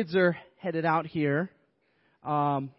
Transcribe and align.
Kids 0.00 0.16
are 0.16 0.34
headed 0.56 0.86
out 0.86 1.06
here, 1.06 1.50
um, 2.24 2.70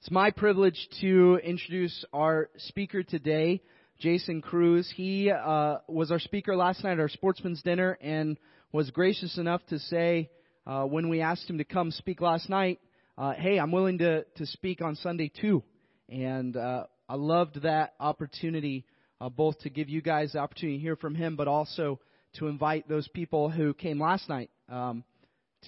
it's 0.00 0.10
my 0.10 0.30
privilege 0.30 0.76
to 1.00 1.40
introduce 1.42 2.04
our 2.12 2.50
speaker 2.58 3.02
today, 3.02 3.62
Jason 3.98 4.42
Cruz. 4.42 4.92
He 4.94 5.30
uh, 5.30 5.76
was 5.88 6.10
our 6.10 6.18
speaker 6.18 6.56
last 6.56 6.84
night 6.84 6.92
at 6.92 7.00
our 7.00 7.08
sportsman's 7.08 7.62
dinner 7.62 7.96
and 8.02 8.36
was 8.70 8.90
gracious 8.90 9.38
enough 9.38 9.62
to 9.70 9.78
say, 9.78 10.28
uh, 10.66 10.84
when 10.84 11.08
we 11.08 11.22
asked 11.22 11.48
him 11.48 11.56
to 11.56 11.64
come 11.64 11.90
speak 11.90 12.20
last 12.20 12.50
night, 12.50 12.80
uh, 13.16 13.32
hey, 13.32 13.58
I'm 13.58 13.72
willing 13.72 13.96
to, 13.96 14.24
to 14.24 14.44
speak 14.44 14.82
on 14.82 14.96
Sunday 14.96 15.32
too. 15.40 15.62
And 16.10 16.54
uh, 16.54 16.84
I 17.08 17.14
loved 17.14 17.62
that 17.62 17.94
opportunity, 17.98 18.84
uh, 19.22 19.30
both 19.30 19.58
to 19.60 19.70
give 19.70 19.88
you 19.88 20.02
guys 20.02 20.32
the 20.32 20.40
opportunity 20.40 20.76
to 20.76 20.82
hear 20.82 20.96
from 20.96 21.14
him, 21.14 21.34
but 21.34 21.48
also 21.48 21.98
to 22.34 22.48
invite 22.48 22.90
those 22.90 23.08
people 23.08 23.48
who 23.48 23.72
came 23.72 23.98
last 23.98 24.28
night. 24.28 24.50
Um, 24.68 25.02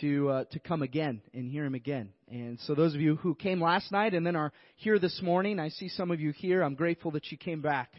to 0.00 0.28
uh, 0.28 0.44
to 0.52 0.58
come 0.58 0.82
again 0.82 1.22
and 1.34 1.50
hear 1.50 1.64
him 1.64 1.74
again. 1.74 2.10
And 2.30 2.58
so 2.60 2.74
those 2.74 2.94
of 2.94 3.00
you 3.00 3.16
who 3.16 3.34
came 3.34 3.60
last 3.60 3.92
night 3.92 4.14
and 4.14 4.26
then 4.26 4.36
are 4.36 4.52
here 4.76 4.98
this 4.98 5.20
morning, 5.22 5.58
I 5.58 5.68
see 5.68 5.88
some 5.88 6.10
of 6.10 6.20
you 6.20 6.32
here. 6.32 6.62
I'm 6.62 6.74
grateful 6.74 7.10
that 7.12 7.30
you 7.30 7.38
came 7.38 7.62
back, 7.62 7.90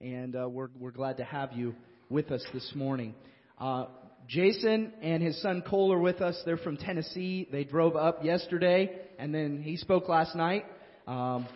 and 0.00 0.36
uh, 0.36 0.48
we're 0.48 0.68
we're 0.78 0.90
glad 0.90 1.18
to 1.18 1.24
have 1.24 1.52
you 1.52 1.74
with 2.08 2.30
us 2.30 2.44
this 2.52 2.72
morning. 2.74 3.14
Uh, 3.58 3.86
Jason 4.28 4.92
and 5.02 5.22
his 5.22 5.40
son 5.42 5.62
Cole 5.62 5.92
are 5.92 6.00
with 6.00 6.20
us. 6.20 6.40
They're 6.44 6.56
from 6.56 6.76
Tennessee. 6.76 7.48
They 7.50 7.64
drove 7.64 7.96
up 7.96 8.24
yesterday, 8.24 8.90
and 9.18 9.34
then 9.34 9.62
he 9.62 9.76
spoke 9.76 10.08
last 10.08 10.34
night. 10.36 10.64
Um, 11.06 11.46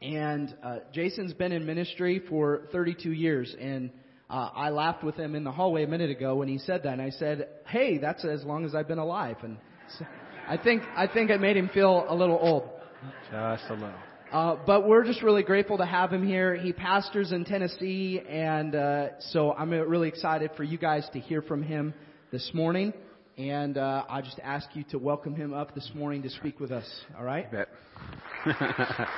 and 0.00 0.54
uh, 0.62 0.78
Jason's 0.92 1.34
been 1.34 1.52
in 1.52 1.66
ministry 1.66 2.22
for 2.28 2.62
32 2.72 3.12
years, 3.12 3.54
and 3.60 3.90
uh, 4.30 4.50
I 4.54 4.70
laughed 4.70 5.02
with 5.02 5.16
him 5.16 5.34
in 5.34 5.44
the 5.44 5.52
hallway 5.52 5.84
a 5.84 5.88
minute 5.88 6.10
ago 6.10 6.36
when 6.36 6.48
he 6.48 6.58
said 6.58 6.82
that, 6.82 6.92
and 6.92 7.02
I 7.02 7.10
said, 7.10 7.48
"Hey, 7.66 7.98
that's 7.98 8.24
as 8.24 8.44
long 8.44 8.64
as 8.64 8.74
I've 8.74 8.88
been 8.88 8.98
alive." 8.98 9.36
And 9.42 9.56
so 9.98 10.06
I 10.46 10.56
think 10.56 10.82
I 10.96 11.06
think 11.06 11.30
it 11.30 11.40
made 11.40 11.56
him 11.56 11.70
feel 11.72 12.04
a 12.08 12.14
little 12.14 12.38
old. 12.40 12.68
Just 13.30 13.64
a 13.70 13.74
little. 13.74 13.92
Uh, 14.30 14.56
but 14.66 14.86
we're 14.86 15.04
just 15.04 15.22
really 15.22 15.42
grateful 15.42 15.78
to 15.78 15.86
have 15.86 16.12
him 16.12 16.26
here. 16.26 16.54
He 16.54 16.74
pastors 16.74 17.32
in 17.32 17.46
Tennessee, 17.46 18.20
and 18.28 18.74
uh, 18.74 19.18
so 19.20 19.52
I'm 19.52 19.70
really 19.70 20.08
excited 20.08 20.50
for 20.54 20.64
you 20.64 20.76
guys 20.76 21.08
to 21.14 21.20
hear 21.20 21.40
from 21.40 21.62
him 21.62 21.94
this 22.30 22.50
morning. 22.52 22.92
And 23.38 23.78
uh, 23.78 24.04
I 24.10 24.20
just 24.20 24.38
ask 24.42 24.68
you 24.74 24.84
to 24.90 24.98
welcome 24.98 25.34
him 25.34 25.54
up 25.54 25.74
this 25.74 25.90
morning 25.94 26.22
to 26.24 26.30
speak 26.30 26.60
with 26.60 26.72
us. 26.72 26.86
All 27.16 27.24
right? 27.24 27.46
You 27.50 27.58
bet. 27.58 29.08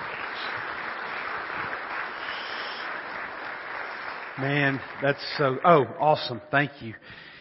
Man, 4.40 4.80
that's 5.02 5.18
so, 5.36 5.58
oh, 5.62 5.84
awesome. 6.00 6.40
Thank 6.50 6.70
you. 6.80 6.94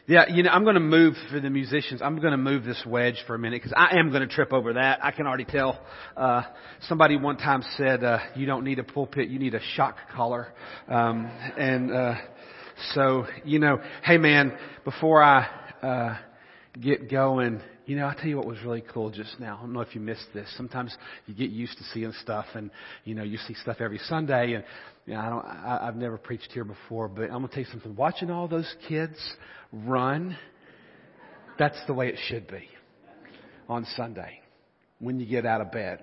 Yeah, 0.05 0.25
you 0.27 0.43
know, 0.43 0.49
I'm 0.49 0.63
going 0.63 0.73
to 0.73 0.81
move 0.81 1.13
for 1.31 1.39
the 1.39 1.49
musicians. 1.49 2.01
I'm 2.01 2.19
going 2.19 2.31
to 2.31 2.37
move 2.37 2.65
this 2.65 2.83
wedge 2.85 3.15
for 3.25 3.35
a 3.35 3.39
minute 3.39 3.61
because 3.61 3.73
I 3.73 3.97
am 3.97 4.09
going 4.09 4.27
to 4.27 4.27
trip 4.27 4.51
over 4.51 4.73
that. 4.73 4.99
I 5.01 5.11
can 5.11 5.25
already 5.25 5.45
tell. 5.45 5.79
Uh, 6.17 6.41
somebody 6.89 7.15
one 7.15 7.37
time 7.37 7.63
said, 7.77 8.03
uh, 8.03 8.19
"You 8.35 8.45
don't 8.45 8.65
need 8.65 8.79
a 8.79 8.83
pulpit, 8.83 9.29
you 9.29 9.39
need 9.39 9.53
a 9.53 9.61
shock 9.75 9.95
collar." 10.13 10.49
Um, 10.89 11.31
and 11.57 11.89
uh, 11.89 12.15
so, 12.93 13.27
you 13.45 13.59
know, 13.59 13.81
hey 14.03 14.17
man, 14.17 14.57
before 14.83 15.23
I 15.23 15.47
uh, 15.81 16.17
get 16.81 17.09
going, 17.09 17.61
you 17.85 17.95
know, 17.95 18.05
I'll 18.05 18.15
tell 18.15 18.27
you 18.27 18.37
what 18.37 18.45
was 18.45 18.57
really 18.63 18.83
cool 18.93 19.09
just 19.09 19.39
now. 19.39 19.57
I 19.57 19.61
don't 19.61 19.73
know 19.73 19.81
if 19.81 19.95
you 19.95 20.01
missed 20.01 20.27
this. 20.33 20.47
Sometimes 20.57 20.95
you 21.25 21.33
get 21.33 21.49
used 21.49 21.77
to 21.77 21.83
seeing 21.93 22.13
stuff 22.21 22.45
and, 22.53 22.69
you 23.03 23.15
know, 23.15 23.23
you 23.23 23.37
see 23.47 23.53
stuff 23.55 23.77
every 23.79 23.99
Sunday 23.99 24.53
and, 24.53 24.63
you 25.05 25.13
know, 25.13 25.19
I 25.19 25.29
don't, 25.29 25.45
I, 25.45 25.87
I've 25.87 25.95
never 25.95 26.17
preached 26.17 26.51
here 26.51 26.63
before, 26.63 27.07
but 27.07 27.23
I'm 27.23 27.29
going 27.29 27.47
to 27.47 27.53
tell 27.53 27.63
you 27.63 27.69
something. 27.71 27.95
Watching 27.95 28.29
all 28.29 28.47
those 28.47 28.71
kids 28.87 29.17
run, 29.71 30.37
that's 31.57 31.79
the 31.87 31.93
way 31.93 32.09
it 32.09 32.19
should 32.27 32.47
be 32.47 32.69
on 33.67 33.85
Sunday 33.95 34.39
when 34.99 35.19
you 35.19 35.25
get 35.25 35.45
out 35.45 35.61
of 35.61 35.71
bed. 35.71 35.99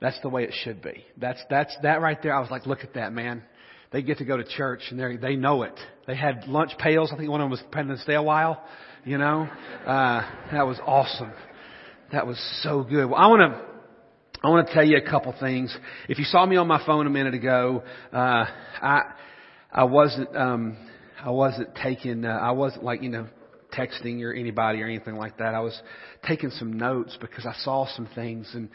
That's 0.00 0.20
the 0.22 0.28
way 0.28 0.44
it 0.44 0.54
should 0.64 0.82
be. 0.82 1.04
That's, 1.16 1.42
that's, 1.50 1.74
that 1.82 2.00
right 2.00 2.20
there. 2.22 2.34
I 2.34 2.40
was 2.40 2.50
like, 2.50 2.66
look 2.66 2.80
at 2.84 2.94
that, 2.94 3.12
man. 3.12 3.42
They 3.92 4.02
get 4.02 4.18
to 4.18 4.24
go 4.24 4.36
to 4.36 4.44
church 4.44 4.82
and 4.90 5.00
they 5.00 5.16
they 5.16 5.34
know 5.34 5.64
it. 5.64 5.74
They 6.06 6.14
had 6.14 6.46
lunch 6.46 6.70
pails. 6.78 7.10
I 7.12 7.16
think 7.16 7.28
one 7.28 7.40
of 7.40 7.46
them 7.46 7.50
was 7.50 7.62
planning 7.72 7.96
to 7.96 8.02
stay 8.02 8.14
a 8.14 8.22
while. 8.22 8.62
You 9.04 9.16
know, 9.16 9.48
uh, 9.86 10.22
that 10.52 10.66
was 10.66 10.78
awesome. 10.86 11.32
That 12.12 12.26
was 12.26 12.38
so 12.62 12.82
good. 12.82 13.08
Well, 13.08 13.18
I 13.18 13.28
want 13.28 13.52
to. 13.52 13.70
I 14.42 14.48
want 14.48 14.66
to 14.66 14.74
tell 14.74 14.84
you 14.84 14.98
a 14.98 15.10
couple 15.10 15.34
things. 15.40 15.74
If 16.08 16.18
you 16.18 16.24
saw 16.24 16.44
me 16.44 16.56
on 16.56 16.66
my 16.66 16.84
phone 16.84 17.06
a 17.06 17.10
minute 17.10 17.32
ago, 17.32 17.82
uh, 18.12 18.44
I 18.82 19.02
I 19.72 19.84
wasn't 19.84 20.36
um, 20.36 20.76
I 21.24 21.30
wasn't 21.30 21.74
taking 21.76 22.26
uh, 22.26 22.28
I 22.28 22.50
wasn't 22.50 22.84
like 22.84 23.02
you 23.02 23.08
know 23.08 23.26
texting 23.72 24.22
or 24.22 24.34
anybody 24.34 24.82
or 24.82 24.86
anything 24.86 25.16
like 25.16 25.38
that. 25.38 25.54
I 25.54 25.60
was 25.60 25.80
taking 26.26 26.50
some 26.50 26.74
notes 26.74 27.16
because 27.22 27.46
I 27.46 27.54
saw 27.64 27.86
some 27.86 28.08
things 28.14 28.50
and 28.52 28.68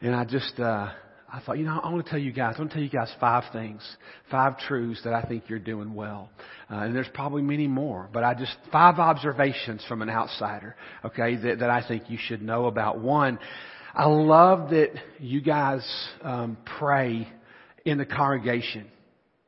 and 0.00 0.14
I 0.14 0.24
just 0.24 0.58
uh, 0.58 0.92
I 1.30 1.40
thought, 1.40 1.58
you 1.58 1.66
know, 1.66 1.78
I 1.82 1.90
want 1.90 2.04
to 2.04 2.10
tell 2.10 2.18
you 2.18 2.32
guys, 2.32 2.54
I 2.56 2.60
want 2.60 2.70
to 2.70 2.74
tell 2.76 2.82
you 2.82 2.90
guys 2.90 3.12
five 3.20 3.44
things, 3.52 3.82
five 4.30 4.58
truths 4.58 5.02
that 5.04 5.12
I 5.12 5.22
think 5.22 5.44
you're 5.48 5.58
doing 5.58 5.94
well. 5.94 6.30
Uh, 6.70 6.76
and 6.76 6.96
there's 6.96 7.08
probably 7.12 7.42
many 7.42 7.66
more, 7.66 8.08
but 8.12 8.24
I 8.24 8.32
just, 8.32 8.56
five 8.72 8.98
observations 8.98 9.84
from 9.86 10.00
an 10.00 10.08
outsider, 10.08 10.74
okay, 11.04 11.36
that, 11.36 11.58
that 11.58 11.68
I 11.68 11.86
think 11.86 12.08
you 12.08 12.18
should 12.18 12.40
know 12.40 12.66
about. 12.66 13.00
One, 13.00 13.38
I 13.94 14.06
love 14.06 14.70
that 14.70 14.92
you 15.18 15.42
guys 15.42 15.86
um, 16.22 16.56
pray 16.78 17.28
in 17.84 17.98
the 17.98 18.06
congregation. 18.06 18.86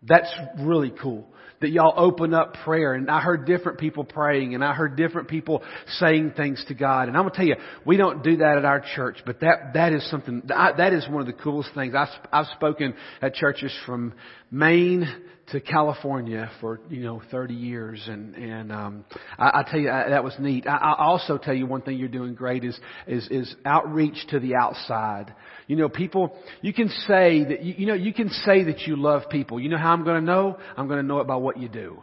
That's 0.03 0.33
really 0.59 0.93
cool 1.03 1.27
that 1.61 1.71
y'all 1.71 1.95
open 1.97 2.35
up 2.35 2.55
prayer. 2.65 2.95
And 2.95 3.11
I 3.11 3.21
heard 3.21 3.47
different 3.47 3.79
people 3.79 4.05
praying 4.05 4.55
and 4.55 4.65
I 4.65 4.73
heard 4.73 4.97
different 4.97 5.29
people 5.29 5.63
saying 5.99 6.33
things 6.37 6.65
to 6.69 6.75
God. 6.75 7.09
And 7.09 7.17
I'm 7.17 7.25
going 7.25 7.33
to 7.33 7.37
tell 7.37 7.47
you, 7.47 7.57
we 7.85 7.97
don't 7.97 8.23
do 8.23 8.39
that 8.39 8.59
at 8.59 8.65
our 8.65 8.83
church, 8.95 9.19
but 9.27 9.41
that, 9.41 9.75
that 9.75 9.93
is 9.93 10.09
something, 10.11 10.43
that 10.49 10.93
is 10.93 11.09
one 11.09 11.21
of 11.21 11.27
the 11.27 11.33
coolest 11.33 11.71
things. 11.75 11.95
I've 12.33 12.47
spoken 12.57 12.95
at 13.21 13.35
churches 13.35 13.75
from 13.87 14.15
Maine 14.51 15.09
to 15.53 15.61
California 15.61 16.51
for 16.61 16.81
you 16.89 17.03
know 17.03 17.21
30 17.31 17.55
years, 17.55 18.03
and 18.07 18.35
and 18.35 18.73
um, 18.73 19.05
I, 19.39 19.61
I 19.61 19.65
tell 19.69 19.81
you 19.81 19.91
I, 19.91 20.11
that 20.11 20.23
was 20.23 20.35
neat. 20.39 20.67
I, 20.67 20.77
I 20.77 21.05
also 21.05 21.39
tell 21.39 21.55
you 21.55 21.67
one 21.67 21.83
thing 21.83 21.99
you're 21.99 22.09
doing 22.09 22.35
great 22.35 22.65
is 22.65 22.79
is 23.07 23.27
is 23.31 23.55
outreach 23.65 24.27
to 24.29 24.39
the 24.39 24.55
outside. 24.55 25.35
You 25.67 25.77
know, 25.77 25.89
people 25.89 26.37
you 26.63 26.73
can 26.73 26.89
say 27.07 27.45
that 27.45 27.63
you, 27.63 27.75
you 27.79 27.87
know 27.87 27.95
you 27.95 28.13
can 28.13 28.29
say 28.29 28.65
that 28.65 28.83
you 28.83 28.97
love 28.97 29.23
people. 29.31 29.59
You 29.61 29.69
know 29.69 29.79
how 29.79 29.93
I'm 29.93 30.05
going 30.05 30.21
to 30.21 30.25
know? 30.27 30.59
I'm 30.77 30.87
going 30.87 31.01
to 31.01 31.07
know 31.07 31.21
it 31.21 31.27
by 31.27 31.37
what 31.37 31.50
you 31.59 31.69
do. 31.69 32.03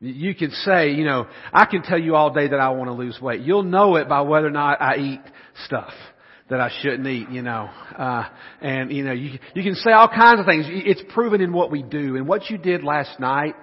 You 0.00 0.34
can 0.34 0.50
say, 0.50 0.90
you 0.90 1.04
know, 1.04 1.26
I 1.52 1.64
can 1.64 1.82
tell 1.82 1.98
you 1.98 2.14
all 2.14 2.32
day 2.32 2.48
that 2.48 2.60
I 2.60 2.70
want 2.70 2.88
to 2.88 2.92
lose 2.92 3.18
weight. 3.20 3.40
You'll 3.40 3.62
know 3.62 3.96
it 3.96 4.08
by 4.08 4.20
whether 4.20 4.48
or 4.48 4.50
not 4.50 4.82
I 4.82 4.96
eat 4.96 5.20
stuff 5.64 5.92
that 6.50 6.60
I 6.60 6.70
shouldn't 6.82 7.06
eat, 7.06 7.30
you 7.30 7.40
know. 7.40 7.70
Uh, 7.96 8.24
and, 8.60 8.92
you 8.92 9.02
know, 9.02 9.12
you, 9.12 9.38
you 9.54 9.62
can 9.62 9.74
say 9.76 9.92
all 9.92 10.08
kinds 10.08 10.40
of 10.40 10.46
things. 10.46 10.66
It's 10.68 11.02
proven 11.14 11.40
in 11.40 11.52
what 11.52 11.70
we 11.70 11.82
do. 11.82 12.16
And 12.16 12.28
what 12.28 12.50
you 12.50 12.58
did 12.58 12.84
last 12.84 13.18
night, 13.18 13.54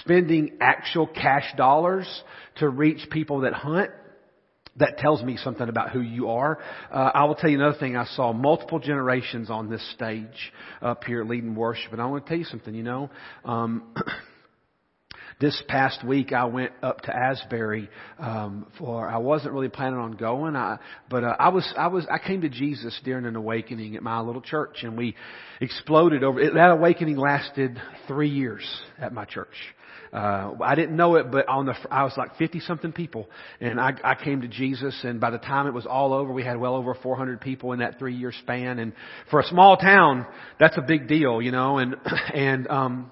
spending 0.00 0.58
actual 0.60 1.06
cash 1.06 1.46
dollars 1.56 2.06
to 2.56 2.68
reach 2.68 3.08
people 3.10 3.40
that 3.40 3.54
hunt, 3.54 3.90
that 4.78 4.98
tells 4.98 5.22
me 5.22 5.36
something 5.36 5.68
about 5.68 5.90
who 5.90 6.00
you 6.00 6.30
are. 6.30 6.58
Uh, 6.90 7.10
I 7.14 7.24
will 7.24 7.34
tell 7.34 7.50
you 7.50 7.58
another 7.58 7.78
thing. 7.78 7.96
I 7.96 8.04
saw 8.04 8.32
multiple 8.32 8.78
generations 8.78 9.50
on 9.50 9.70
this 9.70 9.86
stage 9.92 10.52
up 10.82 11.04
here 11.04 11.24
leading 11.24 11.54
worship, 11.54 11.92
and 11.92 12.00
I 12.00 12.06
want 12.06 12.24
to 12.24 12.28
tell 12.28 12.38
you 12.38 12.44
something. 12.44 12.74
You 12.74 12.82
know, 12.82 13.10
um, 13.44 13.94
This 15.40 15.62
past 15.68 16.04
week, 16.04 16.32
I 16.32 16.46
went 16.46 16.72
up 16.82 17.02
to 17.02 17.16
Asbury 17.16 17.88
um, 18.18 18.66
for. 18.76 19.08
I 19.08 19.18
wasn't 19.18 19.54
really 19.54 19.68
planning 19.68 20.00
on 20.00 20.12
going, 20.12 20.56
I, 20.56 20.78
but 21.08 21.22
uh, 21.22 21.36
I 21.38 21.50
was. 21.50 21.72
I 21.78 21.86
was. 21.86 22.04
I 22.10 22.18
came 22.18 22.40
to 22.40 22.48
Jesus 22.48 22.98
during 23.04 23.24
an 23.24 23.36
awakening 23.36 23.94
at 23.94 24.02
my 24.02 24.18
little 24.18 24.40
church, 24.40 24.78
and 24.82 24.98
we 24.98 25.14
exploded 25.60 26.24
over. 26.24 26.42
That 26.42 26.70
awakening 26.72 27.18
lasted 27.18 27.80
three 28.08 28.30
years 28.30 28.64
at 28.98 29.12
my 29.12 29.26
church. 29.26 29.54
Uh, 30.12 30.52
I 30.62 30.74
didn't 30.74 30.96
know 30.96 31.16
it, 31.16 31.30
but 31.30 31.48
on 31.48 31.66
the, 31.66 31.74
I 31.90 32.04
was 32.04 32.12
like 32.16 32.36
50 32.36 32.60
something 32.60 32.92
people 32.92 33.28
and 33.60 33.80
I, 33.80 33.92
I 34.02 34.14
came 34.14 34.40
to 34.40 34.48
Jesus 34.48 34.98
and 35.04 35.20
by 35.20 35.30
the 35.30 35.38
time 35.38 35.66
it 35.66 35.74
was 35.74 35.86
all 35.86 36.12
over, 36.12 36.32
we 36.32 36.44
had 36.44 36.58
well 36.58 36.74
over 36.74 36.94
400 36.94 37.40
people 37.40 37.72
in 37.72 37.80
that 37.80 37.98
three 37.98 38.14
year 38.14 38.32
span. 38.32 38.78
And 38.78 38.92
for 39.30 39.40
a 39.40 39.44
small 39.44 39.76
town, 39.76 40.26
that's 40.58 40.76
a 40.78 40.82
big 40.82 41.08
deal, 41.08 41.42
you 41.42 41.52
know, 41.52 41.78
and, 41.78 41.96
and, 42.34 42.68
um, 42.68 43.10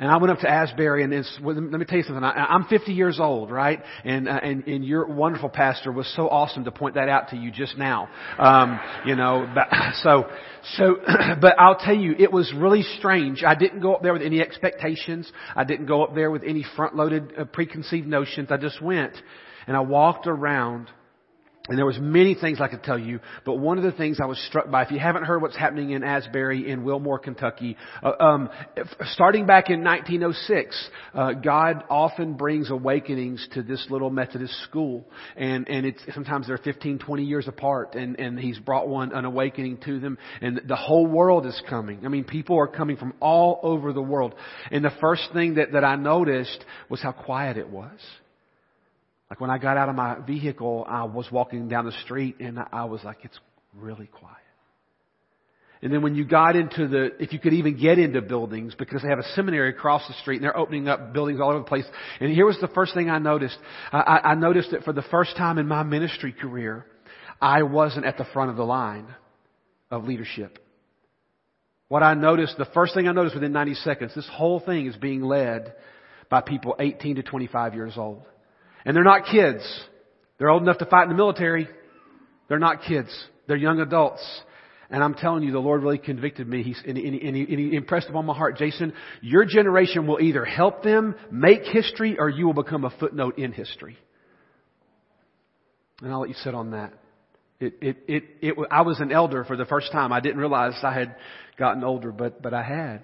And 0.00 0.10
I 0.10 0.16
went 0.16 0.30
up 0.32 0.38
to 0.38 0.48
Asbury 0.48 1.04
and 1.04 1.12
let 1.42 1.56
me 1.56 1.84
tell 1.84 1.98
you 1.98 2.04
something. 2.04 2.24
I, 2.24 2.46
I'm 2.48 2.64
50 2.64 2.92
years 2.92 3.20
old, 3.20 3.50
right? 3.50 3.82
And, 4.02 4.30
uh, 4.30 4.40
and, 4.42 4.66
and 4.66 4.82
your 4.82 5.06
wonderful 5.06 5.50
pastor 5.50 5.92
was 5.92 6.10
so 6.16 6.26
awesome 6.26 6.64
to 6.64 6.70
point 6.70 6.94
that 6.94 7.10
out 7.10 7.28
to 7.28 7.36
you 7.36 7.50
just 7.50 7.76
now. 7.76 8.08
Um, 8.38 8.80
you 9.04 9.14
know, 9.14 9.46
but, 9.54 9.68
so, 10.02 10.24
so, 10.76 10.96
but 11.42 11.60
I'll 11.60 11.76
tell 11.76 11.94
you, 11.94 12.14
it 12.18 12.32
was 12.32 12.50
really 12.56 12.82
strange. 12.98 13.44
I 13.44 13.54
didn't 13.54 13.80
go 13.80 13.94
up 13.94 14.02
there 14.02 14.14
with 14.14 14.22
any 14.22 14.40
expectations. 14.40 15.30
I 15.54 15.64
didn't 15.64 15.84
go 15.84 16.02
up 16.02 16.14
there 16.14 16.30
with 16.30 16.44
any 16.46 16.64
front-loaded 16.76 17.34
uh, 17.38 17.44
preconceived 17.44 18.06
notions. 18.06 18.48
I 18.50 18.56
just 18.56 18.80
went 18.80 19.12
and 19.66 19.76
I 19.76 19.80
walked 19.80 20.26
around 20.26 20.88
and 21.70 21.78
there 21.78 21.86
was 21.86 21.98
many 22.00 22.34
things 22.34 22.60
I 22.60 22.66
could 22.66 22.82
tell 22.82 22.98
you, 22.98 23.20
but 23.46 23.54
one 23.54 23.78
of 23.78 23.84
the 23.84 23.92
things 23.92 24.18
I 24.20 24.26
was 24.26 24.44
struck 24.48 24.68
by, 24.72 24.82
if 24.82 24.90
you 24.90 24.98
haven't 24.98 25.22
heard 25.22 25.40
what's 25.40 25.56
happening 25.56 25.90
in 25.90 26.02
Asbury 26.02 26.68
in 26.68 26.82
Wilmore, 26.82 27.20
Kentucky, 27.20 27.76
uh, 28.02 28.12
um, 28.18 28.50
starting 29.12 29.46
back 29.46 29.70
in 29.70 29.84
1906, 29.84 30.90
uh, 31.14 31.32
God 31.34 31.84
often 31.88 32.34
brings 32.34 32.72
awakenings 32.72 33.46
to 33.52 33.62
this 33.62 33.86
little 33.88 34.10
Methodist 34.10 34.52
school, 34.64 35.08
and 35.36 35.68
and 35.68 35.86
it's 35.86 36.02
sometimes 36.12 36.48
they're 36.48 36.58
15, 36.58 36.98
20 36.98 37.22
years 37.22 37.46
apart, 37.46 37.94
and 37.94 38.18
and 38.18 38.36
He's 38.40 38.58
brought 38.58 38.88
one 38.88 39.12
an 39.12 39.24
awakening 39.24 39.78
to 39.84 40.00
them, 40.00 40.18
and 40.42 40.60
the 40.66 40.74
whole 40.74 41.06
world 41.06 41.46
is 41.46 41.62
coming. 41.70 42.04
I 42.04 42.08
mean, 42.08 42.24
people 42.24 42.58
are 42.58 42.66
coming 42.66 42.96
from 42.96 43.14
all 43.20 43.60
over 43.62 43.92
the 43.92 44.02
world, 44.02 44.34
and 44.72 44.84
the 44.84 44.92
first 45.00 45.28
thing 45.32 45.54
that 45.54 45.70
that 45.72 45.84
I 45.84 45.94
noticed 45.94 46.64
was 46.88 47.00
how 47.00 47.12
quiet 47.12 47.56
it 47.56 47.68
was. 47.68 48.00
Like 49.30 49.40
when 49.40 49.50
I 49.50 49.58
got 49.58 49.76
out 49.76 49.88
of 49.88 49.94
my 49.94 50.18
vehicle, 50.26 50.84
I 50.88 51.04
was 51.04 51.30
walking 51.30 51.68
down 51.68 51.86
the 51.86 51.92
street 52.04 52.36
and 52.40 52.58
I 52.72 52.84
was 52.84 53.02
like, 53.04 53.18
it's 53.22 53.38
really 53.74 54.08
quiet. 54.08 54.36
And 55.82 55.92
then 55.92 56.02
when 56.02 56.14
you 56.14 56.26
got 56.26 56.56
into 56.56 56.88
the, 56.88 57.10
if 57.22 57.32
you 57.32 57.38
could 57.38 57.54
even 57.54 57.80
get 57.80 57.98
into 57.98 58.20
buildings, 58.20 58.74
because 58.78 59.00
they 59.02 59.08
have 59.08 59.18
a 59.18 59.28
seminary 59.34 59.70
across 59.70 60.06
the 60.08 60.14
street 60.14 60.36
and 60.36 60.44
they're 60.44 60.56
opening 60.56 60.88
up 60.88 61.14
buildings 61.14 61.40
all 61.40 61.50
over 61.50 61.60
the 61.60 61.64
place. 61.64 61.86
And 62.20 62.30
here 62.30 62.44
was 62.44 62.58
the 62.60 62.68
first 62.68 62.92
thing 62.92 63.08
I 63.08 63.18
noticed. 63.18 63.56
I, 63.90 64.20
I 64.24 64.34
noticed 64.34 64.72
that 64.72 64.82
for 64.82 64.92
the 64.92 65.04
first 65.10 65.36
time 65.36 65.56
in 65.56 65.66
my 65.66 65.82
ministry 65.84 66.32
career, 66.32 66.84
I 67.40 67.62
wasn't 67.62 68.04
at 68.04 68.18
the 68.18 68.26
front 68.34 68.50
of 68.50 68.56
the 68.56 68.64
line 68.64 69.06
of 69.90 70.04
leadership. 70.04 70.58
What 71.88 72.02
I 72.02 72.12
noticed, 72.12 72.58
the 72.58 72.66
first 72.66 72.94
thing 72.94 73.08
I 73.08 73.12
noticed 73.12 73.34
within 73.34 73.52
90 73.52 73.74
seconds, 73.76 74.12
this 74.14 74.28
whole 74.30 74.60
thing 74.60 74.86
is 74.86 74.96
being 74.96 75.22
led 75.22 75.74
by 76.28 76.42
people 76.42 76.76
18 76.78 77.16
to 77.16 77.22
25 77.22 77.74
years 77.74 77.94
old. 77.96 78.22
And 78.84 78.96
they're 78.96 79.04
not 79.04 79.26
kids. 79.30 79.62
They're 80.38 80.50
old 80.50 80.62
enough 80.62 80.78
to 80.78 80.86
fight 80.86 81.04
in 81.04 81.08
the 81.10 81.14
military. 81.14 81.68
They're 82.48 82.58
not 82.58 82.82
kids. 82.82 83.08
They're 83.46 83.56
young 83.56 83.80
adults. 83.80 84.22
And 84.90 85.04
I'm 85.04 85.14
telling 85.14 85.44
you, 85.44 85.52
the 85.52 85.60
Lord 85.60 85.82
really 85.82 85.98
convicted 85.98 86.48
me. 86.48 86.64
He's, 86.64 86.80
and, 86.86 86.96
he, 86.96 87.06
and, 87.06 87.14
he, 87.36 87.42
and 87.42 87.58
he 87.58 87.76
impressed 87.76 88.08
upon 88.08 88.26
my 88.26 88.34
heart, 88.34 88.56
Jason, 88.56 88.92
your 89.20 89.44
generation 89.44 90.06
will 90.06 90.20
either 90.20 90.44
help 90.44 90.82
them 90.82 91.14
make 91.30 91.62
history 91.62 92.18
or 92.18 92.28
you 92.28 92.46
will 92.46 92.54
become 92.54 92.84
a 92.84 92.90
footnote 92.98 93.38
in 93.38 93.52
history. 93.52 93.96
And 96.02 96.10
I'll 96.10 96.20
let 96.20 96.28
you 96.28 96.34
sit 96.42 96.54
on 96.54 96.72
that. 96.72 96.92
It, 97.60 97.74
it, 97.80 97.96
it, 98.08 98.24
it, 98.40 98.54
I 98.70 98.82
was 98.82 98.98
an 99.00 99.12
elder 99.12 99.44
for 99.44 99.56
the 99.56 99.66
first 99.66 99.92
time. 99.92 100.12
I 100.12 100.20
didn't 100.20 100.38
realize 100.38 100.72
I 100.82 100.94
had 100.94 101.14
gotten 101.56 101.84
older, 101.84 102.10
but, 102.10 102.42
but 102.42 102.54
I 102.54 102.62
had 102.62 103.02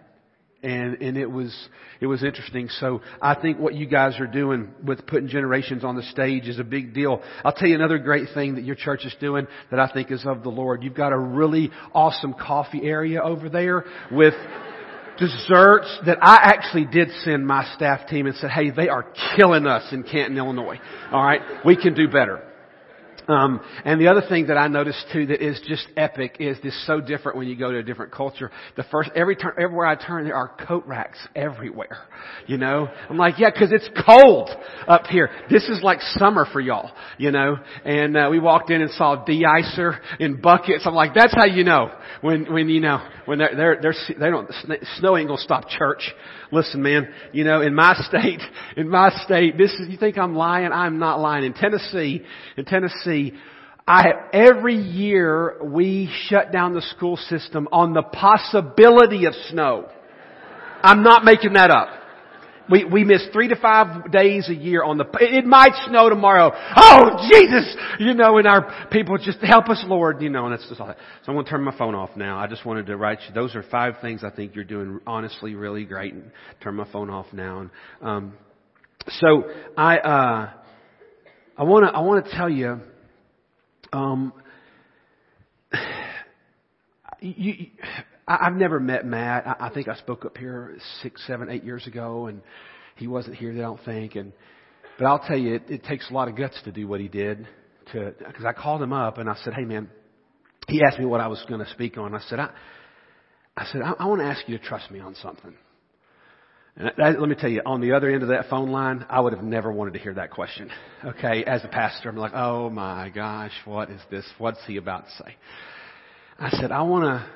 and 0.63 1.01
and 1.03 1.17
it 1.17 1.31
was 1.31 1.55
it 2.01 2.07
was 2.07 2.23
interesting. 2.23 2.69
So 2.81 3.01
I 3.21 3.35
think 3.35 3.59
what 3.59 3.75
you 3.75 3.87
guys 3.87 4.19
are 4.21 4.27
doing 4.27 4.75
with 4.85 5.07
putting 5.07 5.29
generations 5.29 5.85
on 5.85 5.97
the 5.97 6.03
stage 6.05 6.49
is 6.49 6.59
a 6.59 6.65
big 6.65 6.95
deal. 6.95 7.23
I'll 7.45 7.53
tell 7.53 7.69
you 7.69 7.75
another 7.75 7.99
great 7.99 8.29
thing 8.35 8.57
that 8.57 8.65
your 8.65 8.77
church 8.77 9.05
is 9.05 9.15
doing 9.21 9.47
that 9.71 9.81
I 9.81 9.91
think 9.93 10.11
is 10.11 10.25
of 10.27 10.43
the 10.43 10.49
Lord. 10.49 10.83
You've 10.83 10.95
got 10.95 11.13
a 11.13 11.19
really 11.19 11.71
awesome 11.95 12.35
coffee 12.35 12.83
area 12.85 13.23
over 13.23 13.49
there 13.49 13.85
with 14.11 14.35
desserts 15.19 15.99
that 16.07 16.19
I 16.21 16.37
actually 16.43 16.85
did 16.87 17.09
send 17.25 17.47
my 17.47 17.65
staff 17.75 18.09
team 18.09 18.27
and 18.27 18.37
said, 18.37 18.51
"Hey, 18.51 18.71
they 18.71 18.89
are 18.89 19.07
killing 19.37 19.67
us 19.67 19.93
in 19.93 20.03
Canton, 20.03 20.37
Illinois. 20.37 20.79
All 21.11 21.25
right, 21.25 21.41
we 21.65 21.77
can 21.77 21.95
do 21.95 22.09
better." 22.09 22.46
Um, 23.29 23.61
and 23.85 24.01
the 24.01 24.09
other 24.09 24.23
thing 24.29 24.47
that 24.47 24.57
I 24.57 24.69
noticed 24.69 25.05
too 25.13 25.27
that 25.27 25.45
is 25.45 25.61
just 25.67 25.87
epic 25.97 26.37
is 26.39 26.57
this 26.63 26.87
so 26.87 27.01
different 27.01 27.37
when 27.37 27.49
you 27.49 27.57
go 27.57 27.73
to 27.73 27.79
a 27.79 27.83
different 27.83 28.13
culture. 28.13 28.51
The 28.77 28.85
first 28.85 29.11
every 29.17 29.35
turn, 29.35 29.53
everywhere 29.59 29.87
I 29.87 29.97
turn, 29.97 30.25
there 30.25 30.37
are 30.37 30.55
coat 30.67 30.85
racks 30.87 31.19
everywhere. 31.35 31.99
You 32.47 32.57
know, 32.59 32.89
I'm 33.11 33.17
like, 33.17 33.39
yeah, 33.39 33.51
because 33.51 33.73
it's 33.73 33.89
cold 34.07 34.51
up 34.87 35.07
here. 35.07 35.31
This 35.51 35.65
is 35.65 35.81
like 35.83 36.01
summer 36.19 36.47
for 36.53 36.61
y'all. 36.61 36.93
You 37.19 37.33
know, 37.33 37.57
and 37.85 38.17
uh, 38.17 38.29
we 38.31 38.39
walked 38.39 38.71
in 38.71 38.81
and 38.81 38.91
saw 38.93 39.25
de-icer 39.25 39.99
in 40.21 40.41
buckets. 40.41 40.85
I'm 40.87 40.95
like, 40.95 41.15
that's 41.15 41.35
how 41.35 41.47
you 41.47 41.65
know 41.65 41.91
when 42.21 42.53
when 42.53 42.69
you 42.69 42.81
know 42.81 43.07
when 43.25 43.39
they're 43.39 43.57
they're, 43.57 43.79
they're 43.83 43.95
they 44.21 44.31
don't 44.31 44.49
snow 44.99 45.17
ain't 45.17 45.29
gonna 45.29 45.41
stop 45.41 45.69
church. 45.69 46.13
Listen, 46.53 46.81
man, 46.81 47.09
you 47.33 47.43
know, 47.43 47.61
in 47.61 47.75
my 47.75 47.95
state, 48.09 48.41
in 48.77 48.89
my 48.89 49.11
state, 49.25 49.59
this 49.59 49.73
is 49.73 49.89
you 49.89 49.97
think 49.97 50.17
I'm 50.17 50.37
lying? 50.37 50.71
I'm 50.71 51.01
not 51.01 51.19
lying. 51.19 51.45
In 51.45 51.55
Tennessee, 51.55 52.25
in 52.57 52.65
Tennessee 52.65 53.16
I, 53.89 54.05
every 54.33 54.77
year 54.77 55.59
we 55.63 56.11
shut 56.29 56.51
down 56.51 56.75
the 56.75 56.83
school 56.83 57.17
system 57.17 57.69
on 57.71 57.93
the 57.93 58.03
possibility 58.03 59.27
of 59.27 59.35
snow. 59.51 59.89
I'm 60.83 61.03
not 61.03 61.25
making 61.25 61.53
that 61.53 61.71
up. 61.71 61.89
We, 62.69 62.85
we 62.85 63.05
miss 63.05 63.25
three 63.33 63.47
to 63.49 63.57
five 63.57 64.11
days 64.11 64.49
a 64.49 64.55
year 64.55 64.83
on 64.83 64.99
the, 64.99 65.05
it 65.21 65.45
might 65.45 65.71
snow 65.87 66.09
tomorrow. 66.09 66.51
Oh, 66.77 67.29
Jesus! 67.31 67.77
You 68.01 68.15
know, 68.15 68.39
and 68.39 68.47
our 68.47 68.89
people 68.91 69.19
just 69.19 69.39
help 69.41 69.69
us, 69.69 69.85
Lord, 69.87 70.21
you 70.21 70.31
know, 70.31 70.47
and 70.47 70.53
that's 70.53 70.69
just 70.69 70.81
all 70.81 70.89
that. 70.89 70.97
So 71.25 71.31
I'm 71.31 71.35
going 71.35 71.45
to 71.45 71.51
turn 71.51 71.63
my 71.63 71.77
phone 71.79 71.95
off 71.95 72.11
now. 72.17 72.39
I 72.39 72.49
just 72.49 72.67
wanted 72.67 72.87
to 72.87 72.97
write 72.97 73.21
you, 73.29 73.35
those 73.35 73.55
are 73.55 73.63
five 73.71 73.95
things 74.03 74.25
I 74.25 74.31
think 74.31 74.57
you're 74.57 74.65
doing 74.65 74.99
honestly 75.07 75.55
really 75.55 75.85
great 75.85 76.13
and 76.13 76.33
turn 76.61 76.75
my 76.75 76.91
phone 76.91 77.09
off 77.09 77.27
now. 77.33 77.61
And, 77.61 77.71
um, 78.03 78.33
so 79.09 79.45
I, 79.77 79.99
uh, 79.99 80.51
I 81.57 81.63
want 81.63 81.87
to, 81.87 81.97
I 81.97 82.01
want 82.01 82.25
to 82.25 82.31
tell 82.33 82.51
you, 82.51 82.81
um, 83.97 84.33
you, 87.21 87.67
I've 88.29 88.55
never 88.55 88.79
met 88.79 89.07
Matt. 89.07 89.47
I, 89.47 89.67
I 89.67 89.71
think 89.71 89.89
I 89.89 89.97
spoke 89.97 90.25
up 90.25 90.37
here 90.37 90.77
six, 91.03 91.27
seven, 91.27 91.49
eight 91.51 91.65
years 91.65 91.87
ago, 91.87 92.27
and 92.27 92.43
he 92.97 93.07
wasn't 93.07 93.37
here. 93.37 93.53
I 93.53 93.57
don't 93.57 93.83
think. 93.85 94.17
And 94.17 94.33
but 94.99 95.07
I'll 95.07 95.19
tell 95.19 95.39
you, 95.39 95.55
it, 95.55 95.63
it 95.69 95.85
takes 95.85 96.11
a 96.11 96.15
lot 96.15 96.29
of 96.29 96.37
guts 96.37 96.61
to 96.65 96.73
do 96.73 96.87
what 96.87 97.01
he 97.01 97.09
did. 97.09 97.47
To 97.93 98.13
because 98.19 98.45
I 98.45 98.53
called 98.53 98.83
him 98.83 98.93
up 98.93 99.19
and 99.19 99.31
I 99.31 99.37
said, 99.45 99.55
"Hey, 99.55 99.65
man." 99.65 99.89
He 100.69 100.83
asked 100.83 100.99
me 100.99 101.05
what 101.05 101.21
I 101.21 101.29
was 101.29 101.45
going 101.49 101.65
to 101.65 101.71
speak 101.71 101.97
on. 101.97 102.15
I 102.15 102.21
said, 102.21 102.39
"I." 102.41 102.51
I 103.57 103.65
said, 103.73 103.81
I, 103.81 103.93
I 103.93 104.07
want 104.07 104.21
to 104.21 104.27
ask 104.27 104.47
you 104.47 104.59
to 104.59 104.63
trust 104.63 104.91
me 104.91 105.01
on 105.01 105.15
something. 105.15 105.55
And 106.77 106.93
that, 106.99 107.19
let 107.19 107.29
me 107.29 107.35
tell 107.35 107.49
you, 107.49 107.63
on 107.65 107.81
the 107.81 107.93
other 107.93 108.11
end 108.11 108.23
of 108.23 108.29
that 108.29 108.51
phone 108.51 108.71
line, 108.71 109.07
I 109.09 109.21
would 109.21 109.33
have 109.33 109.43
never 109.43 109.73
wanted 109.73 109.95
to 109.95 109.99
hear 109.99 110.13
that 110.15 110.31
question. 110.31 110.71
Okay, 111.05 111.43
as 111.45 111.65
a 111.65 111.69
pastor, 111.69 112.11
I'm 112.11 112.17
like, 112.17 112.33
oh 112.35 112.69
my 112.69 113.11
gosh, 113.15 113.53
what 113.65 113.91
is 113.91 114.01
this? 114.11 114.27
What's 114.37 114.59
he 114.67 114.77
about 114.77 115.05
to 115.05 115.11
say? 115.25 115.37
I 116.39 116.51
said, 116.51 116.71
I 116.71 116.83
want 116.83 117.05
to, 117.05 117.27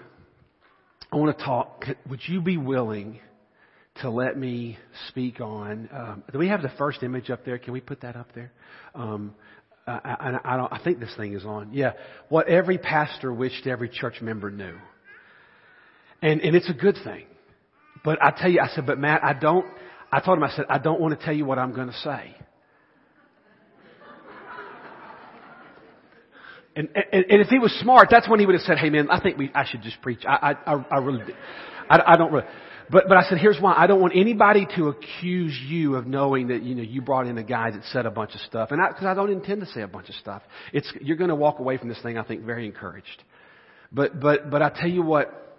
I 1.10 1.16
want 1.16 1.36
to 1.38 1.44
talk. 1.44 1.86
Would 2.10 2.20
you 2.28 2.42
be 2.42 2.58
willing 2.58 3.18
to 4.02 4.10
let 4.10 4.36
me 4.36 4.76
speak 5.08 5.40
on? 5.40 5.88
Um, 5.90 6.22
do 6.30 6.38
we 6.38 6.48
have 6.48 6.60
the 6.60 6.72
first 6.76 7.02
image 7.02 7.30
up 7.30 7.46
there? 7.46 7.58
Can 7.58 7.72
we 7.72 7.80
put 7.80 8.02
that 8.02 8.16
up 8.16 8.28
there? 8.34 8.52
Um, 8.94 9.34
I, 9.86 10.00
I, 10.44 10.54
I, 10.54 10.56
don't, 10.58 10.72
I 10.72 10.84
think 10.84 11.00
this 11.00 11.14
thing 11.16 11.32
is 11.32 11.46
on. 11.46 11.72
Yeah, 11.72 11.92
what 12.28 12.46
every 12.46 12.76
pastor 12.76 13.32
wished 13.32 13.66
every 13.66 13.88
church 13.88 14.20
member 14.20 14.50
knew, 14.50 14.76
and 16.20 16.42
and 16.42 16.54
it's 16.54 16.68
a 16.68 16.74
good 16.74 16.96
thing. 17.02 17.24
But 18.04 18.22
I 18.22 18.30
tell 18.30 18.50
you, 18.50 18.60
I 18.60 18.68
said, 18.74 18.86
but 18.86 18.98
Matt, 18.98 19.22
I 19.22 19.32
don't, 19.34 19.66
I 20.10 20.20
told 20.20 20.38
him, 20.38 20.44
I 20.44 20.50
said, 20.50 20.66
I 20.68 20.78
don't 20.78 21.00
want 21.00 21.18
to 21.18 21.24
tell 21.24 21.34
you 21.34 21.44
what 21.44 21.58
I'm 21.58 21.74
going 21.74 21.88
to 21.88 21.96
say. 21.98 22.34
And, 26.76 26.88
and, 26.94 27.24
and 27.28 27.42
if 27.42 27.48
he 27.48 27.58
was 27.58 27.72
smart, 27.80 28.08
that's 28.10 28.28
when 28.28 28.38
he 28.40 28.46
would 28.46 28.54
have 28.54 28.62
said, 28.62 28.78
"Hey, 28.78 28.90
man, 28.90 29.10
I 29.10 29.20
think 29.20 29.36
we, 29.36 29.50
I 29.54 29.64
should 29.66 29.82
just 29.82 30.00
preach." 30.00 30.20
I, 30.26 30.54
I, 30.64 30.72
I 30.90 30.98
really, 30.98 31.34
I, 31.90 32.00
I 32.06 32.16
don't 32.16 32.32
really. 32.32 32.46
But, 32.90 33.04
but 33.08 33.16
I 33.16 33.22
said, 33.28 33.38
here's 33.38 33.60
why. 33.60 33.74
I 33.76 33.86
don't 33.86 34.00
want 34.00 34.14
anybody 34.16 34.66
to 34.76 34.88
accuse 34.88 35.56
you 35.68 35.94
of 35.94 36.08
knowing 36.08 36.48
that, 36.48 36.62
you 36.62 36.74
know, 36.74 36.82
you 36.82 37.00
brought 37.00 37.28
in 37.28 37.38
a 37.38 37.42
guy 37.42 37.70
that 37.70 37.82
said 37.92 38.04
a 38.04 38.10
bunch 38.10 38.34
of 38.34 38.40
stuff. 38.40 38.72
And 38.72 38.80
I, 38.82 38.90
cause 38.90 39.04
I 39.04 39.14
don't 39.14 39.30
intend 39.30 39.60
to 39.60 39.66
say 39.66 39.82
a 39.82 39.88
bunch 39.88 40.08
of 40.08 40.16
stuff. 40.16 40.42
It's, 40.72 40.92
you're 41.00 41.16
going 41.16 41.30
to 41.30 41.36
walk 41.36 41.60
away 41.60 41.78
from 41.78 41.88
this 41.88 42.02
thing, 42.02 42.18
I 42.18 42.24
think, 42.24 42.42
very 42.44 42.66
encouraged. 42.66 43.22
But, 43.92 44.18
but, 44.18 44.50
but 44.50 44.60
I 44.60 44.70
tell 44.70 44.88
you 44.88 45.02
what, 45.02 45.49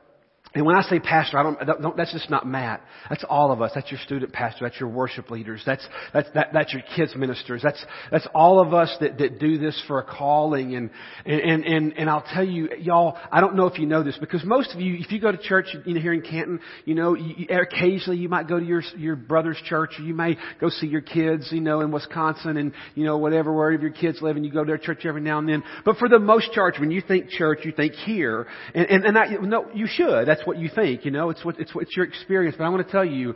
and 0.53 0.65
when 0.65 0.75
I 0.75 0.81
say 0.81 0.99
pastor, 0.99 1.37
I 1.37 1.43
don't, 1.43 1.81
don't, 1.81 1.95
that's 1.95 2.11
just 2.11 2.29
not 2.29 2.45
Matt. 2.45 2.81
That's 3.09 3.23
all 3.29 3.53
of 3.53 3.61
us. 3.61 3.71
That's 3.73 3.89
your 3.89 4.01
student 4.01 4.33
pastor. 4.33 4.65
That's 4.65 4.77
your 4.81 4.89
worship 4.89 5.31
leaders. 5.31 5.63
That's, 5.65 5.87
that's, 6.13 6.27
that, 6.33 6.49
that's 6.51 6.73
your 6.73 6.81
kids 6.93 7.15
ministers. 7.15 7.61
That's, 7.63 7.81
that's 8.11 8.27
all 8.35 8.59
of 8.59 8.73
us 8.73 8.93
that, 8.99 9.17
that 9.19 9.39
do 9.39 9.57
this 9.57 9.81
for 9.87 9.99
a 9.99 10.03
calling. 10.03 10.75
And, 10.75 10.89
and, 11.25 11.63
and, 11.63 11.93
and 11.97 12.09
I'll 12.09 12.25
tell 12.33 12.43
you, 12.43 12.67
y'all, 12.79 13.17
I 13.31 13.39
don't 13.39 13.55
know 13.55 13.67
if 13.67 13.79
you 13.79 13.85
know 13.85 14.03
this 14.03 14.17
because 14.19 14.43
most 14.43 14.75
of 14.75 14.81
you, 14.81 14.95
if 14.99 15.09
you 15.13 15.21
go 15.21 15.31
to 15.31 15.37
church, 15.37 15.67
you 15.85 15.93
know, 15.93 16.01
here 16.01 16.11
in 16.11 16.21
Canton, 16.21 16.59
you 16.83 16.95
know, 16.95 17.15
you, 17.15 17.47
occasionally 17.49 18.17
you 18.17 18.27
might 18.27 18.49
go 18.49 18.59
to 18.59 18.65
your, 18.65 18.83
your 18.97 19.15
brother's 19.15 19.61
church 19.63 19.91
or 19.99 20.03
you 20.03 20.13
may 20.13 20.37
go 20.59 20.67
see 20.67 20.87
your 20.87 20.99
kids, 20.99 21.47
you 21.51 21.61
know, 21.61 21.79
in 21.79 21.91
Wisconsin 21.91 22.57
and, 22.57 22.73
you 22.95 23.05
know, 23.05 23.17
whatever, 23.17 23.53
wherever 23.53 23.81
your 23.81 23.91
kids 23.91 24.21
live 24.21 24.35
and 24.35 24.45
you 24.45 24.51
go 24.51 24.65
to 24.65 24.67
their 24.67 24.77
church 24.77 25.05
every 25.05 25.21
now 25.21 25.39
and 25.39 25.47
then. 25.47 25.63
But 25.85 25.95
for 25.95 26.09
the 26.09 26.19
most 26.19 26.51
church, 26.51 26.75
when 26.77 26.91
you 26.91 27.01
think 27.01 27.29
church, 27.29 27.59
you 27.63 27.71
think 27.71 27.93
here. 27.93 28.47
And, 28.75 28.85
and, 28.89 29.05
and 29.05 29.15
that, 29.15 29.41
no, 29.41 29.69
you 29.73 29.87
should. 29.87 30.27
That's 30.27 30.40
that's 30.41 30.47
what 30.47 30.57
you 30.57 30.69
think, 30.73 31.05
you 31.05 31.11
know, 31.11 31.29
it's 31.29 31.45
what, 31.45 31.59
it's, 31.59 31.71
it's 31.75 31.95
your 31.95 32.03
experience. 32.05 32.55
But 32.57 32.63
I 32.63 32.69
want 32.69 32.83
to 32.85 32.91
tell 32.91 33.05
you, 33.05 33.35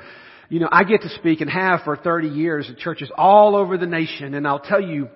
you 0.50 0.60
know, 0.60 0.70
I 0.72 0.84
get 0.84 1.02
to 1.02 1.10
speak 1.10 1.40
and 1.42 1.50
have 1.50 1.82
for 1.84 1.96
30 1.96 2.30
years 2.30 2.68
at 2.68 2.78
churches 2.78 3.12
all 3.16 3.56
over 3.56 3.78
the 3.78 3.86
nation, 3.86 4.34
and 4.34 4.48
I'll 4.48 4.60
tell 4.60 4.82
you 4.82 5.10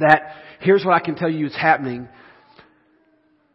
that 0.00 0.34
here's 0.58 0.84
what 0.84 0.92
I 0.92 0.98
can 0.98 1.14
tell 1.14 1.30
you 1.30 1.46
is 1.46 1.54
happening. 1.54 2.08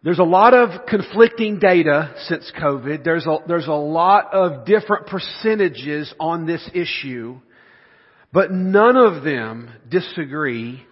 There's 0.03 0.19
a 0.19 0.23
lot 0.23 0.53
of 0.53 0.85
conflicting 0.87 1.59
data 1.59 2.15
since 2.27 2.49
COVID. 2.57 3.03
There's 3.03 3.25
a, 3.25 3.39
there's 3.45 3.67
a 3.67 3.73
lot 3.73 4.33
of 4.33 4.65
different 4.65 5.07
percentages 5.07 6.13
on 6.17 6.45
this 6.45 6.67
issue, 6.73 7.39
but 8.31 8.53
none 8.53 8.95
of 8.95 9.25
them 9.25 9.69
disagree 9.89 10.85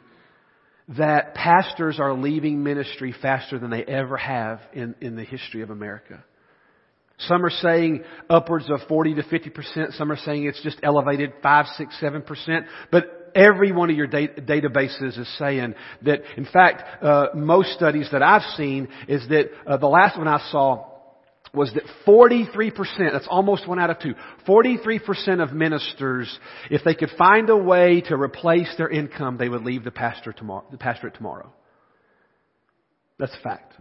that 0.97 1.33
pastors 1.33 1.97
are 1.97 2.13
leaving 2.13 2.61
ministry 2.61 3.15
faster 3.21 3.57
than 3.57 3.69
they 3.69 3.83
ever 3.83 4.17
have 4.17 4.59
in, 4.73 4.95
in 4.99 5.15
the 5.15 5.23
history 5.23 5.61
of 5.61 5.69
America. 5.69 6.23
Some 7.19 7.43
are 7.43 7.49
saying 7.49 8.03
upwards 8.29 8.69
of 8.69 8.79
40 8.87 9.15
to 9.15 9.23
50%. 9.23 9.97
Some 9.97 10.11
are 10.11 10.17
saying 10.17 10.45
it's 10.45 10.61
just 10.61 10.79
elevated 10.83 11.33
5, 11.41 11.65
6, 11.77 11.95
7%. 12.01 12.65
But 12.91 13.31
every 13.33 13.71
one 13.71 13.89
of 13.89 13.95
your 13.95 14.07
databases 14.07 15.17
is 15.17 15.37
saying 15.39 15.73
that, 16.03 16.21
in 16.37 16.45
fact, 16.45 17.03
uh, 17.03 17.27
most 17.33 17.73
studies 17.73 18.07
that 18.11 18.21
I've 18.21 18.55
seen 18.55 18.87
is 19.07 19.27
that 19.29 19.49
uh, 19.65 19.77
the 19.77 19.87
last 19.87 20.17
one 20.17 20.27
I 20.27 20.39
saw 20.51 20.85
was 21.53 21.73
that 21.73 21.83
43%, 22.05 22.75
that's 23.11 23.27
almost 23.29 23.67
one 23.67 23.79
out 23.79 23.89
of 23.89 23.99
two, 23.99 24.13
43% 24.47 25.41
of 25.41 25.53
ministers, 25.53 26.37
if 26.69 26.83
they 26.83 26.93
could 26.93 27.09
find 27.17 27.49
a 27.49 27.57
way 27.57 28.01
to 28.01 28.15
replace 28.15 28.71
their 28.77 28.89
income, 28.89 29.37
they 29.37 29.49
would 29.49 29.63
leave 29.63 29.83
the 29.83 29.91
pastor 29.91 30.33
tomorrow, 30.33 30.65
the 30.69 30.77
pastorate 30.77 31.15
tomorrow. 31.15 31.51
That's 33.17 33.33
a 33.33 33.41
fact. 33.41 33.73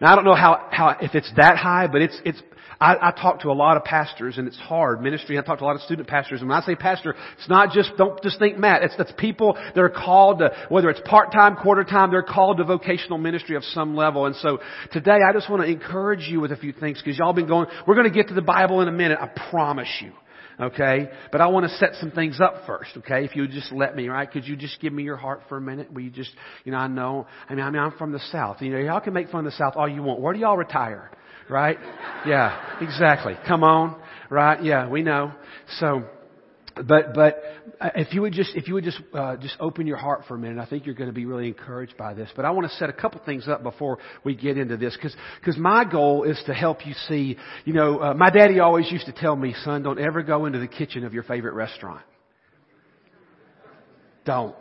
Now 0.00 0.12
I 0.12 0.14
don't 0.14 0.24
know 0.24 0.34
how, 0.34 0.66
how, 0.70 0.96
if 1.00 1.14
it's 1.14 1.30
that 1.36 1.56
high, 1.56 1.88
but 1.88 2.02
it's, 2.02 2.20
it's, 2.24 2.40
I, 2.80 3.08
I 3.08 3.10
talk 3.10 3.40
to 3.40 3.48
a 3.48 3.52
lot 3.52 3.76
of 3.76 3.82
pastors 3.82 4.38
and 4.38 4.46
it's 4.46 4.56
hard 4.56 5.02
ministry. 5.02 5.36
I 5.36 5.42
talk 5.42 5.58
to 5.58 5.64
a 5.64 5.66
lot 5.66 5.74
of 5.74 5.82
student 5.82 6.06
pastors 6.06 6.40
and 6.40 6.48
when 6.48 6.56
I 6.56 6.64
say 6.64 6.76
pastor, 6.76 7.16
it's 7.36 7.48
not 7.48 7.72
just, 7.72 7.90
don't 7.98 8.22
just 8.22 8.38
think 8.38 8.56
Matt. 8.56 8.84
It's, 8.84 8.94
that's 8.96 9.12
people 9.18 9.54
that 9.54 9.80
are 9.80 9.88
called 9.88 10.38
to, 10.38 10.52
whether 10.68 10.88
it's 10.88 11.00
part-time, 11.04 11.56
quarter-time, 11.56 12.12
they're 12.12 12.22
called 12.22 12.58
to 12.58 12.64
vocational 12.64 13.18
ministry 13.18 13.56
of 13.56 13.64
some 13.64 13.96
level. 13.96 14.26
And 14.26 14.36
so 14.36 14.60
today 14.92 15.18
I 15.28 15.32
just 15.32 15.50
want 15.50 15.62
to 15.62 15.68
encourage 15.68 16.28
you 16.28 16.40
with 16.40 16.52
a 16.52 16.56
few 16.56 16.72
things 16.72 17.02
because 17.02 17.18
y'all 17.18 17.32
been 17.32 17.48
going, 17.48 17.66
we're 17.86 17.96
going 17.96 18.08
to 18.08 18.14
get 18.14 18.28
to 18.28 18.34
the 18.34 18.42
Bible 18.42 18.80
in 18.80 18.86
a 18.86 18.92
minute. 18.92 19.18
I 19.20 19.26
promise 19.50 19.88
you. 20.00 20.12
Okay? 20.60 21.08
But 21.30 21.40
I 21.40 21.46
want 21.46 21.70
to 21.70 21.76
set 21.76 21.94
some 22.00 22.10
things 22.10 22.40
up 22.40 22.66
first, 22.66 22.90
okay? 22.98 23.24
If 23.24 23.36
you 23.36 23.42
would 23.42 23.52
just 23.52 23.72
let 23.72 23.94
me, 23.94 24.08
right? 24.08 24.30
Could 24.30 24.46
you 24.46 24.56
just 24.56 24.80
give 24.80 24.92
me 24.92 25.04
your 25.04 25.16
heart 25.16 25.42
for 25.48 25.56
a 25.56 25.60
minute? 25.60 25.92
Will 25.92 26.02
you 26.02 26.10
just, 26.10 26.30
you 26.64 26.72
know, 26.72 26.78
I 26.78 26.88
know, 26.88 27.26
I 27.48 27.54
mean, 27.54 27.64
I 27.64 27.70
mean, 27.70 27.80
I'm 27.80 27.92
from 27.92 28.12
the 28.12 28.20
South. 28.32 28.60
You 28.60 28.72
know, 28.72 28.78
y'all 28.78 29.00
can 29.00 29.12
make 29.12 29.28
fun 29.30 29.46
of 29.46 29.52
the 29.52 29.56
South 29.56 29.74
all 29.76 29.88
you 29.88 30.02
want. 30.02 30.20
Where 30.20 30.32
do 30.32 30.40
y'all 30.40 30.56
retire? 30.56 31.10
Right? 31.48 31.78
Yeah, 32.26 32.78
exactly. 32.80 33.34
Come 33.46 33.62
on. 33.62 34.00
Right? 34.30 34.62
Yeah, 34.62 34.88
we 34.88 35.02
know. 35.02 35.32
So, 35.78 36.04
but 36.86 37.14
but 37.14 37.42
uh, 37.80 37.90
if 37.94 38.12
you 38.12 38.22
would 38.22 38.32
just 38.32 38.54
if 38.54 38.68
you 38.68 38.74
would 38.74 38.84
just 38.84 39.00
uh, 39.14 39.36
just 39.36 39.56
open 39.60 39.86
your 39.86 39.96
heart 39.96 40.24
for 40.28 40.34
a 40.34 40.38
minute, 40.38 40.58
I 40.58 40.66
think 40.66 40.86
you're 40.86 40.94
going 40.94 41.10
to 41.10 41.14
be 41.14 41.26
really 41.26 41.48
encouraged 41.48 41.96
by 41.96 42.14
this. 42.14 42.28
But 42.36 42.44
I 42.44 42.50
want 42.50 42.70
to 42.70 42.76
set 42.76 42.88
a 42.90 42.92
couple 42.92 43.20
things 43.24 43.48
up 43.48 43.62
before 43.62 43.98
we 44.24 44.34
get 44.34 44.58
into 44.58 44.76
this, 44.76 44.94
because 44.96 45.16
because 45.40 45.56
my 45.56 45.84
goal 45.84 46.24
is 46.24 46.40
to 46.46 46.54
help 46.54 46.86
you 46.86 46.94
see. 47.08 47.36
You 47.64 47.72
know, 47.72 47.98
uh, 48.00 48.14
my 48.14 48.30
daddy 48.30 48.60
always 48.60 48.90
used 48.90 49.06
to 49.06 49.12
tell 49.12 49.36
me, 49.36 49.54
son, 49.64 49.82
don't 49.82 49.98
ever 49.98 50.22
go 50.22 50.46
into 50.46 50.58
the 50.58 50.68
kitchen 50.68 51.04
of 51.04 51.14
your 51.14 51.22
favorite 51.22 51.54
restaurant. 51.54 52.02
Don't. 54.24 54.54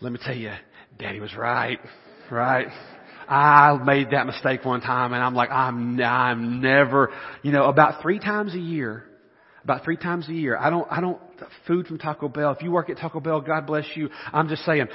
Let 0.00 0.12
me 0.12 0.18
tell 0.24 0.36
you, 0.36 0.52
daddy 0.98 1.20
was 1.20 1.34
right. 1.36 1.78
Right. 2.30 2.68
I 3.28 3.76
made 3.82 4.10
that 4.10 4.26
mistake 4.26 4.64
one 4.64 4.80
time 4.80 5.12
and 5.12 5.22
I'm 5.22 5.34
like, 5.34 5.50
I'm, 5.50 6.00
I'm 6.00 6.60
never, 6.60 7.10
you 7.42 7.52
know, 7.52 7.64
about 7.64 8.02
three 8.02 8.18
times 8.18 8.54
a 8.54 8.58
year, 8.58 9.04
about 9.64 9.84
three 9.84 9.96
times 9.96 10.28
a 10.28 10.32
year. 10.32 10.56
I 10.56 10.70
don't, 10.70 10.86
I 10.90 11.00
don't, 11.00 11.18
food 11.66 11.86
from 11.86 11.98
Taco 11.98 12.28
Bell. 12.28 12.52
If 12.52 12.62
you 12.62 12.70
work 12.70 12.90
at 12.90 12.98
Taco 12.98 13.20
Bell, 13.20 13.40
God 13.40 13.66
bless 13.66 13.84
you. 13.94 14.10
I'm 14.32 14.48
just 14.48 14.64
saying, 14.64 14.86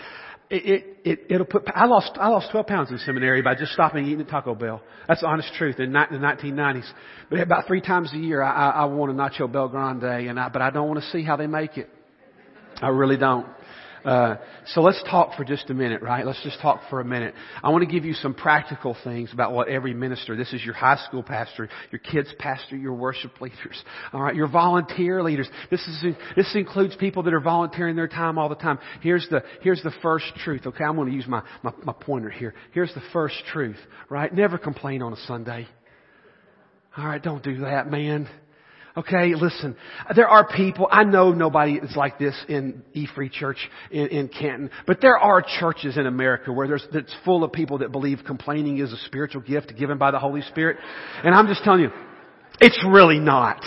it, 0.49 0.65
it, 0.65 0.97
it, 1.03 1.19
it'll 1.29 1.45
put, 1.45 1.63
I 1.73 1.85
lost, 1.85 2.11
I 2.15 2.29
lost 2.29 2.51
12 2.51 2.67
pounds 2.67 2.91
in 2.91 2.97
seminary 2.99 3.41
by 3.41 3.55
just 3.55 3.73
stopping 3.73 4.05
eating 4.05 4.21
at 4.21 4.29
Taco 4.29 4.55
Bell. 4.55 4.81
That's 5.07 5.21
the 5.21 5.27
honest 5.27 5.53
truth 5.55 5.79
in 5.79 5.91
the 5.91 5.99
1990s. 5.99 6.89
But 7.29 7.39
about 7.39 7.67
three 7.67 7.81
times 7.81 8.13
a 8.13 8.17
year, 8.17 8.41
I, 8.41 8.51
I, 8.51 8.69
I 8.69 8.85
want 8.85 9.11
a 9.11 9.15
Nacho 9.15 9.51
BellGrande 9.51 10.29
and 10.29 10.39
I, 10.39 10.49
but 10.49 10.61
I 10.61 10.69
don't 10.69 10.87
want 10.87 11.01
to 11.01 11.09
see 11.09 11.23
how 11.23 11.35
they 11.35 11.47
make 11.47 11.77
it. 11.77 11.89
I 12.81 12.89
really 12.89 13.17
don't. 13.17 13.47
Uh, 14.05 14.35
so 14.67 14.81
let's 14.81 15.01
talk 15.09 15.35
for 15.35 15.43
just 15.43 15.69
a 15.69 15.73
minute, 15.73 16.01
right? 16.01 16.25
Let's 16.25 16.41
just 16.43 16.59
talk 16.61 16.81
for 16.89 16.99
a 16.99 17.05
minute. 17.05 17.33
I 17.63 17.69
want 17.69 17.83
to 17.83 17.91
give 17.91 18.05
you 18.05 18.13
some 18.13 18.33
practical 18.33 18.95
things 19.03 19.31
about 19.33 19.53
what 19.53 19.67
every 19.67 19.93
minister, 19.93 20.35
this 20.35 20.53
is 20.53 20.63
your 20.63 20.73
high 20.73 20.97
school 21.07 21.23
pastor, 21.23 21.69
your 21.91 21.99
kids 21.99 22.33
pastor, 22.39 22.75
your 22.75 22.93
worship 22.93 23.39
leaders, 23.41 23.83
alright, 24.13 24.35
your 24.35 24.47
volunteer 24.47 25.23
leaders. 25.23 25.49
This 25.71 25.81
is, 25.87 26.15
this 26.35 26.51
includes 26.55 26.95
people 26.95 27.23
that 27.23 27.33
are 27.33 27.39
volunteering 27.39 27.95
their 27.95 28.07
time 28.07 28.37
all 28.37 28.49
the 28.49 28.55
time. 28.55 28.79
Here's 29.01 29.27
the, 29.29 29.43
here's 29.61 29.81
the 29.83 29.93
first 30.01 30.25
truth, 30.43 30.65
okay? 30.65 30.83
I'm 30.83 30.95
going 30.95 31.09
to 31.09 31.15
use 31.15 31.27
my, 31.27 31.43
my, 31.63 31.71
my 31.83 31.93
pointer 31.93 32.29
here. 32.29 32.53
Here's 32.71 32.93
the 32.93 33.03
first 33.13 33.35
truth, 33.51 33.77
right? 34.09 34.33
Never 34.33 34.57
complain 34.57 35.01
on 35.01 35.13
a 35.13 35.17
Sunday. 35.27 35.67
Alright, 36.97 37.21
don't 37.21 37.43
do 37.43 37.59
that, 37.59 37.91
man. 37.91 38.27
Okay, 38.97 39.35
listen. 39.35 39.75
There 40.15 40.27
are 40.27 40.47
people, 40.47 40.87
I 40.89 41.03
know 41.03 41.31
nobody 41.31 41.73
is 41.75 41.95
like 41.95 42.17
this 42.17 42.35
in 42.49 42.81
E-Free 42.93 43.29
Church 43.29 43.57
in, 43.91 44.07
in 44.07 44.27
Canton, 44.27 44.71
but 44.87 45.01
there 45.01 45.19
are 45.19 45.43
churches 45.59 45.97
in 45.97 46.07
America 46.07 46.51
where 46.51 46.67
there's, 46.67 46.85
that's 46.91 47.15
full 47.23 47.43
of 47.43 47.51
people 47.51 47.77
that 47.79 47.91
believe 47.91 48.21
complaining 48.25 48.79
is 48.79 48.91
a 48.91 48.97
spiritual 49.05 49.43
gift 49.43 49.77
given 49.77 49.99
by 49.99 50.09
the 50.09 50.17
Holy 50.17 50.41
Spirit. 50.41 50.77
And 51.23 51.35
I'm 51.35 51.45
just 51.45 51.63
telling 51.63 51.81
you, 51.81 51.91
it's 52.59 52.83
really 52.89 53.19
not. 53.19 53.61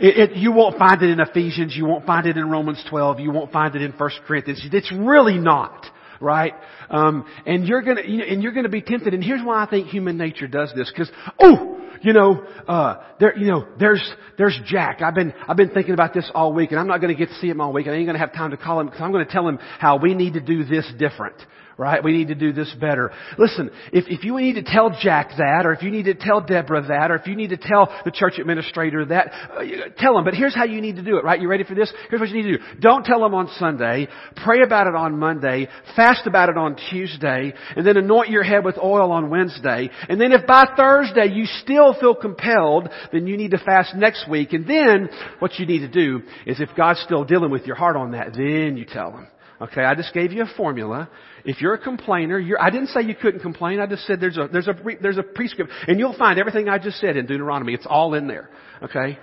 It, 0.00 0.30
it, 0.30 0.36
you 0.38 0.50
won't 0.50 0.78
find 0.78 1.02
it 1.02 1.10
in 1.10 1.20
Ephesians, 1.20 1.76
you 1.76 1.84
won't 1.84 2.06
find 2.06 2.26
it 2.26 2.38
in 2.38 2.48
Romans 2.48 2.82
12, 2.88 3.20
you 3.20 3.32
won't 3.32 3.52
find 3.52 3.76
it 3.76 3.82
in 3.82 3.92
1 3.92 4.10
Corinthians. 4.26 4.66
It's 4.72 4.90
really 4.92 5.36
not 5.36 5.84
right? 6.22 6.52
Um, 6.90 7.24
and 7.46 7.66
you're 7.66 7.80
gonna, 7.80 8.02
you 8.06 8.18
know, 8.18 8.24
and 8.24 8.42
you're 8.42 8.52
gonna 8.52 8.68
be 8.68 8.82
tempted. 8.82 9.14
And 9.14 9.24
here's 9.24 9.42
why 9.42 9.64
I 9.64 9.66
think 9.66 9.88
human 9.88 10.18
nature 10.18 10.46
does 10.46 10.70
this. 10.76 10.92
Because, 10.94 11.10
oh, 11.40 11.79
you 12.02 12.12
know, 12.12 12.44
uh, 12.66 13.02
there, 13.18 13.36
you 13.36 13.46
know, 13.46 13.66
there's, 13.78 14.02
there's 14.38 14.58
Jack. 14.66 15.02
I've 15.02 15.14
been, 15.14 15.32
I've 15.46 15.56
been 15.56 15.70
thinking 15.70 15.94
about 15.94 16.14
this 16.14 16.30
all 16.34 16.52
week, 16.52 16.70
and 16.70 16.80
I'm 16.80 16.86
not 16.86 17.00
going 17.00 17.14
to 17.14 17.18
get 17.18 17.28
to 17.28 17.34
see 17.36 17.48
him 17.48 17.60
all 17.60 17.72
week. 17.72 17.86
and 17.86 17.94
I 17.94 17.98
ain't 17.98 18.06
going 18.06 18.14
to 18.14 18.20
have 18.20 18.32
time 18.32 18.50
to 18.50 18.56
call 18.56 18.80
him 18.80 18.86
because 18.86 19.00
I'm 19.00 19.12
going 19.12 19.26
to 19.26 19.32
tell 19.32 19.46
him 19.46 19.58
how 19.78 19.98
we 19.98 20.14
need 20.14 20.34
to 20.34 20.40
do 20.40 20.64
this 20.64 20.90
different 20.98 21.36
right? 21.80 22.04
We 22.04 22.12
need 22.12 22.28
to 22.28 22.34
do 22.34 22.52
this 22.52 22.70
better. 22.78 23.10
Listen, 23.38 23.70
if, 23.90 24.04
if 24.06 24.22
you 24.22 24.36
need 24.36 24.56
to 24.56 24.62
tell 24.62 24.90
Jack 24.90 25.30
that, 25.38 25.62
or 25.64 25.72
if 25.72 25.82
you 25.82 25.90
need 25.90 26.04
to 26.04 26.14
tell 26.14 26.42
Deborah 26.42 26.86
that, 26.88 27.10
or 27.10 27.14
if 27.14 27.26
you 27.26 27.34
need 27.34 27.50
to 27.50 27.56
tell 27.56 27.88
the 28.04 28.10
church 28.10 28.34
administrator 28.38 29.06
that, 29.06 29.32
uh, 29.50 29.62
tell 29.96 30.14
them. 30.14 30.24
But 30.24 30.34
here's 30.34 30.54
how 30.54 30.64
you 30.64 30.82
need 30.82 30.96
to 30.96 31.02
do 31.02 31.16
it, 31.16 31.24
right? 31.24 31.40
You 31.40 31.48
ready 31.48 31.64
for 31.64 31.74
this? 31.74 31.90
Here's 32.10 32.20
what 32.20 32.28
you 32.28 32.36
need 32.36 32.52
to 32.52 32.58
do. 32.58 32.64
Don't 32.80 33.04
tell 33.04 33.20
them 33.20 33.34
on 33.34 33.48
Sunday. 33.58 34.08
Pray 34.44 34.62
about 34.62 34.88
it 34.88 34.94
on 34.94 35.18
Monday. 35.18 35.68
Fast 35.96 36.26
about 36.26 36.50
it 36.50 36.58
on 36.58 36.76
Tuesday. 36.90 37.54
And 37.74 37.86
then 37.86 37.96
anoint 37.96 38.28
your 38.28 38.42
head 38.42 38.62
with 38.62 38.76
oil 38.76 39.10
on 39.10 39.30
Wednesday. 39.30 39.88
And 40.10 40.20
then 40.20 40.32
if 40.32 40.46
by 40.46 40.66
Thursday 40.76 41.32
you 41.32 41.46
still 41.46 41.94
feel 41.98 42.14
compelled, 42.14 42.90
then 43.10 43.26
you 43.26 43.38
need 43.38 43.52
to 43.52 43.58
fast 43.58 43.96
next 43.96 44.28
week. 44.28 44.52
And 44.52 44.68
then 44.68 45.08
what 45.38 45.58
you 45.58 45.64
need 45.64 45.80
to 45.80 45.88
do 45.88 46.20
is 46.44 46.60
if 46.60 46.68
God's 46.76 47.00
still 47.00 47.24
dealing 47.24 47.50
with 47.50 47.64
your 47.64 47.76
heart 47.76 47.96
on 47.96 48.12
that, 48.12 48.34
then 48.34 48.76
you 48.76 48.84
tell 48.84 49.12
them. 49.12 49.28
Okay, 49.62 49.82
I 49.82 49.94
just 49.94 50.14
gave 50.14 50.32
you 50.32 50.42
a 50.42 50.56
formula. 50.56 51.10
If 51.44 51.60
you're 51.60 51.74
a 51.74 51.78
complainer, 51.78 52.38
you're, 52.38 52.60
I 52.60 52.70
didn't 52.70 52.88
say 52.88 53.02
you 53.02 53.14
couldn't 53.14 53.40
complain. 53.40 53.80
I 53.80 53.86
just 53.86 54.06
said 54.06 54.20
there's 54.20 54.36
a, 54.36 54.48
there's 54.52 54.68
a, 54.68 54.74
there's 55.00 55.18
a 55.18 55.22
prescript. 55.22 55.70
And 55.86 55.98
you'll 55.98 56.16
find 56.16 56.38
everything 56.38 56.68
I 56.68 56.78
just 56.78 56.98
said 56.98 57.16
in 57.16 57.26
Deuteronomy. 57.26 57.74
It's 57.74 57.86
all 57.88 58.14
in 58.14 58.26
there. 58.26 58.50
Okay? 58.82 59.18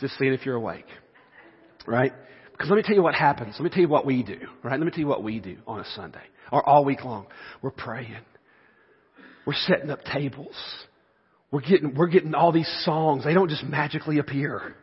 Just 0.00 0.18
seeing 0.18 0.32
if 0.32 0.44
you're 0.44 0.56
awake. 0.56 0.86
Right? 1.86 2.12
Because 2.52 2.68
let 2.68 2.76
me 2.76 2.82
tell 2.82 2.94
you 2.94 3.02
what 3.02 3.14
happens. 3.14 3.54
Let 3.58 3.64
me 3.64 3.70
tell 3.70 3.80
you 3.80 3.88
what 3.88 4.04
we 4.04 4.22
do. 4.22 4.38
Right? 4.62 4.78
Let 4.78 4.84
me 4.84 4.90
tell 4.90 5.00
you 5.00 5.06
what 5.06 5.22
we 5.22 5.38
do 5.38 5.56
on 5.66 5.80
a 5.80 5.84
Sunday. 5.94 6.22
Or 6.52 6.66
all 6.68 6.84
week 6.84 7.04
long. 7.04 7.26
We're 7.62 7.70
praying. 7.70 8.16
We're 9.46 9.54
setting 9.54 9.90
up 9.90 10.04
tables. 10.04 10.54
We're 11.50 11.62
getting, 11.62 11.94
we're 11.94 12.08
getting 12.08 12.34
all 12.34 12.52
these 12.52 12.70
songs. 12.84 13.24
They 13.24 13.34
don't 13.34 13.48
just 13.48 13.64
magically 13.64 14.18
appear. 14.18 14.76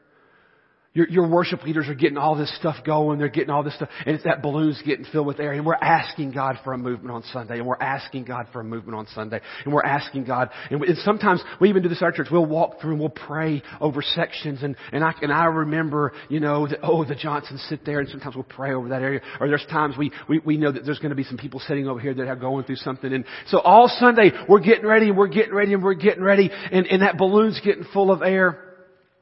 Your, 0.98 1.08
your 1.10 1.28
worship 1.28 1.62
leaders 1.64 1.88
are 1.90 1.94
getting 1.94 2.18
all 2.18 2.36
this 2.36 2.52
stuff 2.58 2.78
going. 2.84 3.20
They're 3.20 3.30
getting 3.30 3.52
all 3.52 3.62
this 3.62 3.76
stuff. 3.76 3.90
And 4.08 4.16
it's 4.16 4.24
that 4.24 4.42
balloon's 4.42 4.82
getting 4.84 5.06
filled 5.06 5.28
with 5.28 5.40
air. 5.40 5.54
And 5.54 5.64
we're 5.64 5.76
asking 5.76 6.32
God 6.32 6.58
for 6.64 6.74
a 6.74 6.78
movement 6.80 7.12
on 7.12 7.22
Sunday. 7.32 7.60
And 7.60 7.68
we're 7.68 7.78
asking 7.80 8.24
God 8.24 8.48
for 8.52 8.62
a 8.62 8.64
movement 8.64 8.98
on 8.98 9.06
Sunday. 9.14 9.40
And 9.64 9.72
we're 9.72 9.84
asking 9.84 10.24
God. 10.24 10.50
And, 10.72 10.82
we, 10.82 10.88
and 10.88 10.98
sometimes 11.06 11.44
we 11.62 11.70
even 11.70 11.84
do 11.84 11.90
this 11.90 12.00
at 12.00 12.06
our 12.06 12.12
church. 12.14 12.30
We'll 12.32 12.48
walk 12.48 12.82
through 12.82 12.94
and 12.94 13.00
we'll 13.00 13.10
pray 13.10 13.62
over 13.80 14.02
sections. 14.02 14.64
And, 14.64 14.76
and 14.92 15.04
I, 15.04 15.14
and 15.22 15.32
I 15.32 15.46
remember, 15.46 16.14
you 16.30 16.40
know, 16.40 16.66
that, 16.68 16.80
oh, 16.82 17.06
the 17.06 17.14
Johnsons 17.14 17.64
sit 17.70 17.86
there. 17.86 18.00
And 18.00 18.10
sometimes 18.10 18.34
we'll 18.34 18.46
pray 18.46 18.74
over 18.74 18.90
that 18.90 19.04
area. 19.04 19.22
Or 19.40 19.48
there's 19.48 19.68
times 19.70 19.98
we, 20.00 20.12
we, 20.28 20.40
we 20.40 20.58
know 20.58 20.72
that 20.72 20.84
there's 20.84 20.98
going 20.98 21.12
to 21.12 21.16
be 21.16 21.26
some 21.26 21.38
people 21.38 21.60
sitting 21.60 21.88
over 21.88 22.00
here 22.00 22.16
that 22.16 22.28
are 22.28 22.36
going 22.36 22.64
through 22.64 22.78
something. 22.78 23.14
And 23.14 23.24
so 23.50 23.60
all 23.60 23.88
Sunday 24.00 24.32
we're 24.50 24.62
getting 24.62 24.88
ready 24.88 25.10
and 25.10 25.18
we're 25.18 25.28
getting 25.28 25.54
ready 25.54 25.76
and 25.76 25.84
we're 25.84 25.94
getting 25.94 26.24
ready. 26.24 26.50
And, 26.72 26.88
and 26.88 27.04
that 27.04 27.20
balloon's 27.20 27.62
getting 27.64 27.86
full 27.94 28.10
of 28.10 28.24
air. 28.24 28.64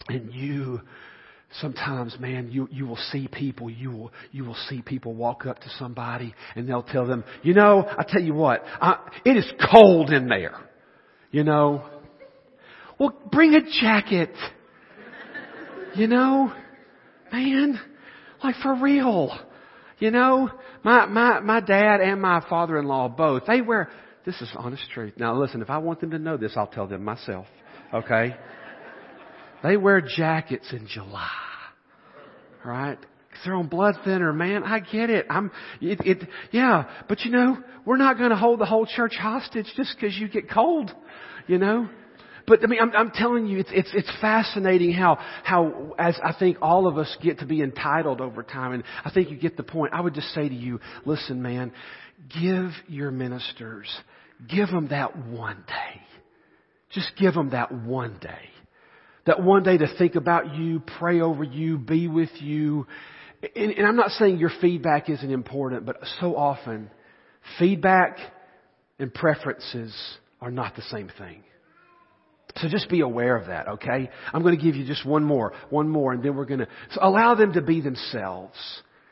And 0.08 0.34
you 0.34 0.80
Sometimes, 1.62 2.18
man, 2.20 2.50
you, 2.52 2.68
you 2.70 2.86
will 2.86 3.00
see 3.12 3.30
people, 3.30 3.70
you 3.70 3.92
will, 3.92 4.12
you 4.32 4.44
will 4.44 4.58
see 4.68 4.82
people 4.82 5.14
walk 5.14 5.46
up 5.46 5.60
to 5.60 5.70
somebody 5.78 6.36
and 6.56 6.68
they'll 6.68 6.84
tell 6.84 7.06
them, 7.08 7.24
you 7.44 7.54
know, 7.54 7.86
I 7.88 8.04
tell 8.08 8.22
you 8.22 8.34
what, 8.34 8.64
I, 8.82 8.98
it 9.24 9.38
is 9.38 9.50
cold 9.72 10.10
in 10.12 10.28
there. 10.28 10.58
You 11.32 11.44
know? 11.44 11.86
Well, 13.00 13.14
bring 13.32 13.54
a 13.54 13.62
jacket. 13.82 14.34
You 15.96 16.08
know, 16.08 16.52
man, 17.32 17.80
like 18.44 18.56
for 18.62 18.76
real. 18.76 19.38
You 20.00 20.12
know, 20.12 20.50
my, 20.84 21.06
my, 21.06 21.40
my 21.40 21.62
dad 21.62 22.02
and 22.02 22.22
my 22.22 22.44
father-in-law 22.50 23.10
both, 23.10 23.44
they 23.48 23.62
wear, 23.62 23.90
this 24.26 24.42
is 24.42 24.50
honest 24.58 24.84
truth. 24.94 25.14
Now 25.18 25.40
listen, 25.40 25.62
if 25.62 25.70
I 25.70 25.78
want 25.78 26.02
them 26.02 26.12
to 26.12 26.20
know 26.20 26.36
this, 26.36 26.54
I'll 26.58 26.68
tell 26.68 26.88
them 26.88 27.04
myself. 27.04 27.48
Okay? 27.94 28.36
They 29.64 29.78
wear 29.78 30.02
jackets 30.02 30.72
in 30.72 30.88
July. 30.88 31.30
Right? 32.64 32.98
Cause 33.00 33.40
they're 33.44 33.56
on 33.56 33.68
blood 33.68 33.96
thinner, 34.04 34.34
man. 34.34 34.64
I 34.64 34.80
get 34.80 35.10
it. 35.10 35.28
I'm, 35.30 35.52
it, 35.82 36.00
it, 36.06 36.30
yeah. 36.52 36.86
But 37.08 37.22
you 37.22 37.32
know, 37.32 37.58
we're 37.86 37.98
not 37.98 38.18
going 38.18 38.30
to 38.32 38.36
hold 38.36 38.60
the 38.60 38.66
whole 38.66 38.86
church 38.86 39.16
hostage 39.20 39.68
just 39.76 39.96
because 39.96 40.18
you 40.18 40.28
get 40.28 40.50
cold. 40.50 40.92
You 41.48 41.58
know? 41.58 41.90
But 42.48 42.64
I 42.64 42.68
mean, 42.68 42.80
I'm, 42.80 42.92
I'm 42.96 43.12
telling 43.12 43.48
you, 43.48 43.60
it's, 43.60 43.70
it's, 43.72 43.90
it's 43.94 44.12
fascinating 44.22 44.94
how, 44.94 45.18
how, 45.44 45.96
as 45.98 46.18
I 46.24 46.34
think 46.38 46.58
all 46.62 46.88
of 46.88 46.98
us 46.98 47.16
get 47.22 47.40
to 47.40 47.46
be 47.46 47.62
entitled 47.62 48.22
over 48.22 48.44
time, 48.44 48.74
and 48.74 48.84
I 49.04 49.12
think 49.12 49.32
you 49.32 49.38
get 49.38 49.58
the 49.58 49.64
point. 49.64 49.94
I 49.94 50.02
would 50.02 50.14
just 50.14 50.28
say 50.34 50.48
to 50.48 50.56
you, 50.56 50.80
listen, 51.06 51.42
man, 51.42 51.72
give 52.42 52.72
your 52.88 53.12
ministers, 53.12 53.90
give 54.48 54.70
them 54.70 54.90
that 54.90 55.18
one 55.18 55.64
day. 55.68 56.02
Just 56.92 57.12
give 57.20 57.34
them 57.34 57.50
that 57.50 57.72
one 57.72 58.18
day. 58.22 58.50
That 59.26 59.42
one 59.42 59.64
day 59.64 59.78
to 59.78 59.88
think 59.98 60.16
about 60.16 60.56
you, 60.56 60.82
pray 61.00 61.22
over 61.22 61.44
you, 61.44 61.78
be 61.78 62.08
with 62.08 62.30
you. 62.40 62.86
And, 63.56 63.72
and 63.72 63.88
I'm 63.88 63.96
not 63.96 64.12
saying 64.12 64.38
your 64.38 64.52
feedback 64.62 65.10
isn't 65.10 65.32
important, 65.32 65.86
but 65.86 65.98
so 66.20 66.36
often, 66.36 66.90
feedback 67.60 68.18
and 69.00 69.14
preferences 69.14 69.96
are 70.42 70.52
not 70.52 70.76
the 70.76 70.84
same 70.84 71.10
thing. 71.18 71.44
So 72.58 72.70
just 72.70 72.88
be 72.90 73.02
aware 73.02 73.36
of 73.36 73.48
that, 73.48 73.68
okay? 73.68 74.10
I'm 74.32 74.42
going 74.42 74.58
to 74.58 74.64
give 74.64 74.76
you 74.76 74.86
just 74.86 75.06
one 75.06 75.24
more, 75.24 75.54
one 75.70 75.90
more, 75.90 76.14
and 76.14 76.24
then 76.24 76.36
we're 76.36 76.46
going 76.46 76.62
to 76.62 76.68
so 76.92 77.02
allow 77.04 77.36
them 77.36 77.54
to 77.54 77.62
be 77.62 77.82
themselves. 77.82 78.56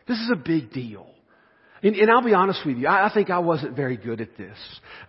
This 0.07 0.17
is 0.17 0.31
a 0.31 0.37
big 0.37 0.71
deal. 0.71 1.07
And, 1.83 1.97
and 1.97 2.09
I'll 2.09 2.23
be 2.23 2.33
honest 2.33 2.61
with 2.65 2.77
you, 2.77 2.87
I, 2.87 3.09
I, 3.09 3.13
think 3.13 3.29
I 3.29 3.39
wasn't 3.39 3.75
very 3.75 3.97
good 3.97 4.21
at 4.21 4.37
this 4.37 4.57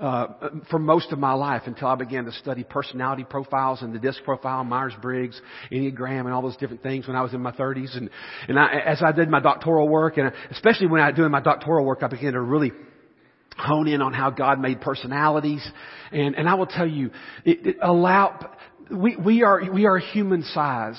uh, 0.00 0.26
for 0.70 0.80
most 0.80 1.12
of 1.12 1.20
my 1.20 1.32
life 1.32 1.62
until 1.66 1.86
I 1.86 1.94
began 1.94 2.24
to 2.24 2.32
study 2.32 2.64
personality 2.64 3.22
profiles 3.22 3.80
and 3.82 3.94
the 3.94 4.00
DISC 4.00 4.24
profile, 4.24 4.64
Myers-Briggs, 4.64 5.40
Enneagram, 5.70 6.20
and 6.20 6.32
all 6.32 6.42
those 6.42 6.56
different 6.56 6.82
things 6.82 7.06
when 7.06 7.16
I 7.16 7.22
was 7.22 7.32
in 7.32 7.40
my 7.40 7.52
30s. 7.52 7.96
And, 7.96 8.10
and 8.48 8.58
I, 8.58 8.80
as 8.84 9.02
I 9.02 9.12
did 9.12 9.28
my 9.28 9.38
doctoral 9.38 9.88
work, 9.88 10.18
and 10.18 10.32
especially 10.50 10.88
when 10.88 11.00
I 11.00 11.10
was 11.10 11.16
doing 11.16 11.30
my 11.30 11.40
doctoral 11.40 11.86
work, 11.86 12.02
I 12.02 12.08
began 12.08 12.32
to 12.32 12.40
really 12.40 12.72
hone 13.56 13.86
in 13.86 14.02
on 14.02 14.12
how 14.12 14.30
God 14.30 14.58
made 14.58 14.80
personalities. 14.80 15.64
And, 16.10 16.34
and 16.34 16.48
I 16.48 16.54
will 16.54 16.66
tell 16.66 16.88
you, 16.88 17.12
it, 17.44 17.66
it 17.68 17.76
allow, 17.82 18.50
we, 18.90 19.14
we 19.16 19.44
are, 19.44 19.62
we 19.72 19.86
are 19.86 19.98
human 19.98 20.42
sized. 20.42 20.98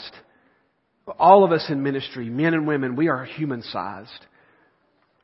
All 1.19 1.43
of 1.43 1.51
us 1.51 1.65
in 1.69 1.83
ministry, 1.83 2.29
men 2.29 2.53
and 2.53 2.65
women, 2.65 2.95
we 2.95 3.09
are 3.09 3.25
human 3.25 3.61
sized. 3.61 4.25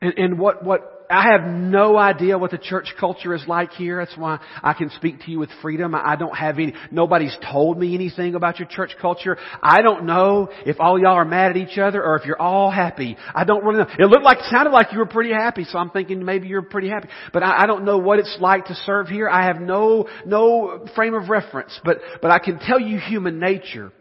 And, 0.02 0.18
and 0.18 0.38
what, 0.38 0.64
what 0.64 1.06
I 1.08 1.30
have 1.30 1.42
no 1.46 1.96
idea 1.96 2.38
what 2.38 2.50
the 2.50 2.58
church 2.58 2.88
culture 2.98 3.34
is 3.34 3.44
like 3.46 3.70
here. 3.72 3.98
That's 3.98 4.18
why 4.18 4.40
I 4.62 4.72
can 4.72 4.90
speak 4.90 5.20
to 5.20 5.30
you 5.30 5.38
with 5.38 5.50
freedom. 5.60 5.94
I 5.94 6.16
don't 6.16 6.34
have 6.34 6.58
any, 6.58 6.74
nobody's 6.90 7.36
told 7.52 7.78
me 7.78 7.94
anything 7.94 8.34
about 8.34 8.58
your 8.58 8.66
church 8.66 8.96
culture. 9.00 9.36
I 9.62 9.82
don't 9.82 10.06
know 10.06 10.48
if 10.66 10.80
all 10.80 10.98
y'all 10.98 11.12
are 11.12 11.24
mad 11.24 11.52
at 11.52 11.56
each 11.56 11.78
other 11.78 12.02
or 12.02 12.16
if 12.16 12.24
you're 12.24 12.40
all 12.40 12.70
happy. 12.70 13.16
I 13.32 13.44
don't 13.44 13.62
really 13.62 13.78
know. 13.78 13.90
It 13.96 14.06
looked 14.06 14.24
like, 14.24 14.38
sounded 14.50 14.70
like 14.70 14.92
you 14.92 14.98
were 14.98 15.06
pretty 15.06 15.32
happy, 15.32 15.64
so 15.64 15.78
I'm 15.78 15.90
thinking 15.90 16.24
maybe 16.24 16.48
you're 16.48 16.62
pretty 16.62 16.88
happy. 16.88 17.08
But 17.32 17.44
I, 17.44 17.62
I 17.62 17.66
don't 17.66 17.84
know 17.84 17.98
what 17.98 18.18
it's 18.18 18.38
like 18.40 18.66
to 18.66 18.74
serve 18.74 19.06
here. 19.06 19.28
I 19.28 19.44
have 19.46 19.60
no, 19.60 20.08
no 20.26 20.86
frame 20.96 21.14
of 21.14 21.28
reference. 21.28 21.78
But, 21.84 21.98
but 22.20 22.32
I 22.32 22.40
can 22.40 22.58
tell 22.58 22.80
you 22.80 22.98
human 22.98 23.38
nature. 23.38 23.92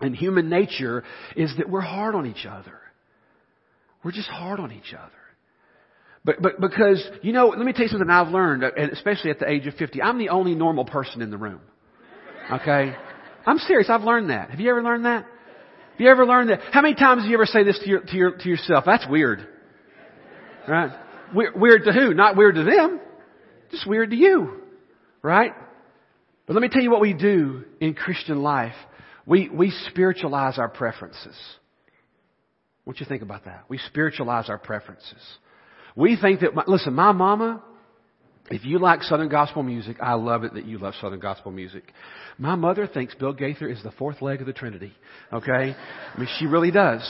And 0.00 0.14
human 0.14 0.48
nature 0.48 1.02
is 1.36 1.52
that 1.58 1.68
we're 1.68 1.80
hard 1.80 2.14
on 2.14 2.24
each 2.26 2.46
other. 2.46 2.78
We're 4.04 4.12
just 4.12 4.28
hard 4.28 4.60
on 4.60 4.70
each 4.70 4.94
other. 4.94 5.17
But, 6.28 6.42
but 6.42 6.60
because, 6.60 7.02
you 7.22 7.32
know, 7.32 7.46
let 7.46 7.64
me 7.64 7.72
tell 7.72 7.84
you 7.84 7.88
something 7.88 8.10
I've 8.10 8.28
learned, 8.28 8.62
uh, 8.62 8.68
especially 8.92 9.30
at 9.30 9.38
the 9.38 9.48
age 9.48 9.66
of 9.66 9.72
50. 9.76 10.02
I'm 10.02 10.18
the 10.18 10.28
only 10.28 10.54
normal 10.54 10.84
person 10.84 11.22
in 11.22 11.30
the 11.30 11.38
room. 11.38 11.62
Okay? 12.52 12.94
I'm 13.46 13.56
serious. 13.56 13.88
I've 13.88 14.02
learned 14.02 14.28
that. 14.28 14.50
Have 14.50 14.60
you 14.60 14.68
ever 14.68 14.82
learned 14.82 15.06
that? 15.06 15.24
Have 15.24 16.00
you 16.00 16.10
ever 16.10 16.26
learned 16.26 16.50
that? 16.50 16.60
How 16.70 16.82
many 16.82 16.96
times 16.96 17.22
have 17.22 17.30
you 17.30 17.36
ever 17.38 17.46
say 17.46 17.64
this 17.64 17.78
to, 17.78 17.88
your, 17.88 18.00
to, 18.02 18.14
your, 18.14 18.32
to 18.32 18.46
yourself? 18.46 18.84
That's 18.84 19.06
weird. 19.08 19.48
Right? 20.68 20.90
Weird 21.32 21.84
to 21.84 21.92
who? 21.94 22.12
Not 22.12 22.36
weird 22.36 22.56
to 22.56 22.64
them. 22.64 23.00
Just 23.70 23.86
weird 23.86 24.10
to 24.10 24.16
you. 24.16 24.60
Right? 25.22 25.54
But 26.46 26.52
let 26.52 26.60
me 26.60 26.68
tell 26.68 26.82
you 26.82 26.90
what 26.90 27.00
we 27.00 27.14
do 27.14 27.64
in 27.80 27.94
Christian 27.94 28.42
life. 28.42 28.74
We, 29.24 29.48
we 29.48 29.72
spiritualize 29.88 30.58
our 30.58 30.68
preferences. 30.68 31.38
What 32.84 33.00
you 33.00 33.06
think 33.06 33.22
about 33.22 33.46
that? 33.46 33.64
We 33.70 33.78
spiritualize 33.78 34.50
our 34.50 34.58
preferences. 34.58 35.22
We 35.98 36.16
think 36.16 36.40
that, 36.40 36.68
listen, 36.68 36.94
my 36.94 37.10
mama, 37.10 37.60
if 38.52 38.64
you 38.64 38.78
like 38.78 39.02
Southern 39.02 39.28
gospel 39.28 39.64
music, 39.64 39.96
I 40.00 40.14
love 40.14 40.44
it 40.44 40.54
that 40.54 40.64
you 40.64 40.78
love 40.78 40.94
Southern 41.00 41.18
gospel 41.18 41.50
music. 41.50 41.92
My 42.38 42.54
mother 42.54 42.86
thinks 42.86 43.16
Bill 43.16 43.32
Gaither 43.32 43.68
is 43.68 43.82
the 43.82 43.90
fourth 43.90 44.22
leg 44.22 44.40
of 44.40 44.46
the 44.46 44.52
Trinity. 44.52 44.92
Okay? 45.32 45.74
I 45.74 46.18
mean, 46.18 46.28
she 46.38 46.46
really 46.46 46.70
does. 46.70 47.02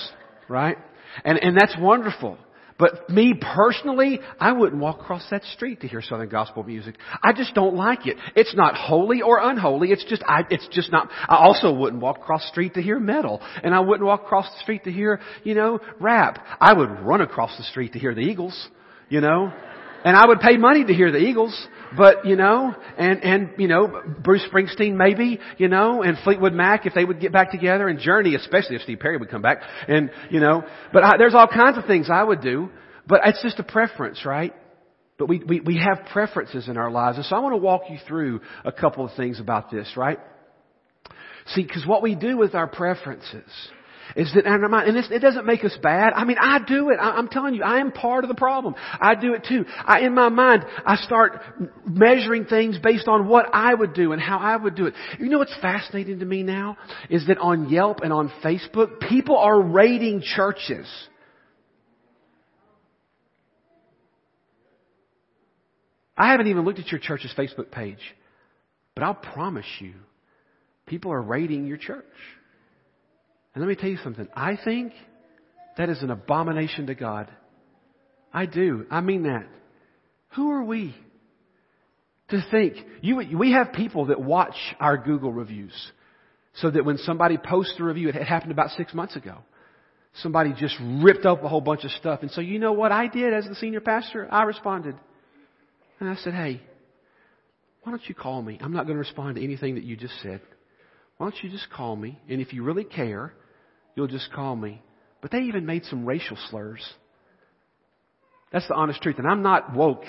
Right? 0.48 0.78
And, 1.22 1.36
and 1.36 1.54
that's 1.54 1.76
wonderful. 1.78 2.38
But 2.78 3.10
me 3.10 3.34
personally, 3.38 4.20
I 4.40 4.52
wouldn't 4.52 4.80
walk 4.80 5.00
across 5.00 5.26
that 5.32 5.44
street 5.44 5.82
to 5.82 5.88
hear 5.88 6.00
Southern 6.00 6.30
gospel 6.30 6.62
music. 6.62 6.94
I 7.22 7.34
just 7.34 7.54
don't 7.54 7.74
like 7.74 8.06
it. 8.06 8.16
It's 8.36 8.54
not 8.56 8.74
holy 8.74 9.20
or 9.20 9.38
unholy. 9.38 9.90
It's 9.90 10.04
just, 10.06 10.22
I, 10.26 10.44
it's 10.48 10.66
just 10.68 10.90
not, 10.90 11.10
I 11.28 11.36
also 11.36 11.74
wouldn't 11.74 12.00
walk 12.00 12.16
across 12.16 12.40
the 12.44 12.48
street 12.52 12.72
to 12.74 12.80
hear 12.80 12.98
metal. 12.98 13.42
And 13.62 13.74
I 13.74 13.80
wouldn't 13.80 14.06
walk 14.06 14.22
across 14.22 14.46
the 14.46 14.62
street 14.62 14.84
to 14.84 14.92
hear, 14.92 15.20
you 15.44 15.54
know, 15.54 15.78
rap. 16.00 16.42
I 16.58 16.72
would 16.72 16.88
run 16.88 17.20
across 17.20 17.54
the 17.58 17.64
street 17.64 17.92
to 17.92 17.98
hear 17.98 18.14
the 18.14 18.22
Eagles 18.22 18.68
you 19.08 19.20
know. 19.20 19.52
And 20.04 20.16
I 20.16 20.26
would 20.26 20.40
pay 20.40 20.56
money 20.56 20.84
to 20.84 20.94
hear 20.94 21.10
the 21.10 21.18
Eagles, 21.18 21.66
but 21.96 22.24
you 22.24 22.36
know, 22.36 22.74
and 22.96 23.22
and 23.24 23.50
you 23.58 23.66
know, 23.66 24.02
Bruce 24.22 24.46
Springsteen 24.52 24.94
maybe, 24.94 25.40
you 25.58 25.68
know, 25.68 26.02
and 26.02 26.16
Fleetwood 26.22 26.52
Mac 26.52 26.86
if 26.86 26.94
they 26.94 27.04
would 27.04 27.20
get 27.20 27.32
back 27.32 27.50
together, 27.50 27.88
and 27.88 27.98
Journey 27.98 28.34
especially 28.36 28.76
if 28.76 28.82
Steve 28.82 29.00
Perry 29.00 29.16
would 29.16 29.30
come 29.30 29.42
back, 29.42 29.62
and 29.88 30.10
you 30.30 30.40
know, 30.40 30.62
but 30.92 31.02
I, 31.02 31.16
there's 31.18 31.34
all 31.34 31.48
kinds 31.48 31.78
of 31.78 31.84
things 31.86 32.08
I 32.12 32.22
would 32.22 32.40
do, 32.40 32.70
but 33.08 33.20
it's 33.24 33.42
just 33.42 33.58
a 33.58 33.64
preference, 33.64 34.24
right? 34.24 34.54
But 35.18 35.28
we, 35.28 35.42
we, 35.44 35.60
we 35.60 35.78
have 35.78 36.06
preferences 36.12 36.68
in 36.68 36.76
our 36.76 36.92
lives. 36.92 37.16
And 37.16 37.26
so 37.26 37.34
I 37.34 37.40
want 37.40 37.54
to 37.54 37.58
walk 37.58 37.82
you 37.90 37.98
through 38.06 38.40
a 38.64 38.70
couple 38.70 39.04
of 39.04 39.14
things 39.16 39.40
about 39.40 39.68
this, 39.68 39.94
right? 39.96 40.20
See, 41.48 41.62
because 41.62 41.84
what 41.84 42.02
we 42.02 42.14
do 42.14 42.36
with 42.36 42.54
our 42.54 42.68
preferences 42.68 43.50
is 44.16 44.32
that, 44.34 44.46
and 44.46 44.96
this, 44.96 45.08
it 45.10 45.20
doesn't 45.20 45.46
make 45.46 45.64
us 45.64 45.76
bad. 45.82 46.12
I 46.14 46.24
mean, 46.24 46.38
I 46.40 46.58
do 46.66 46.90
it. 46.90 46.96
I, 46.96 47.18
am 47.18 47.28
telling 47.28 47.54
you, 47.54 47.62
I 47.62 47.80
am 47.80 47.92
part 47.92 48.24
of 48.24 48.28
the 48.28 48.34
problem. 48.34 48.74
I 49.00 49.14
do 49.14 49.34
it 49.34 49.44
too. 49.48 49.64
I, 49.84 50.00
in 50.00 50.14
my 50.14 50.28
mind, 50.28 50.64
I 50.86 50.96
start 50.96 51.40
measuring 51.86 52.46
things 52.46 52.78
based 52.78 53.08
on 53.08 53.28
what 53.28 53.46
I 53.52 53.74
would 53.74 53.94
do 53.94 54.12
and 54.12 54.20
how 54.20 54.38
I 54.38 54.56
would 54.56 54.74
do 54.74 54.86
it. 54.86 54.94
You 55.18 55.28
know 55.28 55.38
what's 55.38 55.56
fascinating 55.60 56.20
to 56.20 56.24
me 56.24 56.42
now? 56.42 56.76
Is 57.10 57.26
that 57.26 57.38
on 57.38 57.68
Yelp 57.68 58.00
and 58.00 58.12
on 58.12 58.32
Facebook, 58.42 59.00
people 59.00 59.36
are 59.36 59.60
rating 59.60 60.22
churches. 60.22 60.86
I 66.16 66.32
haven't 66.32 66.48
even 66.48 66.64
looked 66.64 66.80
at 66.80 66.90
your 66.90 66.98
church's 66.98 67.32
Facebook 67.36 67.70
page, 67.70 68.00
but 68.94 69.04
I'll 69.04 69.14
promise 69.14 69.66
you, 69.78 69.94
people 70.86 71.12
are 71.12 71.22
rating 71.22 71.66
your 71.66 71.76
church. 71.76 72.04
And 73.58 73.66
let 73.66 73.70
me 73.70 73.74
tell 73.74 73.90
you 73.90 73.98
something. 74.04 74.28
I 74.36 74.56
think 74.64 74.92
that 75.76 75.88
is 75.88 76.00
an 76.04 76.12
abomination 76.12 76.86
to 76.86 76.94
God. 76.94 77.28
I 78.32 78.46
do. 78.46 78.86
I 78.88 79.00
mean 79.00 79.24
that. 79.24 79.48
Who 80.36 80.52
are 80.52 80.62
we 80.62 80.94
to 82.28 82.40
think? 82.52 82.76
You, 83.00 83.16
we 83.36 83.50
have 83.50 83.72
people 83.72 84.06
that 84.06 84.20
watch 84.20 84.54
our 84.78 84.96
Google 84.96 85.32
reviews 85.32 85.72
so 86.54 86.70
that 86.70 86.84
when 86.84 86.98
somebody 86.98 87.36
posts 87.36 87.74
a 87.80 87.82
review, 87.82 88.10
it 88.10 88.14
happened 88.14 88.52
about 88.52 88.70
six 88.76 88.94
months 88.94 89.16
ago. 89.16 89.38
Somebody 90.22 90.54
just 90.56 90.76
ripped 91.02 91.26
up 91.26 91.42
a 91.42 91.48
whole 91.48 91.60
bunch 91.60 91.82
of 91.82 91.90
stuff. 91.90 92.20
And 92.22 92.30
so 92.30 92.40
you 92.40 92.60
know 92.60 92.74
what 92.74 92.92
I 92.92 93.08
did 93.08 93.34
as 93.34 93.48
the 93.48 93.56
senior 93.56 93.80
pastor? 93.80 94.28
I 94.30 94.44
responded. 94.44 94.94
And 95.98 96.08
I 96.08 96.14
said, 96.14 96.32
hey, 96.32 96.62
why 97.82 97.90
don't 97.90 98.08
you 98.08 98.14
call 98.14 98.40
me? 98.40 98.56
I'm 98.60 98.72
not 98.72 98.84
going 98.84 98.94
to 98.94 99.00
respond 99.00 99.34
to 99.34 99.42
anything 99.42 99.74
that 99.74 99.82
you 99.82 99.96
just 99.96 100.14
said. 100.22 100.42
Why 101.16 101.28
don't 101.28 101.42
you 101.42 101.50
just 101.50 101.68
call 101.70 101.96
me? 101.96 102.20
And 102.28 102.40
if 102.40 102.52
you 102.52 102.62
really 102.62 102.84
care, 102.84 103.32
You'll 103.98 104.06
just 104.06 104.32
call 104.32 104.54
me. 104.54 104.80
But 105.20 105.32
they 105.32 105.40
even 105.40 105.66
made 105.66 105.84
some 105.86 106.06
racial 106.06 106.36
slurs. 106.50 106.88
That's 108.52 108.68
the 108.68 108.74
honest 108.74 109.02
truth. 109.02 109.18
And 109.18 109.26
I'm 109.26 109.42
not 109.42 109.74
woke. 109.74 110.04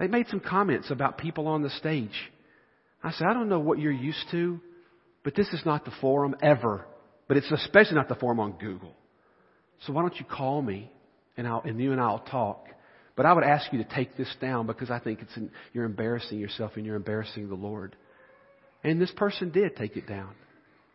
They 0.00 0.08
made 0.08 0.26
some 0.26 0.40
comments 0.40 0.90
about 0.90 1.16
people 1.16 1.46
on 1.46 1.62
the 1.62 1.70
stage. 1.70 2.10
I 3.00 3.12
said, 3.12 3.28
I 3.28 3.32
don't 3.32 3.48
know 3.48 3.60
what 3.60 3.78
you're 3.78 3.92
used 3.92 4.24
to, 4.32 4.60
but 5.22 5.36
this 5.36 5.46
is 5.52 5.62
not 5.64 5.84
the 5.84 5.92
forum 6.00 6.34
ever. 6.42 6.84
But 7.28 7.36
it's 7.36 7.48
especially 7.52 7.94
not 7.94 8.08
the 8.08 8.16
forum 8.16 8.40
on 8.40 8.54
Google. 8.58 8.96
So 9.86 9.92
why 9.92 10.02
don't 10.02 10.18
you 10.18 10.24
call 10.24 10.60
me 10.60 10.90
and, 11.36 11.46
I'll, 11.46 11.62
and 11.64 11.80
you 11.80 11.92
and 11.92 12.00
I'll 12.00 12.24
talk. 12.28 12.66
But 13.14 13.24
I 13.24 13.32
would 13.34 13.44
ask 13.44 13.72
you 13.72 13.84
to 13.84 13.88
take 13.94 14.16
this 14.16 14.34
down 14.40 14.66
because 14.66 14.90
I 14.90 14.98
think 14.98 15.20
it's 15.22 15.38
you're 15.72 15.84
embarrassing 15.84 16.40
yourself 16.40 16.72
and 16.74 16.84
you're 16.84 16.96
embarrassing 16.96 17.48
the 17.48 17.54
Lord. 17.54 17.94
And 18.82 19.00
this 19.00 19.12
person 19.12 19.52
did 19.52 19.76
take 19.76 19.96
it 19.96 20.08
down, 20.08 20.34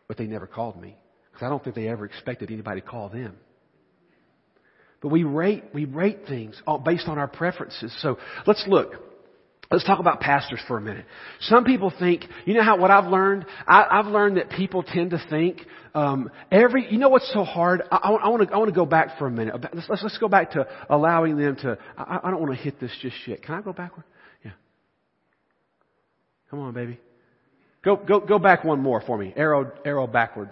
but 0.08 0.18
they 0.18 0.26
never 0.26 0.46
called 0.46 0.78
me. 0.78 0.98
Because 1.40 1.46
I 1.46 1.50
don't 1.50 1.64
think 1.64 1.74
they 1.74 1.88
ever 1.88 2.04
expected 2.04 2.50
anybody 2.50 2.82
to 2.82 2.86
call 2.86 3.08
them. 3.08 3.34
But 5.00 5.08
we 5.08 5.24
rate, 5.24 5.64
we 5.72 5.86
rate 5.86 6.26
things 6.28 6.60
based 6.84 7.08
on 7.08 7.16
our 7.16 7.28
preferences. 7.28 7.96
So 8.02 8.18
let's 8.46 8.62
look. 8.68 8.92
Let's 9.70 9.84
talk 9.84 10.00
about 10.00 10.20
pastors 10.20 10.60
for 10.68 10.76
a 10.76 10.82
minute. 10.82 11.06
Some 11.40 11.64
people 11.64 11.92
think, 11.98 12.24
you 12.44 12.52
know 12.52 12.62
how 12.62 12.76
what 12.76 12.90
I've 12.90 13.06
learned? 13.06 13.46
I, 13.66 14.02
have 14.02 14.06
learned 14.06 14.36
that 14.36 14.50
people 14.50 14.82
tend 14.82 15.12
to 15.12 15.24
think 15.30 15.64
um, 15.94 16.30
every. 16.52 16.92
You 16.92 16.98
know 16.98 17.08
what's 17.08 17.32
so 17.32 17.44
hard? 17.44 17.84
I, 17.90 17.96
I, 17.96 18.28
want 18.28 18.46
to 18.46 18.54
I 18.54 18.58
want 18.58 18.68
to 18.68 18.74
go 18.74 18.84
back 18.84 19.16
for 19.16 19.26
a 19.26 19.30
minute. 19.30 19.54
Let's, 19.72 19.88
let's, 19.88 20.02
let's 20.02 20.18
go 20.18 20.28
back 20.28 20.50
to 20.52 20.66
allowing 20.90 21.38
them 21.38 21.56
to. 21.62 21.78
I, 21.96 22.18
I 22.24 22.30
don't 22.30 22.40
want 22.40 22.54
to 22.54 22.62
hit 22.62 22.78
this 22.80 22.90
just 23.00 23.16
yet. 23.26 23.42
Can 23.42 23.54
I 23.54 23.62
go 23.62 23.72
backward? 23.72 24.04
Yeah. 24.44 24.50
Come 26.50 26.58
on, 26.58 26.74
baby. 26.74 27.00
Go 27.82 27.96
go 27.96 28.20
go 28.20 28.38
back 28.38 28.62
one 28.64 28.80
more 28.80 29.00
for 29.00 29.16
me. 29.16 29.32
Arrow 29.36 29.72
arrow 29.86 30.06
backward 30.06 30.50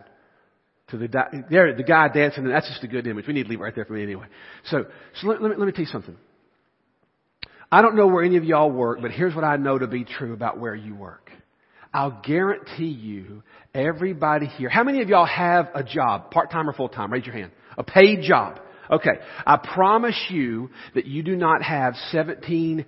to 0.91 0.97
the 0.97 1.09
there 1.51 1.75
the 1.75 1.83
guy 1.83 2.09
dancing. 2.09 2.45
and 2.45 2.53
That's 2.53 2.69
just 2.69 2.83
a 2.83 2.89
good 2.89 3.07
image. 3.07 3.27
We 3.27 3.35
need 3.35 3.45
to 3.45 3.49
leave 3.49 3.61
it 3.61 3.63
right 3.63 3.75
there 3.75 3.85
for 3.85 3.93
me 3.93 4.03
anyway. 4.03 4.27
So 4.67 4.87
so 5.21 5.29
let, 5.29 5.43
let 5.43 5.51
me 5.51 5.57
let 5.57 5.67
me 5.67 5.73
tell 5.73 5.85
you 5.85 5.91
something. 5.91 6.17
I 7.71 7.83
don't 7.83 7.97
know 7.97 8.07
where 8.07 8.25
any 8.25 8.37
of 8.37 8.45
y'all 8.45 8.71
work, 8.71 9.01
but 9.03 9.11
here's 9.11 9.35
what 9.35 9.45
I 9.45 9.57
know 9.57 9.79
to 9.79 9.87
be 9.87 10.05
true 10.05 10.33
about 10.33 10.59
where 10.59 10.75
you 10.75 10.95
work. 10.95 11.31
I'll 11.93 12.23
guarantee 12.25 12.87
you, 12.87 13.43
everybody 13.75 14.47
here, 14.47 14.69
how 14.69 14.85
many 14.85 15.03
of 15.03 15.09
y'all 15.09 15.27
have 15.27 15.69
a 15.75 15.83
job, 15.83 16.31
part-time 16.31 16.69
or 16.69 16.73
full-time? 16.73 17.13
Raise 17.13 17.27
your 17.27 17.35
hand. 17.35 17.51
A 17.77 17.85
paid 17.85 18.23
job. 18.23 18.61
Okay. 18.91 19.19
I 19.47 19.57
promise 19.57 20.19
you 20.31 20.71
that 20.95 21.07
you 21.07 21.23
do 21.23 21.37
not 21.37 21.63
have 21.63 21.95
17 22.11 22.87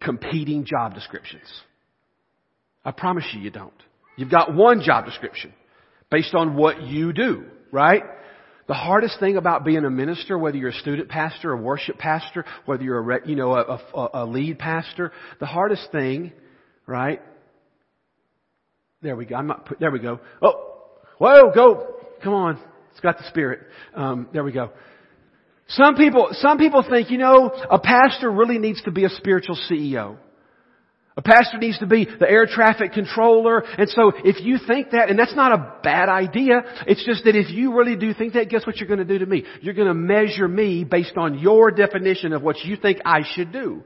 competing 0.00 0.64
job 0.64 0.94
descriptions. 0.94 1.50
I 2.84 2.90
promise 2.90 3.24
you 3.32 3.40
you 3.40 3.50
don't. 3.50 3.72
You've 4.16 4.30
got 4.30 4.54
one 4.54 4.82
job 4.82 5.04
description 5.04 5.52
based 6.12 6.34
on 6.34 6.54
what 6.54 6.82
you 6.82 7.12
do, 7.12 7.46
right? 7.72 8.02
The 8.68 8.74
hardest 8.74 9.18
thing 9.18 9.38
about 9.38 9.64
being 9.64 9.84
a 9.84 9.90
minister, 9.90 10.38
whether 10.38 10.58
you're 10.58 10.68
a 10.68 10.74
student 10.74 11.08
pastor, 11.08 11.52
a 11.52 11.56
worship 11.56 11.98
pastor, 11.98 12.44
whether 12.66 12.84
you're 12.84 13.10
a, 13.10 13.28
you 13.28 13.34
know, 13.34 13.54
a, 13.54 13.80
a, 13.94 14.08
a 14.22 14.26
lead 14.26 14.58
pastor, 14.58 15.10
the 15.40 15.46
hardest 15.46 15.90
thing, 15.90 16.32
right? 16.86 17.20
There 19.00 19.16
we 19.16 19.24
go. 19.24 19.36
I'm 19.36 19.46
not, 19.46 19.68
there 19.80 19.90
we 19.90 19.98
go. 19.98 20.20
Oh, 20.42 20.82
whoa, 21.18 21.50
go. 21.52 21.96
Come 22.22 22.34
on. 22.34 22.60
It's 22.92 23.00
got 23.00 23.16
the 23.16 23.24
spirit. 23.28 23.60
Um, 23.94 24.28
there 24.34 24.44
we 24.44 24.52
go. 24.52 24.70
Some 25.68 25.94
people, 25.94 26.28
some 26.32 26.58
people 26.58 26.84
think, 26.88 27.10
you 27.10 27.16
know, 27.16 27.48
a 27.48 27.78
pastor 27.78 28.30
really 28.30 28.58
needs 28.58 28.82
to 28.82 28.90
be 28.90 29.04
a 29.06 29.08
spiritual 29.08 29.58
CEO. 29.70 30.18
A 31.16 31.22
pastor 31.22 31.58
needs 31.58 31.78
to 31.78 31.86
be 31.86 32.06
the 32.06 32.28
air 32.28 32.46
traffic 32.46 32.92
controller. 32.92 33.60
And 33.60 33.88
so 33.90 34.12
if 34.24 34.42
you 34.42 34.58
think 34.66 34.90
that, 34.92 35.10
and 35.10 35.18
that's 35.18 35.36
not 35.36 35.52
a 35.52 35.80
bad 35.82 36.08
idea, 36.08 36.62
it's 36.86 37.04
just 37.04 37.24
that 37.24 37.36
if 37.36 37.50
you 37.50 37.76
really 37.76 37.96
do 37.96 38.14
think 38.14 38.32
that, 38.32 38.48
guess 38.48 38.66
what 38.66 38.78
you're 38.78 38.88
going 38.88 38.98
to 38.98 39.04
do 39.04 39.18
to 39.18 39.26
me? 39.26 39.44
You're 39.60 39.74
going 39.74 39.88
to 39.88 39.94
measure 39.94 40.48
me 40.48 40.84
based 40.84 41.16
on 41.16 41.38
your 41.38 41.70
definition 41.70 42.32
of 42.32 42.42
what 42.42 42.60
you 42.64 42.76
think 42.76 43.00
I 43.04 43.22
should 43.34 43.52
do. 43.52 43.84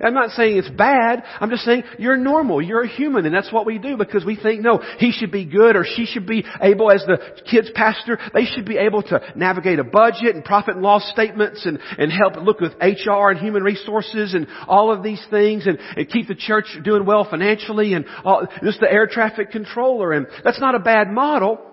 I'm 0.00 0.14
not 0.14 0.30
saying 0.30 0.56
it's 0.58 0.68
bad. 0.70 1.22
I'm 1.40 1.50
just 1.50 1.64
saying 1.64 1.84
you're 1.98 2.16
normal. 2.16 2.62
You're 2.62 2.82
a 2.82 2.88
human 2.88 3.26
and 3.26 3.34
that's 3.34 3.52
what 3.52 3.66
we 3.66 3.78
do 3.78 3.96
because 3.96 4.24
we 4.24 4.36
think, 4.36 4.60
no, 4.60 4.82
he 4.98 5.12
should 5.12 5.30
be 5.30 5.44
good 5.44 5.76
or 5.76 5.84
she 5.84 6.06
should 6.06 6.26
be 6.26 6.44
able, 6.60 6.90
as 6.90 7.04
the 7.06 7.18
kids 7.50 7.70
pastor, 7.74 8.18
they 8.34 8.44
should 8.44 8.66
be 8.66 8.76
able 8.76 9.02
to 9.02 9.20
navigate 9.34 9.78
a 9.78 9.84
budget 9.84 10.34
and 10.34 10.44
profit 10.44 10.74
and 10.74 10.82
loss 10.82 11.08
statements 11.10 11.66
and, 11.66 11.78
and 11.98 12.12
help 12.12 12.36
look 12.36 12.60
with 12.60 12.72
HR 12.80 13.30
and 13.30 13.38
human 13.38 13.62
resources 13.62 14.34
and 14.34 14.46
all 14.66 14.92
of 14.92 15.02
these 15.02 15.24
things 15.30 15.66
and, 15.66 15.78
and 15.96 16.08
keep 16.08 16.28
the 16.28 16.34
church 16.34 16.66
doing 16.84 17.04
well 17.04 17.26
financially 17.28 17.94
and 17.94 18.06
all, 18.24 18.46
just 18.62 18.80
the 18.80 18.90
air 18.90 19.06
traffic 19.06 19.50
controller. 19.50 20.12
And 20.12 20.26
that's 20.44 20.60
not 20.60 20.74
a 20.74 20.80
bad 20.80 21.08
model. 21.08 21.67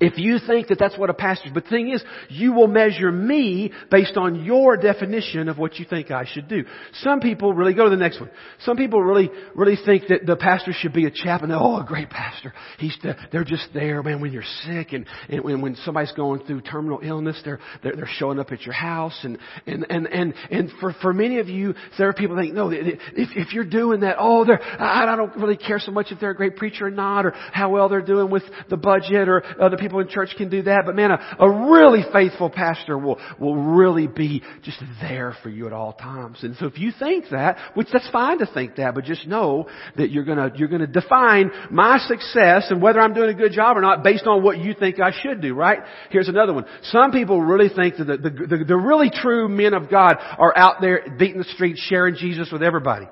If 0.00 0.16
you 0.16 0.38
think 0.44 0.68
that 0.68 0.78
that's 0.78 0.96
what 0.96 1.10
a 1.10 1.14
pastor, 1.14 1.50
but 1.52 1.64
the 1.64 1.70
thing 1.70 1.90
is, 1.90 2.02
you 2.30 2.52
will 2.52 2.68
measure 2.68 3.12
me 3.12 3.70
based 3.90 4.16
on 4.16 4.44
your 4.44 4.78
definition 4.78 5.48
of 5.48 5.58
what 5.58 5.78
you 5.78 5.84
think 5.84 6.10
I 6.10 6.24
should 6.24 6.48
do. 6.48 6.64
Some 7.02 7.20
people 7.20 7.52
really, 7.52 7.74
go 7.74 7.84
to 7.84 7.90
the 7.90 7.96
next 7.96 8.18
one. 8.18 8.30
Some 8.64 8.78
people 8.78 9.02
really, 9.02 9.30
really 9.54 9.76
think 9.84 10.04
that 10.08 10.24
the 10.24 10.36
pastor 10.36 10.72
should 10.72 10.94
be 10.94 11.04
a 11.04 11.10
chaplain. 11.10 11.52
Oh, 11.52 11.80
a 11.80 11.84
great 11.84 12.08
pastor. 12.08 12.54
He's, 12.78 12.96
they're 13.30 13.44
just 13.44 13.68
there, 13.74 14.02
man, 14.02 14.22
when 14.22 14.32
you're 14.32 14.42
sick 14.64 14.92
and, 14.92 15.06
and 15.28 15.44
when, 15.44 15.60
when 15.60 15.76
somebody's 15.84 16.12
going 16.12 16.44
through 16.46 16.62
terminal 16.62 17.00
illness, 17.02 17.38
they're, 17.44 17.60
they're, 17.82 17.94
they're 17.94 18.08
showing 18.16 18.38
up 18.38 18.52
at 18.52 18.62
your 18.62 18.74
house. 18.74 19.18
And, 19.22 19.38
and, 19.66 19.84
and, 19.90 20.06
and, 20.06 20.34
and 20.50 20.70
for, 20.80 20.94
for 21.02 21.12
many 21.12 21.40
of 21.40 21.48
you, 21.48 21.74
there 21.98 22.08
are 22.08 22.14
people 22.14 22.36
think, 22.36 22.54
no, 22.54 22.70
if, 22.70 22.98
if 23.14 23.52
you're 23.52 23.64
doing 23.64 24.00
that, 24.00 24.16
oh, 24.18 24.46
they're, 24.46 24.62
I, 24.62 25.12
I 25.12 25.16
don't 25.16 25.36
really 25.36 25.58
care 25.58 25.78
so 25.78 25.92
much 25.92 26.06
if 26.10 26.20
they're 26.20 26.30
a 26.30 26.36
great 26.36 26.56
preacher 26.56 26.86
or 26.86 26.90
not, 26.90 27.26
or 27.26 27.32
how 27.32 27.68
well 27.68 27.90
they're 27.90 28.00
doing 28.00 28.30
with 28.30 28.44
the 28.70 28.78
budget, 28.78 29.28
or 29.28 29.42
other 29.60 29.76
people 29.76 29.89
people 29.90 30.00
in 30.00 30.08
church 30.08 30.34
can 30.36 30.48
do 30.48 30.62
that, 30.62 30.82
but 30.86 30.94
man, 30.94 31.10
a, 31.10 31.36
a 31.40 31.70
really 31.70 32.04
faithful 32.12 32.48
pastor 32.48 32.96
will, 32.96 33.18
will 33.40 33.56
really 33.56 34.06
be 34.06 34.42
just 34.62 34.80
there 35.00 35.36
for 35.42 35.48
you 35.48 35.66
at 35.66 35.72
all 35.72 35.92
times. 35.92 36.38
And 36.42 36.54
so 36.56 36.66
if 36.66 36.78
you 36.78 36.92
think 36.96 37.26
that, 37.32 37.58
which 37.74 37.88
that's 37.92 38.08
fine 38.10 38.38
to 38.38 38.46
think 38.46 38.76
that, 38.76 38.94
but 38.94 39.04
just 39.04 39.26
know 39.26 39.68
that 39.96 40.10
you're 40.10 40.24
gonna, 40.24 40.52
you're 40.54 40.68
gonna 40.68 40.86
define 40.86 41.50
my 41.70 41.98
success 41.98 42.66
and 42.70 42.80
whether 42.80 43.00
I'm 43.00 43.14
doing 43.14 43.30
a 43.30 43.34
good 43.34 43.52
job 43.52 43.76
or 43.76 43.80
not 43.80 44.04
based 44.04 44.26
on 44.26 44.44
what 44.44 44.58
you 44.58 44.74
think 44.74 45.00
I 45.00 45.10
should 45.22 45.40
do, 45.40 45.54
right? 45.54 45.80
Here's 46.10 46.28
another 46.28 46.54
one. 46.54 46.66
Some 46.84 47.10
people 47.10 47.40
really 47.40 47.68
think 47.68 47.96
that 47.96 48.04
the, 48.04 48.16
the, 48.16 48.30
the, 48.30 48.64
the 48.64 48.76
really 48.76 49.10
true 49.10 49.48
men 49.48 49.74
of 49.74 49.90
God 49.90 50.14
are 50.38 50.56
out 50.56 50.76
there 50.80 51.04
beating 51.18 51.38
the 51.38 51.44
streets, 51.44 51.80
sharing 51.88 52.14
Jesus 52.14 52.50
with 52.52 52.62
everybody. 52.62 53.06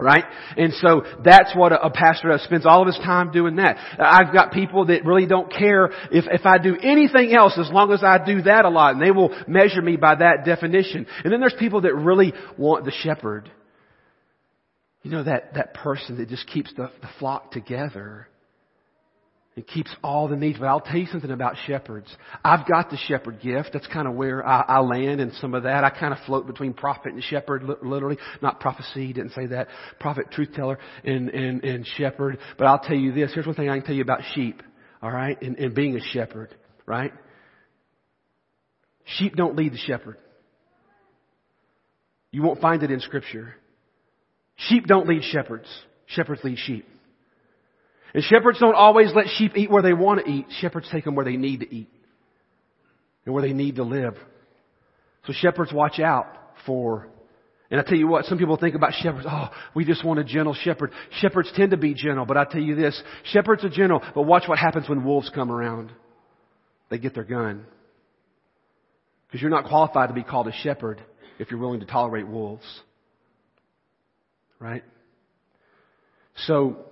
Right? 0.00 0.24
And 0.56 0.72
so 0.74 1.02
that's 1.24 1.54
what 1.54 1.72
a, 1.72 1.90
pastor 1.90 2.28
does, 2.28 2.42
spends 2.44 2.66
all 2.66 2.80
of 2.80 2.86
his 2.86 2.96
time 2.96 3.30
doing 3.30 3.56
that. 3.56 3.76
I've 3.98 4.32
got 4.32 4.52
people 4.52 4.86
that 4.86 5.04
really 5.04 5.26
don't 5.26 5.52
care 5.52 5.86
if, 6.10 6.24
if 6.30 6.46
I 6.46 6.58
do 6.58 6.76
anything 6.82 7.34
else 7.34 7.58
as 7.58 7.70
long 7.70 7.92
as 7.92 8.02
I 8.02 8.24
do 8.24 8.42
that 8.42 8.64
a 8.64 8.70
lot 8.70 8.94
and 8.94 9.02
they 9.02 9.10
will 9.10 9.34
measure 9.46 9.82
me 9.82 9.96
by 9.96 10.14
that 10.16 10.44
definition. 10.44 11.06
And 11.24 11.32
then 11.32 11.40
there's 11.40 11.54
people 11.58 11.82
that 11.82 11.94
really 11.94 12.32
want 12.56 12.84
the 12.84 12.92
shepherd. 13.02 13.50
You 15.02 15.10
know, 15.10 15.24
that, 15.24 15.54
that 15.54 15.74
person 15.74 16.18
that 16.18 16.28
just 16.28 16.46
keeps 16.46 16.72
the, 16.74 16.90
the 17.00 17.08
flock 17.18 17.50
together 17.50 18.28
it 19.54 19.68
keeps 19.68 19.94
all 20.02 20.28
the 20.28 20.36
needs. 20.36 20.58
But 20.58 20.66
I'll 20.66 20.80
tell 20.80 20.96
you 20.96 21.06
something 21.06 21.30
about 21.30 21.56
shepherds. 21.66 22.14
I've 22.42 22.66
got 22.66 22.90
the 22.90 22.96
shepherd 22.96 23.40
gift. 23.40 23.70
That's 23.72 23.86
kind 23.88 24.08
of 24.08 24.14
where 24.14 24.46
I, 24.46 24.64
I 24.66 24.78
land 24.80 25.20
in 25.20 25.32
some 25.40 25.54
of 25.54 25.64
that. 25.64 25.84
I 25.84 25.90
kind 25.90 26.14
of 26.14 26.20
float 26.24 26.46
between 26.46 26.72
prophet 26.72 27.12
and 27.12 27.22
shepherd, 27.22 27.64
literally. 27.82 28.16
Not 28.40 28.60
prophecy, 28.60 29.12
didn't 29.12 29.32
say 29.32 29.46
that. 29.46 29.68
Prophet, 30.00 30.30
truth 30.30 30.54
teller, 30.54 30.78
and, 31.04 31.28
and, 31.28 31.62
and 31.64 31.86
shepherd. 31.98 32.38
But 32.56 32.66
I'll 32.66 32.78
tell 32.78 32.96
you 32.96 33.12
this. 33.12 33.32
Here's 33.34 33.46
one 33.46 33.54
thing 33.54 33.68
I 33.68 33.76
can 33.76 33.84
tell 33.84 33.94
you 33.94 34.02
about 34.02 34.20
sheep. 34.34 34.62
Alright? 35.02 35.42
And, 35.42 35.58
and 35.58 35.74
being 35.74 35.96
a 35.96 36.02
shepherd. 36.12 36.54
Right? 36.86 37.12
Sheep 39.18 39.36
don't 39.36 39.56
lead 39.56 39.72
the 39.72 39.78
shepherd. 39.78 40.16
You 42.30 42.42
won't 42.42 42.60
find 42.60 42.82
it 42.82 42.90
in 42.90 43.00
scripture. 43.00 43.54
Sheep 44.56 44.86
don't 44.86 45.06
lead 45.06 45.22
shepherds. 45.24 45.68
Shepherds 46.06 46.40
lead 46.42 46.58
sheep. 46.58 46.86
And 48.14 48.22
shepherds 48.24 48.58
don't 48.58 48.74
always 48.74 49.10
let 49.14 49.26
sheep 49.36 49.52
eat 49.56 49.70
where 49.70 49.82
they 49.82 49.94
want 49.94 50.24
to 50.24 50.30
eat. 50.30 50.46
Shepherds 50.60 50.88
take 50.92 51.04
them 51.04 51.14
where 51.14 51.24
they 51.24 51.36
need 51.36 51.60
to 51.60 51.74
eat 51.74 51.88
and 53.24 53.34
where 53.34 53.42
they 53.42 53.52
need 53.52 53.76
to 53.76 53.84
live. 53.84 54.16
So 55.26 55.32
shepherds 55.32 55.72
watch 55.72 56.00
out 56.00 56.26
for, 56.66 57.08
and 57.70 57.80
I 57.80 57.84
tell 57.84 57.96
you 57.96 58.08
what, 58.08 58.24
some 58.26 58.38
people 58.38 58.56
think 58.56 58.74
about 58.74 58.92
shepherds, 58.94 59.26
oh, 59.28 59.48
we 59.74 59.84
just 59.84 60.04
want 60.04 60.18
a 60.18 60.24
gentle 60.24 60.54
shepherd. 60.54 60.90
Shepherds 61.20 61.50
tend 61.54 61.70
to 61.70 61.76
be 61.76 61.94
gentle, 61.94 62.26
but 62.26 62.36
I 62.36 62.44
tell 62.44 62.60
you 62.60 62.74
this, 62.74 63.00
shepherds 63.24 63.64
are 63.64 63.70
gentle, 63.70 64.02
but 64.14 64.22
watch 64.22 64.44
what 64.46 64.58
happens 64.58 64.88
when 64.88 65.04
wolves 65.04 65.30
come 65.34 65.50
around. 65.50 65.92
They 66.90 66.98
get 66.98 67.14
their 67.14 67.24
gun. 67.24 67.64
Because 69.26 69.40
you're 69.40 69.50
not 69.50 69.64
qualified 69.64 70.10
to 70.10 70.14
be 70.14 70.24
called 70.24 70.48
a 70.48 70.52
shepherd 70.62 71.00
if 71.38 71.50
you're 71.50 71.60
willing 71.60 71.80
to 71.80 71.86
tolerate 71.86 72.28
wolves. 72.28 72.66
Right? 74.58 74.84
So, 76.46 76.84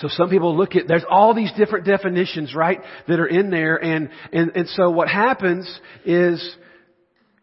so 0.00 0.08
some 0.08 0.30
people 0.30 0.56
look 0.56 0.76
at, 0.76 0.86
there's 0.86 1.04
all 1.08 1.34
these 1.34 1.50
different 1.56 1.84
definitions, 1.84 2.54
right, 2.54 2.80
that 3.08 3.18
are 3.18 3.26
in 3.26 3.50
there, 3.50 3.76
and, 3.76 4.10
and, 4.32 4.52
and 4.54 4.68
so 4.68 4.90
what 4.90 5.08
happens 5.08 5.68
is, 6.04 6.56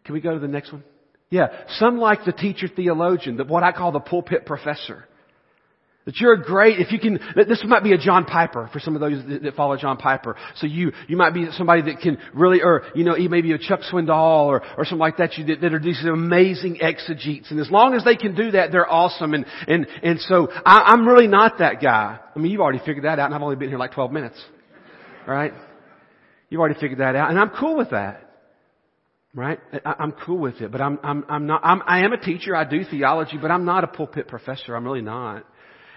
can 0.03 0.13
we 0.13 0.21
go 0.21 0.33
to 0.33 0.39
the 0.39 0.47
next 0.47 0.71
one? 0.71 0.83
Yeah, 1.29 1.47
some 1.79 1.97
like 1.97 2.23
the 2.25 2.31
teacher 2.31 2.67
theologian, 2.73 3.37
the, 3.37 3.43
what 3.43 3.63
I 3.63 3.71
call 3.71 3.91
the 3.91 3.99
pulpit 3.99 4.45
professor. 4.45 5.05
That 6.05 6.17
you're 6.17 6.37
great, 6.37 6.79
if 6.79 6.91
you 6.91 6.99
can, 6.99 7.19
this 7.35 7.63
might 7.65 7.83
be 7.83 7.93
a 7.93 7.97
John 7.97 8.25
Piper 8.25 8.69
for 8.71 8.79
some 8.79 8.93
of 8.93 9.01
those 9.01 9.23
that 9.41 9.55
follow 9.55 9.75
John 9.75 9.97
Piper. 9.97 10.35
So 10.57 10.67
you, 10.67 10.91
you 11.07 11.17
might 11.17 11.33
be 11.33 11.47
somebody 11.53 11.81
that 11.81 11.99
can 11.99 12.19
really, 12.31 12.61
or, 12.61 12.83
you 12.93 13.03
know, 13.03 13.15
maybe 13.17 13.51
a 13.53 13.57
Chuck 13.57 13.79
Swindoll 13.91 14.45
or, 14.45 14.61
or 14.77 14.85
something 14.85 14.99
like 14.99 15.17
that, 15.17 15.35
you, 15.35 15.55
that, 15.55 15.73
are 15.73 15.79
these 15.79 16.05
amazing 16.05 16.77
exegetes. 16.79 17.49
And 17.49 17.59
as 17.59 17.71
long 17.71 17.95
as 17.95 18.03
they 18.03 18.15
can 18.15 18.35
do 18.35 18.51
that, 18.51 18.71
they're 18.71 18.89
awesome. 18.89 19.33
And, 19.33 19.47
and, 19.67 19.87
and 20.03 20.19
so 20.21 20.47
I, 20.63 20.93
I'm 20.93 21.07
really 21.07 21.25
not 21.25 21.57
that 21.57 21.81
guy. 21.81 22.19
I 22.35 22.39
mean, 22.39 22.51
you've 22.51 22.61
already 22.61 22.81
figured 22.85 23.05
that 23.05 23.17
out 23.17 23.25
and 23.25 23.33
I've 23.33 23.41
only 23.41 23.55
been 23.55 23.69
here 23.69 23.79
like 23.79 23.93
12 23.93 24.11
minutes. 24.11 24.39
Right? 25.25 25.53
You've 26.51 26.59
already 26.59 26.79
figured 26.79 26.99
that 26.99 27.15
out 27.15 27.31
and 27.31 27.39
I'm 27.39 27.49
cool 27.49 27.75
with 27.75 27.89
that. 27.89 28.21
Right? 29.33 29.59
I, 29.83 29.95
I'm 29.97 30.11
cool 30.11 30.37
with 30.37 30.61
it, 30.61 30.71
but 30.71 30.81
I'm, 30.81 30.99
I'm, 31.01 31.25
I'm 31.27 31.47
not, 31.47 31.61
I'm, 31.63 31.81
I 31.87 32.05
am 32.05 32.13
a 32.13 32.19
teacher. 32.19 32.55
I 32.55 32.63
do 32.63 32.83
theology, 32.83 33.39
but 33.41 33.49
I'm 33.49 33.65
not 33.65 33.83
a 33.83 33.87
pulpit 33.87 34.27
professor. 34.27 34.75
I'm 34.75 34.85
really 34.85 35.01
not 35.01 35.45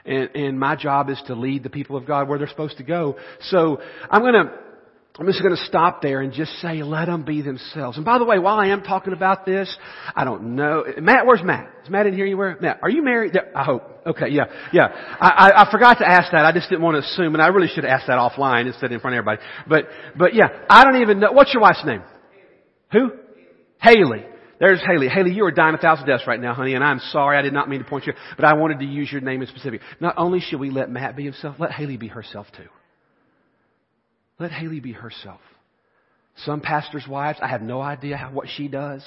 and, 0.08 0.34
and 0.34 0.58
my 0.58 0.74
job 0.74 1.10
is 1.10 1.22
to 1.26 1.34
lead 1.34 1.62
the 1.62 1.70
people 1.70 1.96
of 1.96 2.06
God 2.06 2.28
where 2.28 2.38
they're 2.38 2.48
supposed 2.48 2.78
to 2.78 2.84
go. 2.84 3.16
So 3.42 3.80
I'm 4.10 4.22
gonna, 4.22 4.50
I'm 5.18 5.26
just 5.26 5.42
going 5.42 5.54
to 5.54 5.64
stop 5.64 6.00
there 6.00 6.20
and 6.20 6.32
just 6.32 6.52
say, 6.60 6.84
let 6.84 7.06
them 7.06 7.24
be 7.24 7.42
themselves. 7.42 7.96
And 7.96 8.06
by 8.06 8.18
the 8.18 8.24
way, 8.24 8.38
while 8.38 8.56
I 8.56 8.68
am 8.68 8.82
talking 8.82 9.12
about 9.12 9.44
this, 9.44 9.74
I 10.14 10.22
don't 10.22 10.54
know. 10.54 10.84
Matt, 11.00 11.26
where's 11.26 11.42
Matt? 11.42 11.68
Is 11.82 11.90
Matt 11.90 12.06
in 12.06 12.14
here 12.14 12.24
anywhere? 12.24 12.56
Matt, 12.60 12.78
are 12.82 12.90
you 12.90 13.02
married? 13.02 13.36
I 13.52 13.64
hope. 13.64 13.82
Okay, 14.06 14.28
yeah, 14.30 14.44
yeah. 14.72 14.86
I, 15.20 15.28
I, 15.28 15.62
I 15.62 15.70
forgot 15.72 15.98
to 15.98 16.08
ask 16.08 16.30
that. 16.30 16.44
I 16.44 16.52
just 16.52 16.68
didn't 16.70 16.82
want 16.82 17.02
to 17.02 17.08
assume, 17.08 17.34
and 17.34 17.42
I 17.42 17.48
really 17.48 17.66
should 17.66 17.82
have 17.82 17.92
asked 17.98 18.06
that 18.06 18.18
offline 18.18 18.68
instead 18.68 18.92
in 18.92 19.00
front 19.00 19.16
of 19.16 19.18
everybody. 19.18 19.42
But, 19.68 19.86
but 20.16 20.34
yeah, 20.34 20.64
I 20.70 20.84
don't 20.84 21.02
even 21.02 21.18
know. 21.18 21.32
What's 21.32 21.52
your 21.52 21.62
wife's 21.62 21.84
name? 21.84 22.02
Who? 22.92 23.10
Haley. 23.82 24.24
There's 24.60 24.80
Haley. 24.84 25.08
Haley, 25.08 25.32
you 25.32 25.44
are 25.44 25.52
dying 25.52 25.74
a 25.74 25.78
thousand 25.78 26.06
deaths 26.06 26.24
right 26.26 26.40
now, 26.40 26.54
honey, 26.54 26.74
and 26.74 26.82
I'm 26.82 26.98
sorry. 27.10 27.38
I 27.38 27.42
did 27.42 27.52
not 27.52 27.68
mean 27.68 27.78
to 27.78 27.88
point 27.88 28.06
you, 28.06 28.12
but 28.36 28.44
I 28.44 28.54
wanted 28.54 28.80
to 28.80 28.86
use 28.86 29.10
your 29.10 29.20
name 29.20 29.40
in 29.40 29.46
specific. 29.48 29.80
Not 30.00 30.14
only 30.16 30.40
should 30.40 30.58
we 30.58 30.70
let 30.70 30.90
Matt 30.90 31.16
be 31.16 31.24
himself, 31.24 31.56
let 31.58 31.70
Haley 31.70 31.96
be 31.96 32.08
herself 32.08 32.46
too. 32.56 32.68
Let 34.38 34.50
Haley 34.50 34.80
be 34.80 34.92
herself. 34.92 35.40
Some 36.44 36.60
pastors' 36.60 37.06
wives, 37.08 37.38
I 37.42 37.48
have 37.48 37.62
no 37.62 37.80
idea 37.80 38.16
how, 38.16 38.30
what 38.30 38.46
she 38.56 38.68
does 38.68 39.04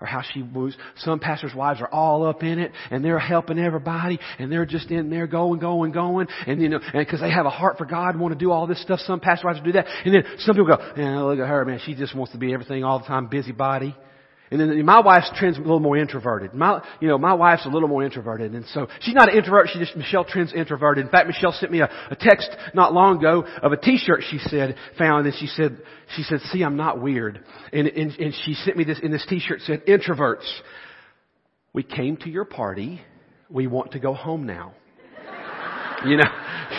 or 0.00 0.06
how 0.06 0.22
she 0.32 0.42
moves. 0.42 0.76
Some 0.98 1.18
pastors' 1.18 1.54
wives 1.54 1.80
are 1.80 1.88
all 1.88 2.26
up 2.26 2.42
in 2.42 2.58
it 2.58 2.72
and 2.90 3.04
they're 3.04 3.18
helping 3.18 3.58
everybody 3.58 4.18
and 4.38 4.50
they're 4.50 4.66
just 4.66 4.90
in 4.90 5.10
there 5.10 5.26
going, 5.26 5.60
going, 5.60 5.92
going. 5.92 6.28
And 6.46 6.62
you 6.62 6.68
know, 6.68 6.80
and 6.94 7.08
cause 7.08 7.20
they 7.20 7.30
have 7.30 7.46
a 7.46 7.50
heart 7.50 7.76
for 7.76 7.86
God 7.86 8.18
want 8.18 8.32
to 8.32 8.38
do 8.38 8.52
all 8.52 8.66
this 8.66 8.80
stuff. 8.82 9.00
Some 9.00 9.20
pastors' 9.20 9.44
wives 9.44 9.60
do 9.64 9.72
that. 9.72 9.86
And 10.04 10.14
then 10.14 10.22
some 10.38 10.54
people 10.54 10.76
go, 10.76 10.92
yeah, 10.96 11.20
look 11.22 11.38
at 11.40 11.48
her, 11.48 11.64
man. 11.64 11.80
She 11.84 11.94
just 11.94 12.14
wants 12.14 12.32
to 12.32 12.38
be 12.38 12.52
everything 12.52 12.84
all 12.84 13.00
the 13.00 13.06
time, 13.06 13.26
busybody. 13.26 13.94
And 14.50 14.60
then 14.60 14.84
my 14.84 14.98
wife's 14.98 15.30
a 15.40 15.46
little 15.46 15.78
more 15.78 15.96
introverted. 15.96 16.54
My, 16.54 16.82
you 17.00 17.06
know, 17.06 17.18
my 17.18 17.34
wife's 17.34 17.66
a 17.66 17.68
little 17.68 17.88
more 17.88 18.02
introverted. 18.02 18.52
And 18.52 18.66
so 18.66 18.88
she's 19.00 19.14
not 19.14 19.30
an 19.30 19.36
introvert. 19.36 19.68
She 19.72 19.78
just, 19.78 19.94
Michelle 19.94 20.24
trends 20.24 20.52
introverted. 20.52 21.04
In 21.04 21.10
fact, 21.10 21.28
Michelle 21.28 21.52
sent 21.52 21.70
me 21.70 21.80
a, 21.80 21.88
a 22.10 22.16
text 22.18 22.50
not 22.74 22.92
long 22.92 23.18
ago 23.18 23.44
of 23.62 23.70
a 23.70 23.76
t-shirt 23.76 24.24
she 24.28 24.38
said, 24.38 24.74
found. 24.98 25.26
And 25.26 25.36
she 25.36 25.46
said, 25.46 25.80
she 26.16 26.22
said, 26.24 26.40
see, 26.50 26.64
I'm 26.64 26.76
not 26.76 27.00
weird. 27.00 27.44
And, 27.72 27.86
and, 27.86 28.10
and 28.18 28.34
she 28.44 28.54
sent 28.54 28.76
me 28.76 28.82
this, 28.82 28.98
in 29.00 29.12
this 29.12 29.24
t-shirt 29.28 29.60
said, 29.60 29.86
introverts, 29.86 30.50
we 31.72 31.84
came 31.84 32.16
to 32.18 32.28
your 32.28 32.44
party. 32.44 33.00
We 33.48 33.68
want 33.68 33.92
to 33.92 34.00
go 34.00 34.14
home 34.14 34.46
now. 34.46 34.74
you 36.04 36.16
know, 36.16 36.30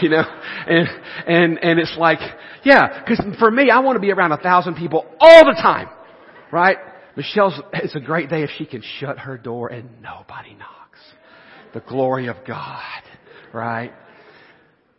you 0.01 0.10
know, 0.10 0.23
and, 0.67 0.89
and, 1.25 1.63
and 1.63 1.79
it's 1.79 1.95
like, 1.97 2.19
yeah, 2.65 3.05
cause 3.07 3.21
for 3.39 3.49
me, 3.49 3.69
I 3.69 3.79
want 3.79 3.95
to 3.95 4.01
be 4.01 4.12
around 4.12 4.34
a 4.34 4.38
thousand 4.38 4.75
people 4.75 5.05
all 5.21 5.45
the 5.45 5.57
time. 5.62 5.88
Right? 6.51 6.75
Michelle's, 7.15 7.60
it's 7.74 7.95
a 7.95 8.00
great 8.00 8.30
day 8.30 8.43
if 8.43 8.50
she 8.58 8.65
can 8.65 8.82
shut 9.00 9.19
her 9.19 9.38
door 9.38 9.67
and 9.67 10.02
nobody 10.02 10.54
knocks. 10.54 11.00
The 11.74 11.82
glory 11.82 12.28
of 12.28 12.38
God, 12.45 13.02
right? 13.54 13.93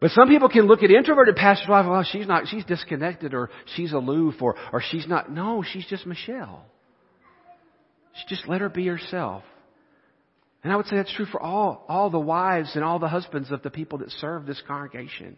But 0.01 0.11
some 0.11 0.29
people 0.29 0.48
can 0.48 0.66
look 0.66 0.83
at 0.83 0.90
introverted 0.90 1.37
pastors 1.37 1.68
wife, 1.68 1.87
well, 1.88 2.03
she's 2.03 2.27
not, 2.27 2.48
she's 2.48 2.64
disconnected 2.64 3.35
or 3.35 3.51
she's 3.77 3.92
aloof 3.92 4.42
or, 4.42 4.57
or 4.72 4.83
she's 4.90 5.07
not, 5.07 5.31
no, 5.31 5.62
she's 5.62 5.87
just 5.87 6.07
Michelle. 6.07 6.64
She 8.14 8.35
just 8.35 8.48
let 8.48 8.61
her 8.61 8.68
be 8.68 8.87
herself. 8.87 9.44
And 10.64 10.72
I 10.72 10.77
would 10.77 10.87
say 10.87 10.96
that's 10.96 11.12
true 11.14 11.27
for 11.27 11.40
all, 11.40 11.85
all 11.88 12.11
the 12.11 12.18
wives 12.18 12.72
and 12.75 12.85
all 12.85 12.98
the 12.98 13.09
husbands 13.09 13.51
of 13.51 13.62
the 13.62 13.70
people 13.70 13.98
that 13.98 14.11
serve 14.11 14.46
this 14.46 14.62
congregation. 14.66 15.37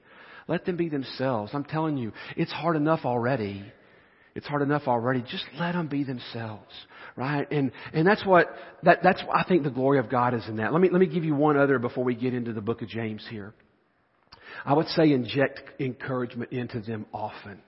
Let 0.48 0.64
them 0.64 0.76
be 0.76 0.88
themselves. 0.88 1.52
I'm 1.54 1.64
telling 1.64 1.96
you, 1.96 2.12
it's 2.36 2.52
hard 2.52 2.76
enough 2.76 3.00
already 3.04 3.64
it's 4.34 4.46
hard 4.46 4.62
enough 4.62 4.82
already. 4.86 5.22
Just 5.22 5.44
let 5.58 5.72
them 5.72 5.86
be 5.88 6.04
themselves, 6.04 6.72
right? 7.16 7.50
And 7.50 7.70
and 7.92 8.06
that's 8.06 8.24
what 8.26 8.48
that 8.82 9.00
that's 9.02 9.22
I 9.32 9.44
think 9.44 9.62
the 9.62 9.70
glory 9.70 9.98
of 9.98 10.10
God 10.10 10.34
is 10.34 10.46
in 10.48 10.56
that. 10.56 10.72
Let 10.72 10.80
me 10.80 10.88
let 10.90 11.00
me 11.00 11.06
give 11.06 11.24
you 11.24 11.34
one 11.34 11.56
other 11.56 11.78
before 11.78 12.04
we 12.04 12.14
get 12.14 12.34
into 12.34 12.52
the 12.52 12.60
book 12.60 12.82
of 12.82 12.88
James 12.88 13.24
here. 13.30 13.54
I 14.64 14.74
would 14.74 14.88
say 14.88 15.12
inject 15.12 15.80
encouragement 15.80 16.52
into 16.52 16.80
them 16.80 17.06
often. 17.12 17.60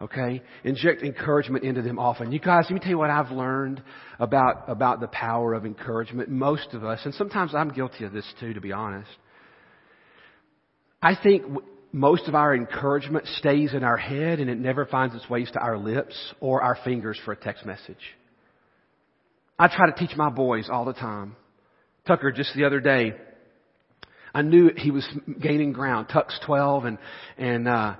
Okay? 0.00 0.42
Inject 0.64 1.02
encouragement 1.02 1.64
into 1.64 1.82
them 1.82 1.98
often. 1.98 2.30
You 2.30 2.38
guys, 2.38 2.66
let 2.68 2.74
me 2.74 2.80
tell 2.80 2.90
you 2.90 2.98
what 2.98 3.10
I've 3.10 3.30
learned 3.30 3.82
about, 4.18 4.64
about 4.68 5.00
the 5.00 5.06
power 5.08 5.54
of 5.54 5.64
encouragement. 5.64 6.28
Most 6.28 6.74
of 6.74 6.84
us, 6.84 7.00
and 7.04 7.14
sometimes 7.14 7.54
I'm 7.54 7.70
guilty 7.70 8.04
of 8.04 8.12
this 8.12 8.26
too, 8.38 8.52
to 8.52 8.60
be 8.60 8.72
honest. 8.72 9.08
I 11.00 11.14
think 11.14 11.44
most 11.96 12.28
of 12.28 12.34
our 12.34 12.54
encouragement 12.54 13.26
stays 13.38 13.72
in 13.72 13.82
our 13.82 13.96
head 13.96 14.38
and 14.38 14.50
it 14.50 14.58
never 14.58 14.84
finds 14.84 15.14
its 15.14 15.30
ways 15.30 15.50
to 15.50 15.58
our 15.58 15.78
lips 15.78 16.14
or 16.40 16.62
our 16.62 16.76
fingers 16.84 17.18
for 17.24 17.32
a 17.32 17.36
text 17.36 17.64
message. 17.64 17.96
I 19.58 19.68
try 19.68 19.90
to 19.90 19.96
teach 19.96 20.14
my 20.14 20.28
boys 20.28 20.68
all 20.70 20.84
the 20.84 20.92
time. 20.92 21.36
Tucker 22.06 22.32
just 22.32 22.54
the 22.54 22.66
other 22.66 22.80
day, 22.80 23.14
I 24.34 24.42
knew 24.42 24.70
he 24.76 24.90
was 24.90 25.08
gaining 25.40 25.72
ground. 25.72 26.08
Tuck's 26.12 26.38
12 26.44 26.84
and, 26.84 26.98
and, 27.38 27.66
uh, 27.66 27.94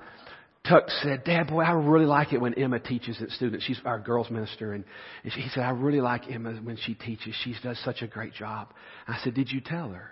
Tuck 0.69 0.89
said, 1.01 1.23
Dad, 1.23 1.47
boy, 1.47 1.63
I 1.63 1.71
really 1.71 2.05
like 2.05 2.33
it 2.33 2.41
when 2.41 2.53
Emma 2.53 2.79
teaches 2.79 3.19
at 3.21 3.29
students. 3.29 3.65
She's 3.65 3.79
our 3.85 3.99
girls 3.99 4.29
minister. 4.29 4.73
And 4.73 4.83
he 5.23 5.47
said, 5.53 5.63
I 5.63 5.69
really 5.69 6.01
like 6.01 6.29
Emma 6.29 6.51
when 6.61 6.77
she 6.85 6.93
teaches. 6.93 7.33
She 7.43 7.55
does 7.63 7.79
such 7.85 8.01
a 8.01 8.07
great 8.07 8.33
job. 8.33 8.73
I 9.07 9.17
said, 9.23 9.33
did 9.33 9.49
you 9.49 9.61
tell 9.61 9.89
her? 9.89 10.11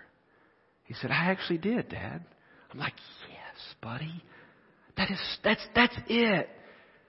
He 0.85 0.93
said, 0.93 1.11
I 1.11 1.25
actually 1.25 1.57
did, 1.57 1.89
Dad. 1.89 2.23
I'm 2.71 2.79
like, 2.79 2.93
buddy. 3.81 4.23
That 4.97 5.11
is, 5.11 5.19
that's, 5.43 5.65
that's 5.75 5.95
it. 6.07 6.49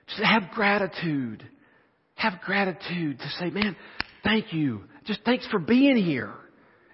Just 0.08 0.22
have 0.22 0.50
gratitude. 0.52 1.46
Have 2.16 2.40
gratitude 2.44 3.18
to 3.18 3.28
say, 3.38 3.50
man, 3.50 3.76
thank 4.24 4.52
you. 4.52 4.84
Just 5.04 5.20
thanks 5.24 5.46
for 5.48 5.58
being 5.58 5.96
here. 5.96 6.32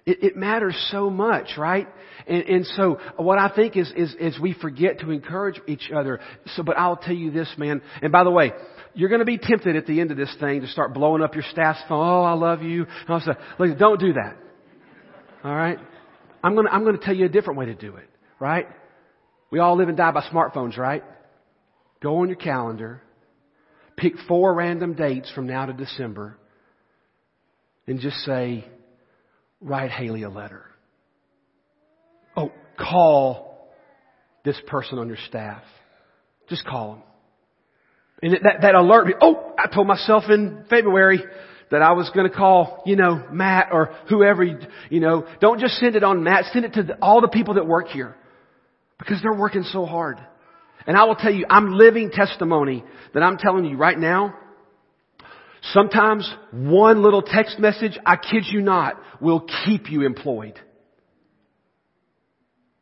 It, 0.05 0.21
it 0.21 0.35
matters 0.35 0.75
so 0.91 1.09
much, 1.09 1.57
right? 1.57 1.87
And, 2.27 2.43
and 2.43 2.65
so 2.65 2.99
what 3.17 3.39
I 3.39 3.49
think 3.55 3.77
is, 3.77 3.91
is, 3.95 4.13
is 4.19 4.39
we 4.39 4.53
forget 4.53 4.99
to 4.99 5.11
encourage 5.11 5.59
each 5.67 5.89
other. 5.95 6.19
So, 6.55 6.63
but 6.63 6.77
I'll 6.77 6.97
tell 6.97 7.15
you 7.15 7.31
this, 7.31 7.49
man. 7.57 7.81
And 8.01 8.11
by 8.11 8.23
the 8.23 8.31
way, 8.31 8.51
you're 8.93 9.09
going 9.09 9.19
to 9.19 9.25
be 9.25 9.37
tempted 9.37 9.75
at 9.75 9.87
the 9.87 10.01
end 10.01 10.11
of 10.11 10.17
this 10.17 10.33
thing 10.39 10.61
to 10.61 10.67
start 10.67 10.93
blowing 10.93 11.23
up 11.23 11.33
your 11.33 11.45
staff's 11.51 11.79
phone. 11.87 12.05
Oh, 12.05 12.23
I 12.23 12.33
love 12.33 12.61
you. 12.61 12.83
And 12.83 13.09
I'll 13.09 13.21
say, 13.21 13.31
look, 13.57 13.77
don't 13.77 13.99
do 13.99 14.13
that. 14.13 14.35
All 15.43 15.55
right? 15.55 15.79
I'm 16.43 16.53
going 16.53 16.67
to, 16.67 16.73
I'm 16.73 16.83
going 16.83 16.97
to 16.97 17.03
tell 17.03 17.15
you 17.15 17.25
a 17.25 17.29
different 17.29 17.57
way 17.57 17.67
to 17.67 17.75
do 17.75 17.95
it, 17.95 18.09
right? 18.39 18.67
We 19.53 19.59
all 19.59 19.77
live 19.77 19.87
and 19.87 19.95
die 19.95 20.09
by 20.09 20.23
smartphones, 20.23 20.79
right? 20.79 21.03
Go 22.01 22.21
on 22.21 22.27
your 22.27 22.37
calendar, 22.37 23.03
pick 23.95 24.13
four 24.27 24.51
random 24.51 24.95
dates 24.95 25.29
from 25.35 25.45
now 25.45 25.67
to 25.67 25.73
December, 25.73 26.39
and 27.85 27.99
just 27.99 28.15
say, 28.21 28.65
write 29.61 29.91
Haley 29.91 30.23
a 30.23 30.29
letter. 30.31 30.63
Oh, 32.35 32.51
call 32.79 33.69
this 34.43 34.59
person 34.65 34.97
on 34.97 35.07
your 35.07 35.19
staff. 35.27 35.61
Just 36.49 36.65
call 36.65 36.93
them. 36.93 37.03
And 38.23 38.33
that, 38.45 38.61
that 38.63 38.73
alert 38.73 39.05
me. 39.05 39.13
Oh, 39.21 39.53
I 39.55 39.67
told 39.67 39.85
myself 39.85 40.23
in 40.31 40.65
February 40.67 41.23
that 41.69 41.83
I 41.83 41.91
was 41.91 42.09
going 42.15 42.27
to 42.27 42.35
call, 42.35 42.81
you 42.87 42.95
know, 42.95 43.27
Matt 43.31 43.67
or 43.71 43.95
whoever, 44.09 44.43
you 44.43 44.99
know. 44.99 45.27
Don't 45.41 45.59
just 45.59 45.75
send 45.75 45.95
it 45.95 46.03
on 46.03 46.23
Matt. 46.23 46.45
Send 46.53 46.65
it 46.65 46.73
to 46.73 46.81
the, 46.81 46.95
all 47.03 47.21
the 47.21 47.27
people 47.27 47.53
that 47.53 47.67
work 47.67 47.89
here. 47.89 48.15
Because 48.99 49.21
they're 49.21 49.33
working 49.33 49.63
so 49.63 49.85
hard. 49.85 50.19
And 50.85 50.97
I 50.97 51.05
will 51.05 51.15
tell 51.15 51.33
you, 51.33 51.45
I'm 51.49 51.73
living 51.73 52.11
testimony 52.11 52.83
that 53.13 53.23
I'm 53.23 53.37
telling 53.37 53.65
you 53.65 53.77
right 53.77 53.97
now. 53.97 54.35
Sometimes 55.71 56.29
one 56.51 57.01
little 57.01 57.21
text 57.21 57.57
message, 57.57 57.97
I 58.05 58.17
kid 58.17 58.45
you 58.51 58.61
not, 58.61 58.99
will 59.21 59.47
keep 59.65 59.89
you 59.89 60.05
employed. 60.05 60.59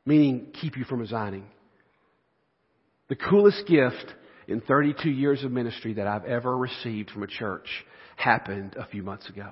Meaning 0.05 0.47
keep 0.59 0.77
you 0.77 0.83
from 0.83 0.99
resigning. 0.99 1.45
The 3.07 3.15
coolest 3.15 3.67
gift 3.67 4.15
in 4.47 4.61
32 4.61 5.09
years 5.09 5.43
of 5.43 5.51
ministry 5.51 5.93
that 5.93 6.07
I've 6.07 6.25
ever 6.25 6.57
received 6.57 7.11
from 7.11 7.23
a 7.23 7.27
church 7.27 7.67
happened 8.15 8.75
a 8.77 8.87
few 8.87 9.03
months 9.03 9.29
ago. 9.29 9.51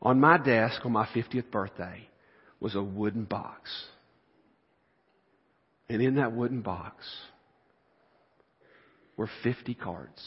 On 0.00 0.20
my 0.20 0.38
desk 0.38 0.84
on 0.84 0.92
my 0.92 1.06
50th 1.06 1.50
birthday 1.50 2.06
was 2.60 2.74
a 2.74 2.82
wooden 2.82 3.24
box 3.24 3.70
and 5.88 6.02
in 6.02 6.16
that 6.16 6.32
wooden 6.32 6.62
box 6.62 7.04
were 9.16 9.28
50 9.42 9.74
cards 9.74 10.20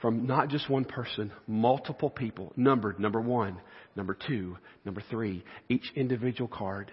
from 0.00 0.26
not 0.26 0.48
just 0.48 0.70
one 0.70 0.84
person, 0.84 1.32
multiple 1.46 2.08
people, 2.08 2.52
numbered 2.56 3.00
number 3.00 3.20
one, 3.20 3.60
number 3.96 4.16
two, 4.26 4.56
number 4.84 5.02
three, 5.10 5.44
each 5.68 5.90
individual 5.96 6.48
card. 6.48 6.92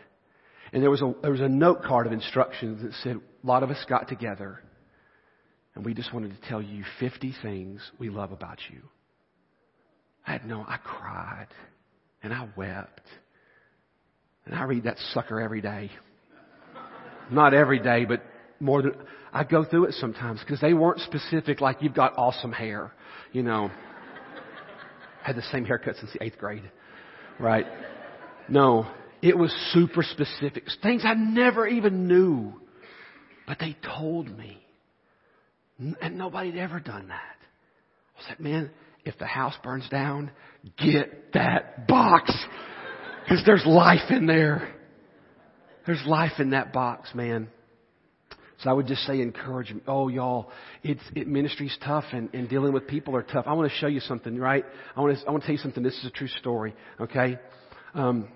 And 0.74 0.82
there 0.82 0.90
was 0.90 1.02
a, 1.02 1.14
there 1.22 1.32
was 1.32 1.42
a 1.42 1.48
note 1.48 1.84
card 1.84 2.08
of 2.08 2.14
instructions 2.14 2.82
that 2.82 2.94
said, 3.04 3.18
a 3.18 3.48
lot 3.48 3.62
of 3.62 3.70
us 3.70 3.84
got 3.88 4.08
together 4.08 4.60
and 5.76 5.86
we 5.86 5.94
just 5.94 6.14
wanted 6.14 6.32
to 6.32 6.50
tell 6.50 6.62
you 6.62 6.84
50 7.00 7.36
things 7.42 7.82
we 8.00 8.10
love 8.10 8.32
about 8.32 8.60
you. 8.72 8.82
I 10.26 10.32
had 10.32 10.46
no, 10.46 10.66
I 10.68 10.78
cried 10.78 11.48
and 12.24 12.34
I 12.34 12.48
wept. 12.56 13.02
And 14.46 14.56
I 14.56 14.64
read 14.64 14.84
that 14.84 14.98
sucker 15.14 15.40
every 15.40 15.62
day. 15.62 15.92
Not 17.32 17.54
every 17.54 17.80
day, 17.80 18.06
but 18.06 18.24
more 18.60 18.82
than, 18.82 18.94
I 19.34 19.44
go 19.44 19.64
through 19.66 19.86
it 19.86 19.96
sometimes 19.96 20.40
because 20.40 20.62
they 20.62 20.74
weren't 20.74 21.00
specific 21.02 21.62
like 21.62 21.82
you've 21.82 21.94
got 21.94 22.18
awesome 22.18 22.52
hair, 22.52 22.92
you 23.32 23.44
know. 23.44 23.72
Had 25.24 25.36
the 25.36 25.44
same 25.52 25.66
haircut 25.66 25.96
since 25.98 26.14
the 26.14 26.24
eighth 26.24 26.38
grade, 26.38 26.70
right? 27.40 27.66
No, 28.48 28.88
it 29.22 29.38
was 29.38 29.52
super 29.74 30.04
specific. 30.04 30.66
Things 30.84 31.04
I 31.04 31.16
never 31.16 31.68
even 31.68 32.08
knew, 32.08 32.54
but 33.48 33.58
they 33.60 33.76
told 33.98 34.28
me. 34.38 34.62
And 36.02 36.18
nobody 36.18 36.52
had 36.52 36.60
ever 36.60 36.80
done 36.80 37.08
that. 37.10 37.38
I 38.18 38.30
said, 38.30 38.40
man, 38.40 38.70
if 39.04 39.18
the 39.18 39.26
house 39.26 39.56
burns 39.64 39.90
down, 39.90 40.32
get 40.78 41.34
that 41.34 41.88
box. 41.88 42.32
Cause 43.28 43.42
there's 43.46 43.66
life 43.66 44.12
in 44.12 44.28
there. 44.28 44.75
There's 45.86 46.04
life 46.06 46.40
in 46.40 46.52
that 46.52 46.74
box, 46.74 47.14
man. 47.14 47.48
So 48.60 48.70
I 48.70 48.74
would 48.74 48.88
just 48.88 49.02
say 49.06 49.20
encourage 49.22 49.72
me. 49.72 49.82
Oh, 49.88 50.08
y'all, 50.08 50.50
it's, 50.82 51.02
it, 51.16 51.28
ministry's 51.28 51.78
tough 51.84 52.06
and, 52.14 52.34
and 52.34 52.50
dealing 52.50 52.74
with 52.74 52.88
people 52.88 53.16
are 53.16 53.22
tough. 53.22 53.46
I 53.48 53.54
want 53.54 53.70
to 53.70 53.78
show 53.78 53.88
you 53.88 54.00
something, 54.00 54.38
right? 54.38 54.66
I 54.96 55.02
want 55.02 55.18
to, 55.18 55.28
I 55.28 55.32
want 55.32 55.44
to 55.44 55.48
tell 55.48 55.56
you 55.56 55.62
something. 55.62 55.84
This 55.84 55.98
is 56.00 56.06
a 56.06 56.10
true 56.10 56.28
story, 56.28 56.74
okay? 57.00 57.38
Um, 57.94 58.30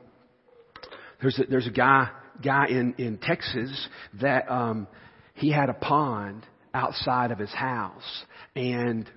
there's 1.21 1.39
a, 1.39 1.45
there's 1.45 1.67
a 1.67 1.71
guy, 1.71 2.09
guy 2.43 2.67
in, 2.67 2.95
in 2.97 3.17
Texas 3.17 3.87
that, 4.21 4.51
um, 4.51 4.87
he 5.35 5.51
had 5.51 5.69
a 5.69 5.73
pond 5.73 6.45
outside 6.73 7.31
of 7.31 7.39
his 7.39 7.51
house 7.51 8.23
and, 8.55 9.09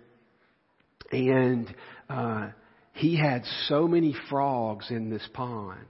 and, 1.10 1.74
uh, 2.08 2.48
he 2.92 3.18
had 3.18 3.42
so 3.66 3.88
many 3.88 4.14
frogs 4.30 4.90
in 4.90 5.10
this 5.10 5.26
pond 5.32 5.86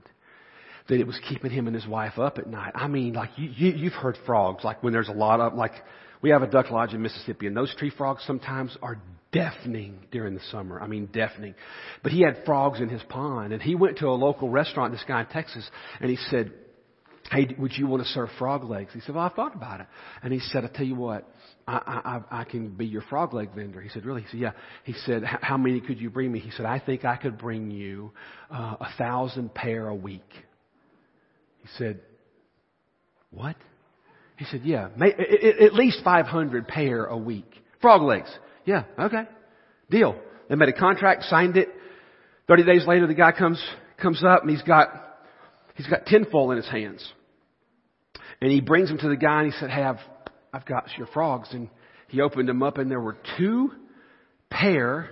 that 0.87 0.99
it 0.99 1.07
was 1.07 1.19
keeping 1.29 1.51
him 1.51 1.67
and 1.67 1.75
his 1.75 1.87
wife 1.87 2.17
up 2.19 2.37
at 2.37 2.47
night. 2.47 2.73
I 2.75 2.87
mean, 2.87 3.13
like 3.13 3.29
you, 3.37 3.49
you 3.49 3.71
you've 3.71 3.93
heard 3.93 4.17
frogs, 4.25 4.63
like 4.63 4.83
when 4.83 4.93
there's 4.93 5.09
a 5.09 5.13
lot 5.13 5.39
of, 5.39 5.53
like 5.53 5.73
we 6.21 6.29
have 6.31 6.41
a 6.41 6.47
duck 6.47 6.71
lodge 6.71 6.93
in 6.93 7.01
Mississippi 7.01 7.47
and 7.47 7.55
those 7.55 7.73
tree 7.75 7.91
frogs 7.95 8.23
sometimes 8.25 8.77
are 8.81 8.97
deafening 9.31 10.05
during 10.11 10.35
the 10.35 10.41
summer. 10.51 10.79
I 10.81 10.87
mean, 10.87 11.07
deafening. 11.07 11.55
But 12.03 12.11
he 12.11 12.21
had 12.21 12.45
frogs 12.45 12.79
in 12.79 12.89
his 12.89 13.01
pond 13.09 13.51
and 13.51 13.61
he 13.61 13.75
went 13.75 13.97
to 13.99 14.07
a 14.07 14.15
local 14.15 14.49
restaurant, 14.49 14.93
this 14.93 15.03
guy 15.07 15.21
in 15.21 15.27
Texas, 15.27 15.69
and 15.99 16.09
he 16.09 16.17
said, 16.29 16.53
Hey, 17.31 17.55
would 17.57 17.71
you 17.75 17.87
want 17.87 18.03
to 18.03 18.09
serve 18.09 18.29
frog 18.37 18.63
legs? 18.65 18.91
He 18.93 18.99
said, 18.99 19.15
well, 19.15 19.23
I 19.23 19.29
thought 19.29 19.55
about 19.55 19.79
it. 19.79 19.87
And 20.21 20.33
he 20.33 20.39
said, 20.39 20.65
I 20.65 20.67
tell 20.67 20.85
you 20.85 20.95
what, 20.95 21.27
I, 21.65 22.21
I, 22.29 22.41
I 22.41 22.43
can 22.43 22.69
be 22.69 22.85
your 22.85 23.01
frog 23.03 23.33
leg 23.33 23.55
vendor. 23.55 23.79
He 23.81 23.89
said, 23.89 24.05
really? 24.05 24.23
He 24.23 24.27
said, 24.27 24.39
yeah. 24.41 24.51
He 24.83 24.93
said, 25.05 25.23
how 25.23 25.57
many 25.57 25.79
could 25.79 25.99
you 25.99 26.09
bring 26.09 26.31
me? 26.31 26.39
He 26.39 26.51
said, 26.51 26.65
I 26.65 26.79
think 26.79 27.05
I 27.05 27.15
could 27.15 27.37
bring 27.37 27.71
you 27.71 28.11
uh, 28.51 28.75
a 28.79 28.89
thousand 28.97 29.53
pair 29.53 29.87
a 29.87 29.95
week. 29.95 30.29
He 31.63 31.69
said, 31.77 32.01
What? 33.31 33.55
He 34.37 34.45
said, 34.45 34.61
Yeah, 34.63 34.89
at 34.99 35.73
least 35.73 36.01
500 36.03 36.67
pair 36.67 37.05
a 37.05 37.17
week. 37.17 37.51
Frog 37.81 38.01
legs. 38.01 38.29
Yeah, 38.65 38.83
okay. 38.97 39.23
Deal. 39.89 40.15
They 40.49 40.55
made 40.55 40.69
a 40.69 40.73
contract, 40.73 41.23
signed 41.23 41.57
it. 41.57 41.69
30 42.47 42.63
days 42.63 42.87
later, 42.87 43.07
the 43.07 43.13
guy 43.13 43.31
comes, 43.31 43.63
comes 43.97 44.23
up 44.23 44.41
and 44.41 44.51
he's 44.51 44.61
got, 44.61 44.89
he's 45.75 45.87
got 45.87 46.05
tinfoil 46.05 46.51
in 46.51 46.57
his 46.57 46.67
hands. 46.67 47.05
And 48.41 48.51
he 48.51 48.61
brings 48.61 48.89
them 48.89 48.97
to 48.97 49.09
the 49.09 49.15
guy 49.15 49.43
and 49.43 49.53
he 49.53 49.59
said, 49.59 49.69
Hey, 49.69 49.83
I've, 49.83 49.99
I've 50.53 50.65
got 50.65 50.89
your 50.97 51.07
frogs. 51.07 51.49
And 51.51 51.69
he 52.09 52.21
opened 52.21 52.49
them 52.49 52.61
up 52.61 52.77
and 52.77 52.91
there 52.91 52.99
were 52.99 53.17
two 53.37 53.71
pair 54.49 55.09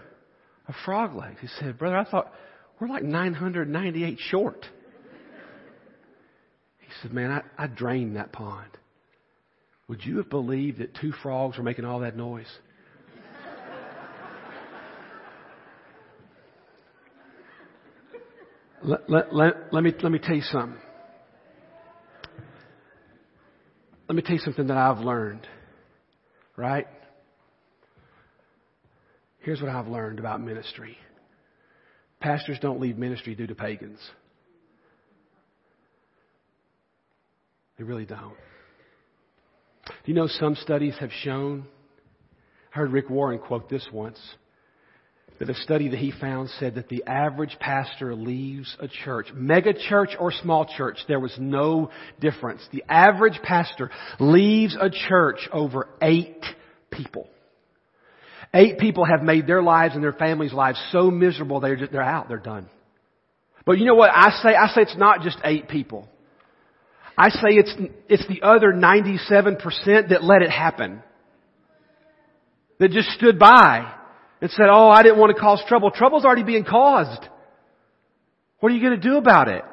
of 0.67 0.75
frog 0.85 1.15
legs. 1.15 1.37
He 1.41 1.47
said, 1.59 1.77
Brother, 1.77 1.97
I 1.97 2.03
thought 2.03 2.31
we're 2.79 2.89
like 2.89 3.03
998 3.03 4.19
short. 4.19 4.65
He 6.91 6.97
said, 7.01 7.13
Man, 7.13 7.31
I, 7.31 7.41
I 7.57 7.67
drained 7.67 8.15
that 8.17 8.31
pond. 8.33 8.69
Would 9.87 10.05
you 10.05 10.17
have 10.17 10.29
believed 10.29 10.79
that 10.79 10.93
two 10.95 11.13
frogs 11.23 11.57
were 11.57 11.63
making 11.63 11.85
all 11.85 12.01
that 12.01 12.17
noise? 12.17 12.51
let, 18.83 19.09
let, 19.09 19.33
let, 19.33 19.73
let, 19.73 19.83
me, 19.83 19.93
let 20.01 20.11
me 20.11 20.19
tell 20.19 20.35
you 20.35 20.41
something. 20.43 20.77
Let 24.07 24.15
me 24.15 24.21
tell 24.21 24.35
you 24.35 24.41
something 24.41 24.67
that 24.67 24.77
I've 24.77 24.99
learned. 24.99 25.47
Right? 26.57 26.87
Here's 29.39 29.61
what 29.61 29.71
I've 29.71 29.87
learned 29.87 30.19
about 30.19 30.41
ministry. 30.41 30.97
Pastors 32.19 32.59
don't 32.61 32.79
leave 32.79 32.97
ministry 32.97 33.35
due 33.35 33.47
to 33.47 33.55
pagans. 33.55 33.99
They 37.81 37.85
really 37.85 38.05
don't. 38.05 38.35
Do 39.87 39.93
you 40.05 40.13
know 40.13 40.27
some 40.27 40.53
studies 40.53 40.93
have 40.99 41.09
shown? 41.23 41.65
I 42.71 42.77
heard 42.77 42.91
Rick 42.91 43.09
Warren 43.09 43.39
quote 43.39 43.71
this 43.71 43.87
once 43.91 44.19
that 45.39 45.49
a 45.49 45.55
study 45.55 45.89
that 45.89 45.97
he 45.97 46.11
found 46.11 46.49
said 46.59 46.75
that 46.75 46.89
the 46.89 47.03
average 47.07 47.57
pastor 47.59 48.13
leaves 48.13 48.77
a 48.79 48.87
church, 48.87 49.29
mega 49.33 49.73
church 49.73 50.11
or 50.19 50.31
small 50.31 50.67
church, 50.77 50.99
there 51.07 51.19
was 51.19 51.35
no 51.39 51.89
difference. 52.19 52.61
The 52.71 52.83
average 52.87 53.39
pastor 53.41 53.89
leaves 54.19 54.77
a 54.79 54.91
church 54.91 55.49
over 55.51 55.89
eight 56.03 56.45
people. 56.91 57.27
Eight 58.53 58.77
people 58.77 59.05
have 59.05 59.23
made 59.23 59.47
their 59.47 59.63
lives 59.63 59.95
and 59.95 60.03
their 60.03 60.13
families' 60.13 60.53
lives 60.53 60.79
so 60.91 61.09
miserable 61.09 61.59
they're 61.59 61.77
just, 61.77 61.91
they're 61.91 62.03
out, 62.03 62.29
they're 62.29 62.37
done. 62.37 62.69
But 63.65 63.79
you 63.79 63.85
know 63.85 63.95
what 63.95 64.11
I 64.13 64.29
say? 64.43 64.49
I 64.49 64.67
say 64.67 64.81
it's 64.81 64.97
not 64.97 65.21
just 65.21 65.39
eight 65.43 65.67
people. 65.67 66.07
I 67.21 67.29
say 67.29 67.49
it's, 67.49 67.71
it's 68.09 68.27
the 68.27 68.41
other 68.41 68.73
97% 68.73 70.09
that 70.09 70.23
let 70.23 70.41
it 70.41 70.49
happen. 70.49 71.03
That 72.79 72.89
just 72.89 73.09
stood 73.09 73.37
by 73.37 73.93
and 74.41 74.49
said, 74.49 74.65
oh, 74.71 74.89
I 74.89 75.03
didn't 75.03 75.19
want 75.19 75.35
to 75.35 75.39
cause 75.39 75.61
trouble. 75.67 75.91
Trouble's 75.91 76.25
already 76.25 76.41
being 76.41 76.65
caused. 76.65 77.23
What 78.59 78.71
are 78.71 78.75
you 78.75 78.81
going 78.81 78.99
to 78.99 79.07
do 79.07 79.17
about 79.17 79.49
it? 79.49 79.63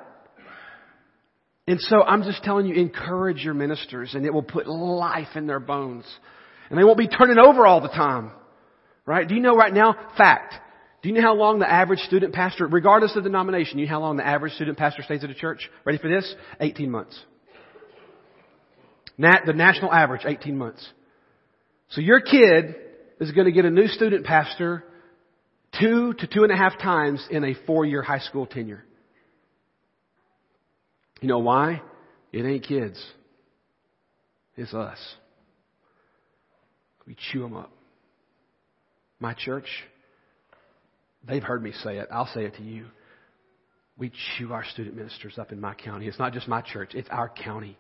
And 1.67 1.81
so 1.81 2.03
I'm 2.03 2.23
just 2.23 2.45
telling 2.45 2.67
you, 2.67 2.75
encourage 2.75 3.43
your 3.43 3.55
ministers 3.55 4.13
and 4.13 4.27
it 4.27 4.35
will 4.35 4.43
put 4.43 4.67
life 4.67 5.35
in 5.35 5.47
their 5.47 5.61
bones. 5.61 6.05
And 6.69 6.79
they 6.79 6.85
won't 6.85 6.99
be 6.99 7.09
turning 7.09 7.39
over 7.39 7.67
all 7.67 7.81
the 7.81 7.89
time. 7.89 8.31
Right? 9.07 9.27
Do 9.27 9.35
you 9.35 9.41
know 9.41 9.57
right 9.57 9.73
now, 9.73 9.97
fact, 10.19 10.53
do 11.01 11.09
you 11.09 11.15
know 11.15 11.23
how 11.23 11.35
long 11.35 11.61
the 11.61 11.71
average 11.71 12.01
student 12.01 12.35
pastor, 12.35 12.67
regardless 12.67 13.17
of 13.17 13.25
the 13.25 13.31
denomination, 13.31 13.79
you 13.79 13.87
know 13.87 13.93
how 13.93 14.01
long 14.01 14.19
the 14.19 14.27
average 14.27 14.53
student 14.53 14.77
pastor 14.77 15.03
stays 15.03 15.25
at 15.25 15.31
a 15.31 15.35
church? 15.35 15.71
Ready 15.87 15.97
for 15.97 16.11
this? 16.11 16.35
18 16.61 16.91
months. 16.91 17.19
Nat, 19.19 19.41
the 19.45 19.53
national 19.53 19.93
average, 19.93 20.23
18 20.25 20.57
months. 20.57 20.87
So 21.91 22.01
your 22.01 22.21
kid 22.21 22.77
is 23.21 23.33
going 23.33 23.47
to 23.47 23.53
get 23.53 23.65
a 23.65 23.71
new 23.71 23.89
student 23.89 24.25
pastor 24.25 24.85
two 25.79 26.15
to 26.15 26.27
two 26.27 26.45
and 26.45 26.53
a 26.53 26.57
half 26.57 26.79
times 26.79 27.25
in 27.31 27.45
a 27.45 27.55
four 27.67 27.85
year 27.85 28.03
high 28.03 28.21
school 28.21 28.47
tenure. 28.47 28.85
You 31.21 31.29
know 31.29 31.41
why? 31.41 31.83
It 32.33 32.45
ain't 32.45 32.65
kids. 32.65 33.05
It's 34.57 34.73
us. 34.73 34.99
We 37.07 37.17
chew 37.33 37.43
them 37.43 37.57
up. 37.57 37.71
My 39.19 39.35
church, 39.35 39.67
they've 41.27 41.43
heard 41.43 41.63
me 41.63 41.73
say 41.83 41.99
it. 41.99 42.09
I'll 42.13 42.31
say 42.35 42.45
it 42.45 42.55
to 42.57 42.63
you. 42.63 42.87
We 43.97 44.13
chew 44.37 44.53
our 44.53 44.65
student 44.65 44.95
ministers 44.95 45.39
up 45.39 45.51
in 45.51 45.61
my 45.61 45.75
county. 45.75 46.07
It's 46.07 46.19
not 46.19 46.33
just 46.33 46.47
my 46.47 46.61
church, 46.61 46.91
it's 46.95 47.09
our 47.11 47.29
county. 47.29 47.77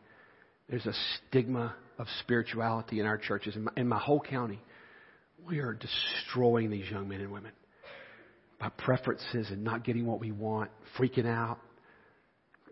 There's 0.68 0.87
a 0.87 0.92
stigma 1.28 1.74
of 1.98 2.07
spirituality 2.20 3.00
in 3.00 3.07
our 3.07 3.18
churches, 3.18 3.57
in 3.57 3.64
my, 3.64 3.72
in 3.76 3.88
my 3.88 3.98
whole 3.98 4.20
county. 4.20 4.61
We 5.46 5.61
are 5.61 5.72
destroying 5.72 6.70
these 6.70 6.90
young 6.90 7.09
men 7.09 7.20
and 7.20 7.33
women 7.33 7.52
by 8.61 8.68
preferences 8.70 9.48
and 9.50 9.64
not 9.64 9.85
getting 9.85 10.04
what 10.04 10.20
we 10.20 10.33
want, 10.33 10.70
freaking 10.98 11.26
out, 11.26 11.59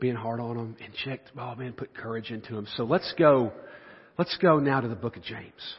being 0.00 0.16
hard 0.16 0.40
on 0.40 0.56
them, 0.56 0.76
and 0.82 0.92
check, 1.04 1.20
oh 1.38 1.54
man, 1.54 1.72
put 1.72 1.94
courage 1.94 2.30
into 2.30 2.54
them. 2.54 2.66
So 2.76 2.84
let's 2.84 3.14
go, 3.18 3.52
let's 4.18 4.36
go 4.42 4.58
now 4.58 4.80
to 4.80 4.88
the 4.88 4.96
book 4.96 5.16
of 5.16 5.22
James. 5.22 5.74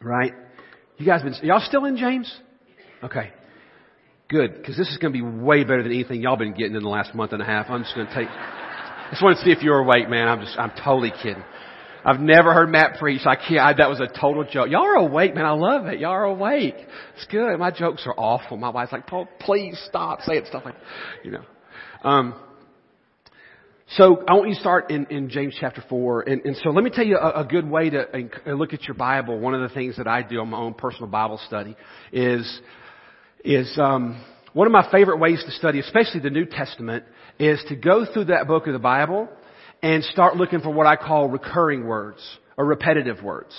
Right? 0.00 0.32
You 0.96 1.06
guys 1.06 1.22
been, 1.22 1.34
y'all 1.42 1.64
still 1.64 1.84
in 1.84 1.96
James? 1.96 2.32
Okay. 3.02 3.32
Good, 4.28 4.56
because 4.56 4.76
this 4.76 4.88
is 4.88 4.96
going 4.98 5.12
to 5.12 5.18
be 5.18 5.22
way 5.22 5.62
better 5.62 5.82
than 5.82 5.92
anything 5.92 6.22
y'all 6.22 6.36
been 6.36 6.54
getting 6.54 6.74
in 6.74 6.82
the 6.82 6.88
last 6.88 7.14
month 7.14 7.32
and 7.32 7.42
a 7.42 7.44
half. 7.44 7.66
I'm 7.68 7.82
just 7.82 7.94
going 7.94 8.06
to 8.06 8.14
take, 8.14 8.28
just 9.12 9.22
want 9.22 9.36
to 9.38 9.44
see 9.44 9.50
if 9.50 9.62
you're 9.62 9.78
awake, 9.78 10.08
man. 10.08 10.26
I'm 10.26 10.40
just, 10.40 10.58
I'm 10.58 10.72
totally 10.82 11.12
kidding. 11.22 11.44
I've 12.02 12.18
never 12.18 12.54
heard 12.54 12.70
Matt 12.70 12.98
preach. 12.98 13.20
I 13.26 13.36
can't, 13.36 13.60
I, 13.60 13.74
that 13.74 13.90
was 13.90 14.00
a 14.00 14.08
total 14.08 14.42
joke. 14.44 14.70
Y'all 14.70 14.86
are 14.86 14.96
awake, 14.96 15.34
man. 15.34 15.44
I 15.44 15.52
love 15.52 15.86
it. 15.86 16.00
Y'all 16.00 16.12
are 16.12 16.24
awake. 16.24 16.74
It's 17.14 17.26
good. 17.30 17.58
My 17.58 17.70
jokes 17.70 18.04
are 18.06 18.14
awful. 18.16 18.56
My 18.56 18.70
wife's 18.70 18.90
like, 18.90 19.06
Paul, 19.06 19.28
please 19.38 19.80
stop 19.86 20.22
saying 20.22 20.44
stuff 20.48 20.62
like, 20.64 20.76
you 21.22 21.30
know. 21.30 21.44
Um, 22.02 22.34
so 23.96 24.24
I 24.26 24.32
want 24.32 24.48
you 24.48 24.54
to 24.54 24.60
start 24.60 24.90
in, 24.90 25.06
in 25.10 25.28
James 25.28 25.54
chapter 25.60 25.84
4. 25.88 26.22
And, 26.22 26.42
and 26.46 26.56
so 26.56 26.70
let 26.70 26.82
me 26.82 26.90
tell 26.90 27.04
you 27.04 27.18
a, 27.18 27.42
a 27.42 27.44
good 27.44 27.68
way 27.68 27.90
to 27.90 28.06
look 28.46 28.72
at 28.72 28.84
your 28.84 28.94
Bible. 28.94 29.38
One 29.38 29.54
of 29.54 29.60
the 29.60 29.74
things 29.74 29.98
that 29.98 30.08
I 30.08 30.22
do 30.22 30.40
on 30.40 30.48
my 30.48 30.58
own 30.58 30.72
personal 30.72 31.08
Bible 31.08 31.38
study 31.46 31.76
is, 32.12 32.60
is, 33.44 33.70
um, 33.78 34.24
one 34.54 34.66
of 34.66 34.72
my 34.72 34.90
favorite 34.90 35.18
ways 35.18 35.42
to 35.44 35.50
study, 35.52 35.80
especially 35.80 36.20
the 36.20 36.30
New 36.30 36.44
Testament, 36.44 37.04
is 37.38 37.62
to 37.68 37.76
go 37.76 38.04
through 38.04 38.26
that 38.26 38.46
book 38.46 38.66
of 38.66 38.72
the 38.72 38.78
Bible 38.78 39.28
and 39.82 40.04
start 40.04 40.36
looking 40.36 40.60
for 40.60 40.70
what 40.70 40.86
I 40.86 40.96
call 40.96 41.28
recurring 41.28 41.86
words 41.86 42.20
or 42.56 42.64
repetitive 42.64 43.22
words. 43.22 43.54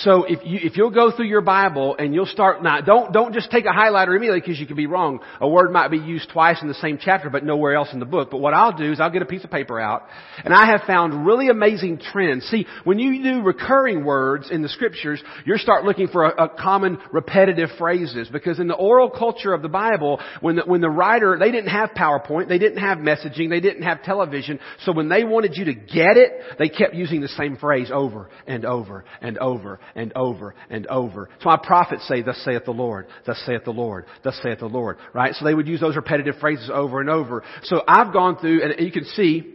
So 0.00 0.24
if 0.24 0.40
you, 0.44 0.58
if 0.62 0.76
you'll 0.76 0.90
go 0.90 1.10
through 1.10 1.26
your 1.26 1.40
Bible 1.40 1.96
and 1.98 2.14
you'll 2.14 2.26
start, 2.26 2.62
now 2.62 2.82
don't, 2.82 3.14
don't 3.14 3.32
just 3.32 3.50
take 3.50 3.64
a 3.64 3.68
highlighter 3.68 4.14
immediately 4.14 4.40
because 4.40 4.60
you 4.60 4.66
could 4.66 4.76
be 4.76 4.86
wrong. 4.86 5.20
A 5.40 5.48
word 5.48 5.72
might 5.72 5.88
be 5.88 5.96
used 5.96 6.30
twice 6.30 6.60
in 6.60 6.68
the 6.68 6.74
same 6.74 6.98
chapter 7.00 7.30
but 7.30 7.44
nowhere 7.44 7.74
else 7.74 7.88
in 7.94 7.98
the 7.98 8.04
book. 8.04 8.30
But 8.30 8.38
what 8.38 8.52
I'll 8.52 8.76
do 8.76 8.92
is 8.92 9.00
I'll 9.00 9.10
get 9.10 9.22
a 9.22 9.26
piece 9.26 9.42
of 9.44 9.50
paper 9.50 9.80
out 9.80 10.02
and 10.44 10.52
I 10.52 10.66
have 10.66 10.82
found 10.86 11.26
really 11.26 11.48
amazing 11.48 11.98
trends. 11.98 12.44
See, 12.46 12.66
when 12.84 12.98
you 12.98 13.22
do 13.22 13.42
recurring 13.42 14.04
words 14.04 14.50
in 14.50 14.60
the 14.60 14.68
scriptures, 14.68 15.22
you 15.46 15.56
start 15.56 15.84
looking 15.84 16.08
for 16.08 16.24
a, 16.24 16.44
a 16.44 16.48
common 16.50 16.98
repetitive 17.10 17.70
phrases 17.78 18.28
because 18.30 18.60
in 18.60 18.68
the 18.68 18.74
oral 18.74 19.08
culture 19.08 19.54
of 19.54 19.62
the 19.62 19.68
Bible, 19.68 20.20
when 20.42 20.56
the, 20.56 20.62
when 20.66 20.82
the 20.82 20.90
writer, 20.90 21.38
they 21.38 21.50
didn't 21.50 21.70
have 21.70 21.90
PowerPoint, 21.90 22.48
they 22.48 22.58
didn't 22.58 22.82
have 22.82 22.98
messaging, 22.98 23.48
they 23.48 23.60
didn't 23.60 23.82
have 23.82 24.02
television, 24.02 24.60
so 24.84 24.92
when 24.92 25.08
they 25.08 25.24
wanted 25.24 25.56
you 25.56 25.64
to 25.66 25.74
get 25.74 26.18
it, 26.18 26.32
they 26.58 26.68
kept 26.68 26.94
using 26.94 27.22
the 27.22 27.28
same 27.28 27.56
phrase 27.56 27.90
over 27.90 28.28
and 28.46 28.66
over 28.66 29.06
and 29.22 29.38
over 29.38 29.80
and 29.94 30.12
over 30.14 30.54
and 30.70 30.86
over. 30.86 31.28
So 31.40 31.48
my 31.48 31.58
prophets 31.62 32.06
say, 32.08 32.22
thus 32.22 32.40
saith 32.44 32.64
the 32.64 32.72
Lord, 32.72 33.06
thus 33.24 33.40
saith 33.46 33.64
the 33.64 33.70
Lord, 33.70 34.06
thus 34.22 34.38
saith 34.42 34.58
the 34.58 34.66
Lord, 34.66 34.98
right? 35.12 35.34
So 35.34 35.44
they 35.44 35.54
would 35.54 35.68
use 35.68 35.80
those 35.80 35.96
repetitive 35.96 36.36
phrases 36.40 36.70
over 36.72 37.00
and 37.00 37.10
over. 37.10 37.42
So 37.64 37.82
I've 37.86 38.12
gone 38.12 38.38
through, 38.38 38.62
and 38.62 38.80
you 38.80 38.92
can 38.92 39.04
see, 39.04 39.54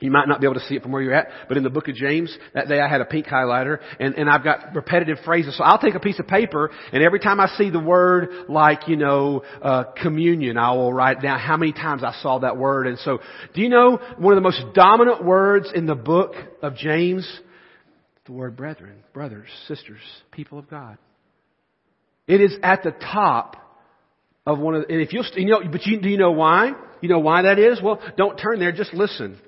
you 0.00 0.10
might 0.10 0.28
not 0.28 0.40
be 0.40 0.46
able 0.46 0.54
to 0.54 0.66
see 0.66 0.74
it 0.74 0.82
from 0.82 0.92
where 0.92 1.02
you're 1.02 1.14
at, 1.14 1.28
but 1.48 1.56
in 1.56 1.62
the 1.62 1.70
book 1.70 1.88
of 1.88 1.94
James, 1.94 2.36
that 2.52 2.68
day 2.68 2.80
I 2.80 2.88
had 2.88 3.00
a 3.00 3.04
pink 3.04 3.26
highlighter, 3.26 3.78
and, 3.98 4.14
and 4.16 4.28
I've 4.28 4.44
got 4.44 4.74
repetitive 4.74 5.18
phrases. 5.24 5.56
So 5.56 5.64
I'll 5.64 5.78
take 5.78 5.94
a 5.94 6.00
piece 6.00 6.18
of 6.18 6.26
paper, 6.26 6.70
and 6.92 7.02
every 7.02 7.20
time 7.20 7.40
I 7.40 7.46
see 7.56 7.70
the 7.70 7.80
word 7.80 8.28
like, 8.48 8.88
you 8.88 8.96
know, 8.96 9.42
uh, 9.62 9.84
communion, 10.02 10.58
I 10.58 10.72
will 10.72 10.92
write 10.92 11.22
down 11.22 11.38
how 11.38 11.56
many 11.56 11.72
times 11.72 12.02
I 12.04 12.12
saw 12.20 12.40
that 12.40 12.56
word. 12.56 12.86
And 12.86 12.98
so, 12.98 13.20
do 13.54 13.62
you 13.62 13.68
know 13.68 13.98
one 14.18 14.36
of 14.36 14.36
the 14.36 14.42
most 14.42 14.62
dominant 14.74 15.24
words 15.24 15.70
in 15.74 15.86
the 15.86 15.94
book 15.94 16.34
of 16.60 16.76
James? 16.76 17.26
The 18.26 18.32
word 18.32 18.56
brethren, 18.56 18.96
brothers, 19.12 19.48
sisters, 19.68 20.00
people 20.32 20.58
of 20.58 20.68
God. 20.68 20.96
It 22.26 22.40
is 22.40 22.56
at 22.62 22.82
the 22.82 22.92
top 22.92 23.56
of 24.46 24.58
one 24.58 24.74
of 24.74 24.86
the, 24.86 24.92
and 24.92 25.02
if 25.02 25.12
you'll, 25.12 25.26
you 25.34 25.46
know, 25.46 25.60
but 25.70 25.84
you, 25.84 26.00
do 26.00 26.08
you 26.08 26.16
know 26.16 26.32
why? 26.32 26.72
You 27.00 27.08
know 27.08 27.18
why 27.18 27.42
that 27.42 27.58
is? 27.58 27.82
Well, 27.82 28.00
don't 28.16 28.36
turn 28.36 28.60
there, 28.60 28.72
just 28.72 28.94
listen. 28.94 29.38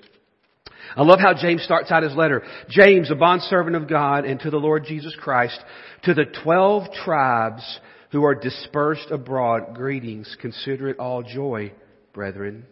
I 0.94 1.02
love 1.02 1.18
how 1.20 1.34
James 1.34 1.62
starts 1.62 1.90
out 1.90 2.02
his 2.02 2.14
letter. 2.14 2.42
James, 2.68 3.10
a 3.10 3.14
bondservant 3.14 3.76
of 3.76 3.88
God 3.88 4.24
and 4.24 4.38
to 4.40 4.50
the 4.50 4.56
Lord 4.58 4.84
Jesus 4.86 5.14
Christ, 5.18 5.58
to 6.04 6.14
the 6.14 6.26
twelve 6.44 6.92
tribes 7.04 7.80
who 8.12 8.24
are 8.24 8.34
dispersed 8.34 9.10
abroad, 9.10 9.74
greetings. 9.74 10.36
Consider 10.40 10.88
it 10.88 10.98
all 10.98 11.22
joy, 11.22 11.72
brethren. 12.12 12.64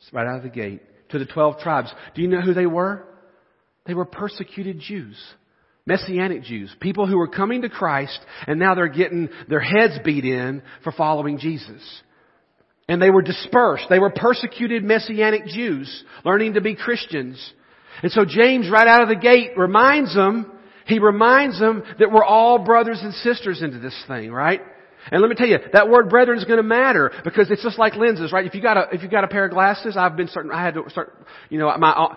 It's 0.00 0.12
right 0.12 0.26
out 0.26 0.36
of 0.36 0.42
the 0.44 0.48
gate. 0.50 0.82
To 1.10 1.18
the 1.18 1.26
twelve 1.26 1.58
tribes. 1.58 1.92
Do 2.14 2.22
you 2.22 2.28
know 2.28 2.40
who 2.40 2.54
they 2.54 2.66
were? 2.66 3.04
They 3.86 3.94
were 3.94 4.04
persecuted 4.04 4.78
Jews. 4.80 5.16
Messianic 5.88 6.42
Jews. 6.42 6.70
People 6.80 7.06
who 7.06 7.16
were 7.16 7.26
coming 7.26 7.62
to 7.62 7.70
Christ 7.70 8.20
and 8.46 8.60
now 8.60 8.74
they're 8.74 8.88
getting 8.88 9.30
their 9.48 9.58
heads 9.58 9.98
beat 10.04 10.24
in 10.24 10.62
for 10.84 10.92
following 10.92 11.38
Jesus. 11.38 11.82
And 12.88 13.02
they 13.02 13.10
were 13.10 13.22
dispersed. 13.22 13.84
They 13.88 13.98
were 13.98 14.10
persecuted 14.10 14.84
Messianic 14.84 15.46
Jews, 15.46 16.04
learning 16.24 16.54
to 16.54 16.60
be 16.60 16.76
Christians. 16.76 17.52
And 18.02 18.12
so 18.12 18.24
James, 18.24 18.70
right 18.70 18.86
out 18.86 19.02
of 19.02 19.08
the 19.08 19.16
gate, 19.16 19.52
reminds 19.56 20.14
them, 20.14 20.52
he 20.86 20.98
reminds 20.98 21.58
them 21.58 21.82
that 21.98 22.12
we're 22.12 22.24
all 22.24 22.58
brothers 22.58 23.00
and 23.02 23.12
sisters 23.14 23.62
into 23.62 23.78
this 23.78 23.96
thing, 24.06 24.30
right? 24.30 24.60
And 25.10 25.22
let 25.22 25.28
me 25.28 25.36
tell 25.36 25.48
you, 25.48 25.58
that 25.72 25.88
word 25.88 26.10
brethren 26.10 26.38
is 26.38 26.44
going 26.44 26.58
to 26.58 26.62
matter 26.62 27.10
because 27.24 27.50
it's 27.50 27.62
just 27.62 27.78
like 27.78 27.96
lenses, 27.96 28.32
right? 28.32 28.46
If 28.46 28.54
you 28.54 28.60
got 28.60 28.76
a, 28.76 28.84
if 28.92 29.02
you 29.02 29.08
got 29.08 29.24
a 29.24 29.28
pair 29.28 29.46
of 29.46 29.52
glasses, 29.52 29.96
I've 29.96 30.16
been 30.16 30.28
starting, 30.28 30.52
I 30.52 30.62
had 30.62 30.74
to 30.74 30.84
start, 30.90 31.14
you 31.48 31.58
know, 31.58 31.74
my, 31.78 32.14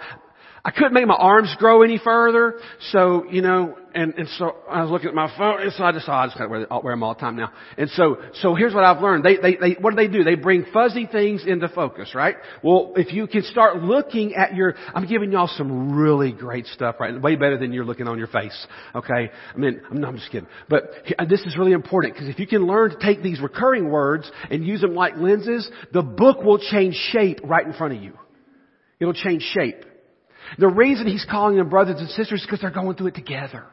I 0.64 0.70
couldn't 0.70 0.93
make 0.93 1.07
my 1.07 1.16
arms 1.16 1.55
grow 1.57 1.82
any 1.82 1.97
further, 1.97 2.59
so, 2.91 3.26
you 3.32 3.41
know, 3.41 3.76
and, 3.95 4.14
and 4.14 4.28
so 4.38 4.55
I 4.70 4.84
was 4.84 4.91
looking 4.91 5.09
at 5.09 5.16
my 5.16 5.36
phone, 5.36 5.62
and 5.62 5.74
so 5.74 5.84
I 5.84 5.91
just 5.91 6.05
thought, 6.05 6.22
I 6.22 6.28
just 6.28 6.38
gotta 6.38 6.49
wear, 6.49 6.68
wear 6.84 6.93
them 6.93 7.01
all 7.01 7.16
the 7.16 7.20
time 7.20 7.36
now. 7.36 7.51
And 7.80 7.89
so, 7.89 8.18
so 8.36 8.53
here's 8.53 8.74
what 8.74 8.84
I've 8.84 9.01
learned. 9.01 9.24
They, 9.24 9.38
they, 9.38 9.55
they, 9.55 9.72
what 9.82 9.89
do 9.89 9.95
they 9.95 10.07
do? 10.07 10.24
They 10.24 10.36
bring 10.36 10.66
fuzzy 10.72 11.07
things 11.12 11.43
into 11.47 11.68
focus, 11.68 12.14
right? 12.14 12.36
Well, 12.64 12.93
if 12.95 13.12
you 13.12 13.26
can 13.26 13.41
start 13.43 13.82
looking 13.82 14.36
at 14.36 14.55
your, 14.55 14.76
I'm 14.93 15.07
giving 15.07 15.32
y'all 15.32 15.49
some 15.57 15.97
really 15.97 16.32
great 16.32 16.68
stuff, 16.68 16.97
right? 16.99 17.20
Way 17.20 17.38
better 17.38 17.57
than 17.57 17.74
you're 17.74 17.86
looking 17.86 18.07
on 18.07 18.20
your 18.20 18.28
face, 18.28 18.68
okay? 18.93 19.32
I 19.53 19.57
mean, 19.57 19.82
I'm, 19.89 19.99
no, 19.99 20.09
I'm 20.09 20.18
just 20.18 20.32
kidding. 20.32 20.47
But 20.70 20.91
uh, 21.18 21.26
this 21.26 21.41
is 21.41 21.57
really 21.57 21.74
important, 21.74 22.14
because 22.14 22.30
if 22.30 22.38
you 22.38 22.45
can 22.45 22.68
learn 22.68 22.91
to 22.91 22.99
take 22.99 23.24
these 23.24 23.41
recurring 23.41 23.89
words 23.89 24.32
and 24.51 24.66
use 24.66 24.82
them 24.82 24.93
like 24.93 25.18
lenses, 25.18 25.70
the 25.91 26.03
book 26.03 26.43
will 26.43 26.59
change 26.59 26.93
shape 27.12 27.39
right 27.43 27.66
in 27.66 27.74
front 27.74 27.95
of 27.95 28.03
you. 28.03 28.14
It'll 28.99 29.14
change 29.14 29.41
shape. 29.41 29.86
The 30.58 30.68
reason 30.68 31.08
he's 31.08 31.26
calling 31.30 31.58
them 31.58 31.70
brothers 31.70 32.00
and 32.00 32.10
sisters 32.10 32.42
is 32.42 32.46
because 32.46 32.62
they're 32.62 32.72
going 32.72 32.96
through 32.96 33.08
it 33.08 33.16
together. 33.16 33.66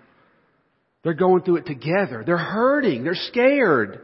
They're 1.03 1.15
going 1.15 1.43
through 1.43 1.57
it 1.57 1.67
together. 1.67 2.23
They're 2.25 2.37
hurting. 2.37 3.05
They're 3.05 3.15
scared. 3.15 4.01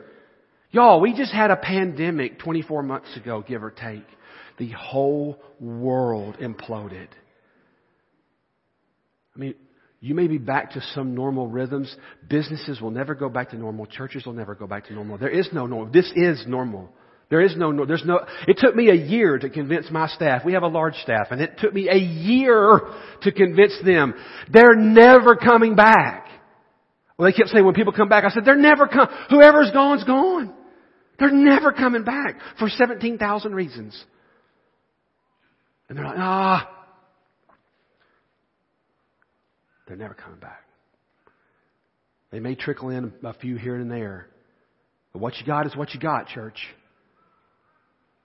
Y'all, 0.70 1.00
we 1.00 1.14
just 1.14 1.32
had 1.32 1.50
a 1.50 1.56
pandemic 1.56 2.38
24 2.38 2.82
months 2.82 3.16
ago, 3.16 3.44
give 3.46 3.62
or 3.62 3.70
take. 3.70 4.06
The 4.58 4.70
whole 4.70 5.38
world 5.60 6.36
imploded. 6.40 7.08
I 9.34 9.38
mean, 9.38 9.54
you 10.00 10.14
may 10.14 10.28
be 10.28 10.38
back 10.38 10.72
to 10.72 10.82
some 10.94 11.14
normal 11.14 11.48
rhythms. 11.48 11.94
Businesses 12.28 12.80
will 12.80 12.90
never 12.90 13.14
go 13.14 13.28
back 13.28 13.50
to 13.50 13.56
normal. 13.56 13.86
Churches 13.86 14.26
will 14.26 14.32
never 14.32 14.54
go 14.54 14.66
back 14.66 14.86
to 14.86 14.92
normal. 14.92 15.18
There 15.18 15.30
is 15.30 15.48
no 15.52 15.66
normal. 15.66 15.92
This 15.92 16.12
is 16.14 16.44
normal. 16.46 16.90
There 17.30 17.40
is 17.40 17.56
no, 17.56 17.86
there's 17.86 18.04
no, 18.04 18.20
it 18.46 18.58
took 18.58 18.76
me 18.76 18.90
a 18.90 18.94
year 18.94 19.38
to 19.38 19.48
convince 19.48 19.90
my 19.90 20.08
staff. 20.08 20.44
We 20.44 20.52
have 20.52 20.62
a 20.62 20.68
large 20.68 20.94
staff 20.96 21.28
and 21.30 21.40
it 21.40 21.58
took 21.58 21.72
me 21.72 21.88
a 21.88 21.96
year 21.96 22.80
to 23.22 23.32
convince 23.32 23.74
them. 23.84 24.14
They're 24.52 24.76
never 24.76 25.36
coming 25.36 25.74
back. 25.74 26.28
Well, 27.16 27.30
they 27.30 27.36
kept 27.36 27.48
saying 27.50 27.64
when 27.64 27.74
people 27.74 27.92
come 27.92 28.08
back, 28.08 28.24
I 28.24 28.30
said, 28.30 28.44
they're 28.44 28.56
never 28.56 28.86
come, 28.86 29.08
whoever's 29.30 29.70
gone's 29.70 30.04
gone. 30.04 30.52
They're 31.18 31.30
never 31.30 31.72
coming 31.72 32.04
back 32.04 32.38
for 32.58 32.68
17,000 32.68 33.54
reasons. 33.54 34.04
And 35.88 35.96
they're 35.96 36.04
like, 36.04 36.18
ah, 36.18 36.68
they're 39.86 39.96
never 39.96 40.14
coming 40.14 40.40
back. 40.40 40.62
They 42.32 42.40
may 42.40 42.56
trickle 42.56 42.88
in 42.88 43.12
a 43.22 43.32
few 43.34 43.56
here 43.56 43.76
and 43.76 43.90
there. 43.90 44.26
But 45.12 45.20
what 45.20 45.36
you 45.38 45.46
got 45.46 45.66
is 45.66 45.76
what 45.76 45.94
you 45.94 46.00
got, 46.00 46.26
church. 46.26 46.58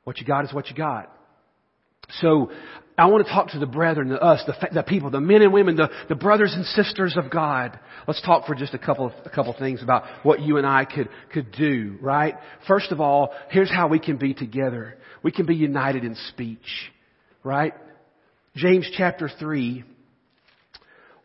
What 0.10 0.18
you 0.18 0.26
got 0.26 0.43
is 0.43 0.51
what 0.51 0.72
you 0.72 0.76
got. 0.76 1.16
So 2.22 2.49
I 2.97 3.05
want 3.05 3.28
to 3.28 3.32
talk 3.32 3.49
to 3.49 3.60
the 3.60 3.68
brethren, 3.68 4.10
the 4.10 4.20
us, 4.20 4.41
the, 4.47 4.55
the 4.74 4.82
people, 4.82 5.12
the 5.12 5.22
men 5.22 5.43
and 5.43 5.53
women, 5.53 5.76
the, 5.76 5.88
the 6.07 6.16
brothers 6.16 6.51
and 6.55 6.66
sisters 6.66 7.16
of 7.16 7.30
God. 7.30 7.80
Let's 8.07 8.20
talk 8.24 8.47
for 8.47 8.55
just 8.55 8.74
a 8.74 8.80
couple 8.80 9.05
of, 9.05 9.12
a 9.24 9.30
couple 9.30 9.53
of 9.53 9.60
things 9.60 9.84
about 9.84 10.05
what 10.24 10.41
you 10.41 10.57
and 10.57 10.66
I 10.66 10.86
could, 10.86 11.10
could 11.32 11.51
do, 11.51 11.99
right? 12.01 12.34
First 12.68 12.91
of 12.91 12.99
all, 12.99 13.36
here's 13.51 13.70
how 13.70 13.88
we 13.88 13.99
can 13.99 14.18
be 14.18 14.34
together. 14.34 14.97
We 15.22 15.32
can 15.32 15.45
be 15.45 15.53
united 15.53 16.03
in 16.03 16.16
speech, 16.30 16.89
right? 17.43 17.76
James 18.55 18.89
chapter 18.97 19.30
3. 19.30 19.84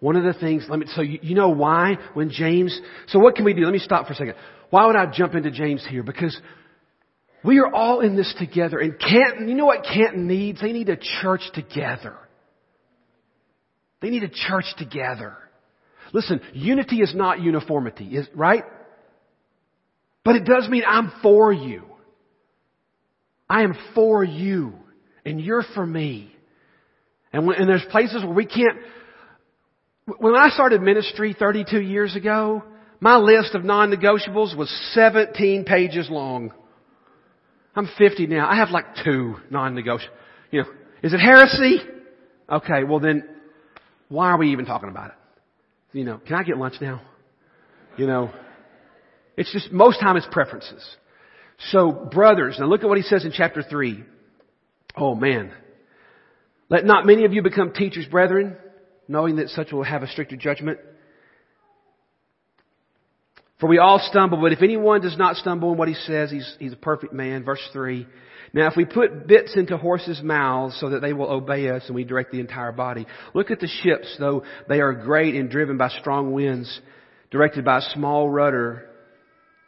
One 0.01 0.17
of 0.17 0.25
the 0.25 0.39
things, 0.39 0.67
let 0.69 0.79
me, 0.79 0.85
so 0.95 1.01
you, 1.01 1.21
you 1.23 1.35
know 1.35 1.49
why 1.49 1.97
when 2.13 2.29
James, 2.29 2.79
so 3.07 3.19
what 3.19 3.35
can 3.35 3.47
we 3.47 3.55
do? 3.55 3.63
Let 3.63 3.73
me 3.73 3.79
stop 3.79 4.07
for 4.07 4.13
a 4.13 4.17
second. 4.17 4.35
Why 4.69 4.85
would 4.85 4.97
I 4.97 5.07
jump 5.07 5.35
into 5.35 5.51
James 5.51 5.87
here? 5.89 6.03
Because 6.03 6.39
we 7.45 7.59
are 7.59 7.73
all 7.73 8.01
in 8.01 8.17
this 8.17 8.35
together. 8.39 8.79
And 8.79 8.99
Canton, 8.99 9.49
you 9.49 9.55
know 9.55 9.67
what 9.67 9.85
Canton 9.85 10.27
needs? 10.27 10.61
They 10.61 10.73
need 10.73 10.89
a 10.89 10.97
church 10.97 11.43
together. 11.53 12.17
They 14.01 14.11
need 14.11 14.23
a 14.23 14.29
church 14.29 14.67
together. 14.79 15.37
Listen, 16.13 16.41
unity 16.53 17.01
is 17.01 17.15
not 17.15 17.41
uniformity, 17.41 18.17
is, 18.17 18.27
right? 18.35 18.65
But 20.25 20.37
it 20.37 20.45
does 20.45 20.69
mean 20.69 20.85
I'm 20.87 21.13
for 21.23 21.53
you. 21.53 21.83
I 23.49 23.63
am 23.63 23.75
for 23.95 24.25
you. 24.25 24.75
And 25.27 25.41
you're 25.41 25.65
for 25.75 25.87
me. 25.87 26.35
And, 27.33 27.47
when, 27.47 27.57
and 27.57 27.69
there's 27.69 27.85
places 27.91 28.23
where 28.25 28.33
we 28.33 28.47
can't, 28.47 28.79
when 30.19 30.35
I 30.35 30.49
started 30.51 30.81
ministry 30.81 31.35
32 31.39 31.81
years 31.81 32.15
ago, 32.15 32.63
my 33.01 33.17
list 33.17 33.55
of 33.55 33.65
non-negotiables 33.65 34.57
was 34.57 34.71
17 34.95 35.65
pages 35.65 36.09
long. 36.09 36.53
I'm 37.77 37.89
50 37.99 38.27
now. 38.29 38.49
I 38.49 38.57
have 38.57 38.71
like 38.71 38.85
two 39.05 39.37
non-negotiable. 39.51 40.15
You 40.51 40.63
know, 40.63 40.69
is 41.03 41.13
it 41.13 41.19
heresy? 41.19 41.79
Okay, 42.49 42.85
well 42.85 43.01
then, 43.01 43.25
why 44.09 44.31
are 44.31 44.39
we 44.39 44.53
even 44.53 44.67
talking 44.67 44.89
about 44.89 45.11
it? 45.11 45.17
You 45.99 46.05
know, 46.05 46.21
can 46.27 46.37
I 46.37 46.43
get 46.43 46.57
lunch 46.57 46.75
now? 46.81 47.03
You 47.97 48.07
know, 48.07 48.31
it's 49.37 49.53
just, 49.53 49.73
most 49.73 50.01
time 50.01 50.17
it's 50.17 50.27
preferences. 50.31 50.85
So, 51.71 51.91
brothers, 51.93 52.57
now 52.59 52.67
look 52.67 52.83
at 52.83 52.89
what 52.89 52.99
he 52.99 53.05
says 53.05 53.25
in 53.25 53.33
chapter 53.33 53.63
3. 53.63 54.05
Oh 54.97 55.15
man. 55.15 55.53
Let 56.69 56.85
not 56.85 57.07
many 57.07 57.25
of 57.25 57.33
you 57.33 57.43
become 57.43 57.73
teachers, 57.73 58.07
brethren, 58.07 58.57
knowing 59.07 59.37
that 59.37 59.49
such 59.51 59.73
will 59.73 59.85
have 59.85 60.03
a 60.03 60.09
stricter 60.09 60.37
judgment. 60.37 60.79
For 63.61 63.69
we 63.69 63.79
all 63.79 64.01
stumble, 64.11 64.41
but 64.41 64.53
if 64.53 64.63
anyone 64.63 65.01
does 65.01 65.17
not 65.17 65.37
stumble 65.37 65.73
in 65.73 65.79
what 65.79 65.89
he 65.89 65.95
says, 65.95 66.31
he's, 66.31 66.57
he's 66.59 66.73
a 66.73 66.77
perfect 66.77 67.13
man. 67.13 67.45
Verse 67.45 67.63
3. 67.73 68.07
Now 68.53 68.69
if 68.69 68.77
we 68.77 68.85
put 68.85 69.27
bits 69.27 69.55
into 69.57 69.77
horses' 69.77 70.23
mouths 70.23 70.77
so 70.81 70.91
that 70.91 71.01
they 71.01 71.13
will 71.13 71.31
obey 71.31 71.69
us 71.69 71.83
and 71.87 71.95
we 71.95 72.05
direct 72.05 72.33
the 72.33 72.41
entire 72.41 72.73
body. 72.73 73.07
Look 73.33 73.51
at 73.51 73.61
the 73.61 73.69
ships, 73.83 74.15
though 74.19 74.45
they 74.69 74.81
are 74.81 74.93
great 74.93 75.35
and 75.35 75.51
driven 75.51 75.77
by 75.77 75.89
strong 75.89 76.33
winds, 76.33 76.81
directed 77.31 77.65
by 77.65 77.79
a 77.79 77.91
small 77.95 78.29
rudder 78.29 78.89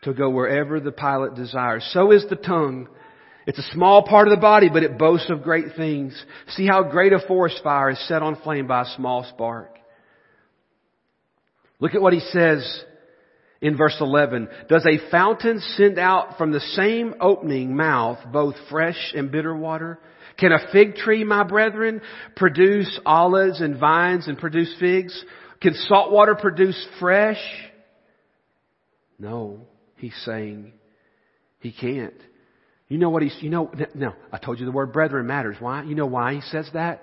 to 0.02 0.14
go 0.14 0.30
wherever 0.30 0.78
the 0.78 0.92
pilot 0.92 1.34
desires. 1.34 1.88
So 1.92 2.12
is 2.12 2.24
the 2.28 2.36
tongue. 2.36 2.88
It's 3.46 3.58
a 3.58 3.72
small 3.74 4.04
part 4.04 4.28
of 4.28 4.34
the 4.34 4.40
body, 4.40 4.68
but 4.68 4.82
it 4.82 4.98
boasts 4.98 5.30
of 5.30 5.42
great 5.42 5.74
things. 5.76 6.24
See 6.50 6.66
how 6.66 6.84
great 6.84 7.12
a 7.12 7.20
forest 7.26 7.60
fire 7.62 7.90
is 7.90 8.08
set 8.08 8.22
on 8.22 8.36
flame 8.42 8.66
by 8.66 8.82
a 8.82 8.96
small 8.96 9.24
spark. 9.24 9.78
Look 11.78 11.94
at 11.94 12.02
what 12.02 12.12
he 12.12 12.20
says 12.20 12.84
in 13.60 13.76
verse 13.76 13.96
11. 14.00 14.48
Does 14.68 14.86
a 14.86 15.10
fountain 15.10 15.60
send 15.76 15.98
out 15.98 16.38
from 16.38 16.52
the 16.52 16.60
same 16.60 17.14
opening 17.20 17.76
mouth 17.76 18.18
both 18.32 18.54
fresh 18.70 19.12
and 19.16 19.30
bitter 19.30 19.54
water? 19.56 19.98
Can 20.38 20.52
a 20.52 20.70
fig 20.72 20.96
tree, 20.96 21.24
my 21.24 21.44
brethren, 21.44 22.02
produce 22.36 23.00
olives 23.06 23.60
and 23.60 23.78
vines 23.78 24.28
and 24.28 24.36
produce 24.36 24.74
figs? 24.78 25.24
Can 25.60 25.74
salt 25.74 26.12
water 26.12 26.34
produce 26.34 26.86
fresh? 27.00 27.40
No, 29.18 29.60
he's 29.96 30.16
saying 30.24 30.72
he 31.60 31.72
can't. 31.72 32.14
You 32.88 32.98
know 32.98 33.10
what 33.10 33.22
he's, 33.22 33.36
you 33.40 33.50
know, 33.50 33.72
no, 33.94 34.14
I 34.30 34.38
told 34.38 34.60
you 34.60 34.66
the 34.66 34.72
word 34.72 34.92
brethren 34.92 35.26
matters. 35.26 35.56
Why? 35.58 35.82
You 35.82 35.94
know 35.94 36.06
why 36.06 36.34
he 36.34 36.40
says 36.42 36.68
that? 36.74 37.02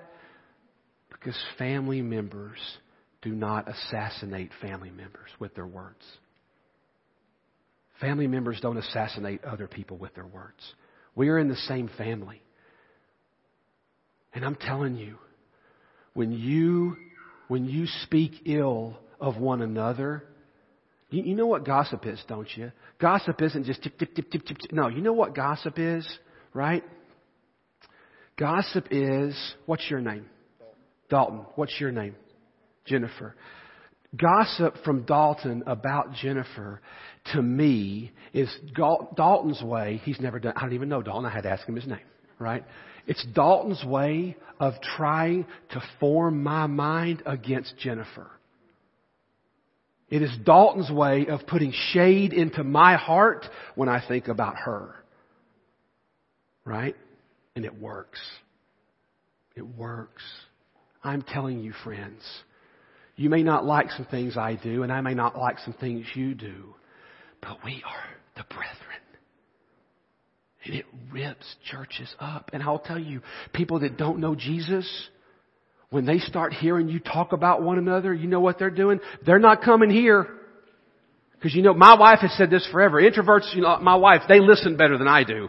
Because 1.10 1.36
family 1.58 2.00
members 2.00 2.58
do 3.20 3.30
not 3.30 3.68
assassinate 3.68 4.50
family 4.62 4.90
members 4.90 5.28
with 5.38 5.54
their 5.54 5.66
words. 5.66 6.04
Family 8.04 8.26
members 8.26 8.60
don't 8.60 8.76
assassinate 8.76 9.42
other 9.44 9.66
people 9.66 9.96
with 9.96 10.14
their 10.14 10.26
words. 10.26 10.60
We 11.14 11.30
are 11.30 11.38
in 11.38 11.48
the 11.48 11.56
same 11.56 11.88
family. 11.96 12.42
And 14.34 14.44
I'm 14.44 14.56
telling 14.56 14.96
you, 14.96 15.16
when 16.12 16.30
you, 16.30 16.98
when 17.48 17.64
you 17.64 17.86
speak 18.02 18.32
ill 18.44 18.98
of 19.18 19.38
one 19.38 19.62
another, 19.62 20.22
you, 21.08 21.22
you 21.22 21.34
know 21.34 21.46
what 21.46 21.64
gossip 21.64 22.04
is, 22.04 22.22
don't 22.28 22.48
you? 22.54 22.72
Gossip 23.00 23.40
isn't 23.40 23.64
just 23.64 23.82
tip, 23.82 23.98
tip, 23.98 24.14
tip, 24.14 24.30
tip, 24.30 24.44
tip, 24.44 24.58
tip. 24.58 24.72
No, 24.72 24.88
you 24.88 25.00
know 25.00 25.14
what 25.14 25.34
gossip 25.34 25.78
is, 25.78 26.06
right? 26.52 26.84
Gossip 28.36 28.88
is, 28.90 29.34
what's 29.64 29.88
your 29.88 30.00
name? 30.02 30.26
Dalton. 31.08 31.46
What's 31.54 31.80
your 31.80 31.90
name? 31.90 32.16
Jennifer. 32.84 33.34
Gossip 34.14 34.74
from 34.84 35.04
Dalton 35.04 35.64
about 35.66 36.12
Jennifer 36.12 36.82
to 37.32 37.42
me 37.42 38.12
is 38.32 38.54
Dalton's 39.16 39.62
way. 39.62 40.00
He's 40.04 40.20
never 40.20 40.38
done, 40.38 40.54
I 40.56 40.62
don't 40.62 40.74
even 40.74 40.88
know 40.88 41.02
Dalton. 41.02 41.24
I 41.24 41.30
had 41.30 41.42
to 41.42 41.50
ask 41.50 41.66
him 41.66 41.76
his 41.76 41.86
name, 41.86 41.98
right? 42.38 42.64
It's 43.06 43.24
Dalton's 43.34 43.84
way 43.84 44.36
of 44.60 44.74
trying 44.96 45.46
to 45.70 45.82
form 46.00 46.42
my 46.42 46.66
mind 46.66 47.22
against 47.26 47.76
Jennifer. 47.78 48.30
It 50.10 50.22
is 50.22 50.30
Dalton's 50.44 50.90
way 50.90 51.26
of 51.26 51.46
putting 51.46 51.72
shade 51.92 52.32
into 52.32 52.62
my 52.62 52.96
heart 52.96 53.46
when 53.74 53.88
I 53.88 54.06
think 54.06 54.28
about 54.28 54.56
her. 54.56 54.94
Right? 56.64 56.96
And 57.56 57.64
it 57.64 57.80
works. 57.80 58.20
It 59.56 59.66
works. 59.66 60.22
I'm 61.02 61.22
telling 61.22 61.60
you, 61.60 61.72
friends, 61.84 62.22
you 63.16 63.28
may 63.28 63.42
not 63.42 63.64
like 63.64 63.90
some 63.90 64.06
things 64.06 64.36
I 64.36 64.54
do, 64.56 64.82
and 64.82 64.92
I 64.92 65.00
may 65.00 65.14
not 65.14 65.38
like 65.38 65.58
some 65.60 65.74
things 65.74 66.06
you 66.14 66.34
do, 66.34 66.74
but 67.44 67.58
we 67.64 67.82
are 67.86 68.04
the 68.36 68.44
brethren. 68.54 68.78
And 70.64 70.74
it 70.74 70.86
rips 71.12 71.44
churches 71.70 72.12
up. 72.18 72.50
And 72.52 72.62
I'll 72.62 72.78
tell 72.78 72.98
you, 72.98 73.20
people 73.52 73.80
that 73.80 73.98
don't 73.98 74.18
know 74.18 74.34
Jesus, 74.34 74.90
when 75.90 76.06
they 76.06 76.18
start 76.18 76.54
hearing 76.54 76.88
you 76.88 77.00
talk 77.00 77.32
about 77.32 77.62
one 77.62 77.78
another, 77.78 78.14
you 78.14 78.26
know 78.26 78.40
what 78.40 78.58
they're 78.58 78.70
doing? 78.70 78.98
They're 79.26 79.38
not 79.38 79.62
coming 79.62 79.90
here. 79.90 80.26
Because 81.34 81.54
you 81.54 81.62
know, 81.62 81.74
my 81.74 81.96
wife 81.98 82.20
has 82.20 82.32
said 82.38 82.48
this 82.48 82.66
forever. 82.72 83.00
Introverts, 83.02 83.54
you 83.54 83.60
know, 83.60 83.78
my 83.80 83.96
wife, 83.96 84.22
they 84.26 84.40
listen 84.40 84.78
better 84.78 84.96
than 84.96 85.08
I 85.08 85.24
do. 85.24 85.48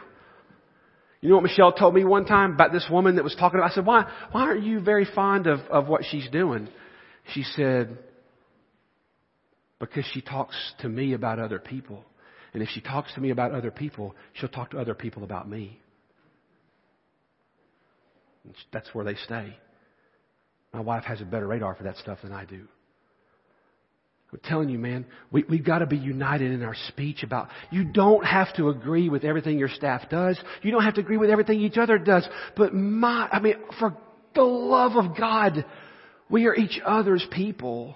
You 1.21 1.29
know 1.29 1.35
what 1.35 1.43
Michelle 1.43 1.71
told 1.71 1.95
me 1.95 2.03
one 2.03 2.25
time 2.25 2.53
about 2.53 2.73
this 2.73 2.85
woman 2.91 3.15
that 3.15 3.23
was 3.23 3.35
talking 3.35 3.57
about? 3.59 3.71
I 3.71 3.73
said, 3.73 3.85
why, 3.85 4.11
why 4.31 4.41
aren't 4.41 4.63
you 4.63 4.81
very 4.81 5.05
fond 5.05 5.47
of, 5.47 5.61
of 5.71 5.87
what 5.87 6.03
she's 6.11 6.29
doing? 6.29 6.67
She 7.33 7.43
said, 7.43 7.97
because 9.85 10.05
she 10.13 10.21
talks 10.21 10.55
to 10.79 10.89
me 10.89 11.13
about 11.13 11.39
other 11.39 11.59
people. 11.59 12.03
And 12.53 12.63
if 12.63 12.69
she 12.69 12.81
talks 12.81 13.13
to 13.15 13.21
me 13.21 13.31
about 13.31 13.51
other 13.51 13.71
people, 13.71 14.15
she'll 14.33 14.49
talk 14.49 14.71
to 14.71 14.79
other 14.79 14.93
people 14.93 15.23
about 15.23 15.49
me. 15.49 15.79
That's 18.71 18.93
where 18.93 19.03
they 19.03 19.15
stay. 19.15 19.57
My 20.73 20.79
wife 20.81 21.03
has 21.05 21.21
a 21.21 21.25
better 21.25 21.47
radar 21.47 21.75
for 21.75 21.83
that 21.83 21.97
stuff 21.97 22.19
than 22.21 22.31
I 22.31 22.45
do. 22.45 22.67
I'm 24.31 24.39
telling 24.43 24.69
you, 24.69 24.77
man, 24.77 25.05
we, 25.31 25.45
we've 25.47 25.63
got 25.63 25.79
to 25.79 25.85
be 25.85 25.97
united 25.97 26.51
in 26.51 26.63
our 26.63 26.75
speech 26.89 27.23
about, 27.23 27.49
you 27.71 27.85
don't 27.85 28.25
have 28.25 28.53
to 28.55 28.69
agree 28.69 29.07
with 29.07 29.23
everything 29.23 29.57
your 29.57 29.69
staff 29.69 30.09
does. 30.09 30.37
You 30.61 30.71
don't 30.71 30.83
have 30.83 30.95
to 30.95 31.01
agree 31.01 31.17
with 31.17 31.29
everything 31.29 31.61
each 31.61 31.77
other 31.77 31.97
does. 31.97 32.27
But 32.57 32.73
my, 32.73 33.29
I 33.31 33.39
mean, 33.39 33.55
for 33.79 33.95
the 34.33 34.43
love 34.43 34.97
of 34.97 35.17
God, 35.17 35.63
we 36.29 36.47
are 36.47 36.55
each 36.55 36.81
other's 36.85 37.25
people. 37.31 37.95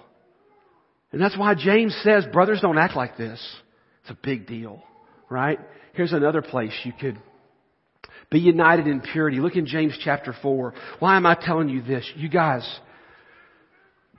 And 1.12 1.20
that's 1.20 1.36
why 1.36 1.54
James 1.54 1.96
says, 2.04 2.24
brothers 2.32 2.60
don't 2.60 2.78
act 2.78 2.96
like 2.96 3.16
this. 3.16 3.40
It's 4.02 4.10
a 4.10 4.18
big 4.22 4.46
deal, 4.46 4.82
right? 5.28 5.58
Here's 5.94 6.12
another 6.12 6.42
place 6.42 6.72
you 6.84 6.92
could 6.98 7.18
be 8.30 8.38
united 8.38 8.86
in 8.86 9.00
purity. 9.00 9.40
Look 9.40 9.56
in 9.56 9.66
James 9.66 9.98
chapter 10.02 10.34
4. 10.40 10.72
Why 11.00 11.16
am 11.16 11.26
I 11.26 11.34
telling 11.34 11.68
you 11.68 11.82
this? 11.82 12.08
You 12.14 12.28
guys, 12.28 12.68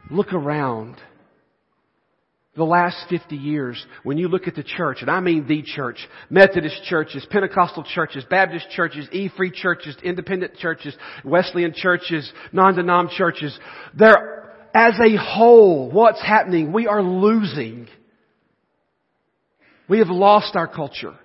look 0.09 0.33
around. 0.33 0.97
The 2.53 2.65
last 2.65 3.05
50 3.09 3.37
years, 3.37 3.81
when 4.03 4.17
you 4.17 4.27
look 4.27 4.45
at 4.45 4.55
the 4.55 4.63
church, 4.63 4.97
and 4.99 5.09
I 5.09 5.21
mean 5.21 5.47
the 5.47 5.61
church, 5.61 6.05
Methodist 6.29 6.83
churches, 6.83 7.25
Pentecostal 7.31 7.85
churches, 7.85 8.25
Baptist 8.29 8.69
churches, 8.71 9.07
E-free 9.13 9.51
churches, 9.51 9.95
independent 10.03 10.57
churches, 10.57 10.93
Wesleyan 11.23 11.73
churches, 11.73 12.29
non-denom 12.51 13.09
churches, 13.11 13.57
they're, 13.97 14.40
as 14.73 14.93
a 14.99 15.17
whole, 15.17 15.89
what's 15.91 16.21
happening? 16.21 16.71
We 16.71 16.87
are 16.87 17.01
losing. 17.01 17.87
We 19.89 19.99
have 19.99 20.09
lost 20.09 20.55
our 20.55 20.67
culture. 20.67 21.15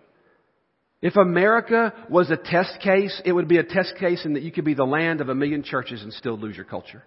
If 1.02 1.16
America 1.16 1.92
was 2.08 2.30
a 2.30 2.36
test 2.36 2.80
case, 2.82 3.20
it 3.24 3.32
would 3.32 3.48
be 3.48 3.58
a 3.58 3.62
test 3.62 3.94
case 3.98 4.24
in 4.24 4.34
that 4.34 4.42
you 4.42 4.50
could 4.50 4.64
be 4.64 4.74
the 4.74 4.84
land 4.84 5.20
of 5.20 5.28
a 5.28 5.34
million 5.34 5.62
churches 5.62 6.02
and 6.02 6.12
still 6.12 6.38
lose 6.38 6.56
your 6.56 6.64
culture. 6.64 7.04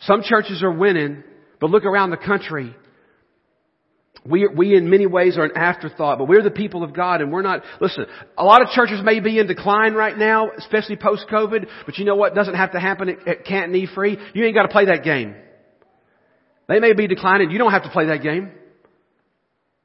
Some 0.00 0.22
churches 0.22 0.62
are 0.62 0.72
winning, 0.72 1.22
but 1.60 1.70
look 1.70 1.84
around 1.84 2.10
the 2.10 2.16
country. 2.16 2.74
We, 4.26 4.48
we 4.48 4.74
in 4.74 4.88
many 4.88 5.06
ways 5.06 5.36
are 5.36 5.44
an 5.44 5.56
afterthought, 5.56 6.18
but 6.18 6.26
we're 6.28 6.42
the 6.42 6.50
people 6.50 6.82
of 6.82 6.94
God 6.94 7.20
and 7.20 7.30
we're 7.30 7.42
not, 7.42 7.62
listen, 7.78 8.06
a 8.38 8.44
lot 8.44 8.62
of 8.62 8.68
churches 8.68 9.00
may 9.04 9.20
be 9.20 9.38
in 9.38 9.46
decline 9.46 9.92
right 9.92 10.16
now, 10.16 10.50
especially 10.56 10.96
post-COVID, 10.96 11.66
but 11.84 11.98
you 11.98 12.06
know 12.06 12.16
what 12.16 12.34
doesn't 12.34 12.54
have 12.54 12.72
to 12.72 12.80
happen 12.80 13.10
at, 13.10 13.28
at 13.28 13.44
Canton 13.44 13.74
E-Free? 13.76 14.16
You 14.32 14.44
ain't 14.46 14.54
got 14.54 14.62
to 14.62 14.68
play 14.68 14.86
that 14.86 15.04
game. 15.04 15.34
They 16.68 16.80
may 16.80 16.94
be 16.94 17.06
declining, 17.06 17.50
you 17.50 17.58
don't 17.58 17.72
have 17.72 17.82
to 17.82 17.90
play 17.90 18.06
that 18.06 18.22
game. 18.22 18.50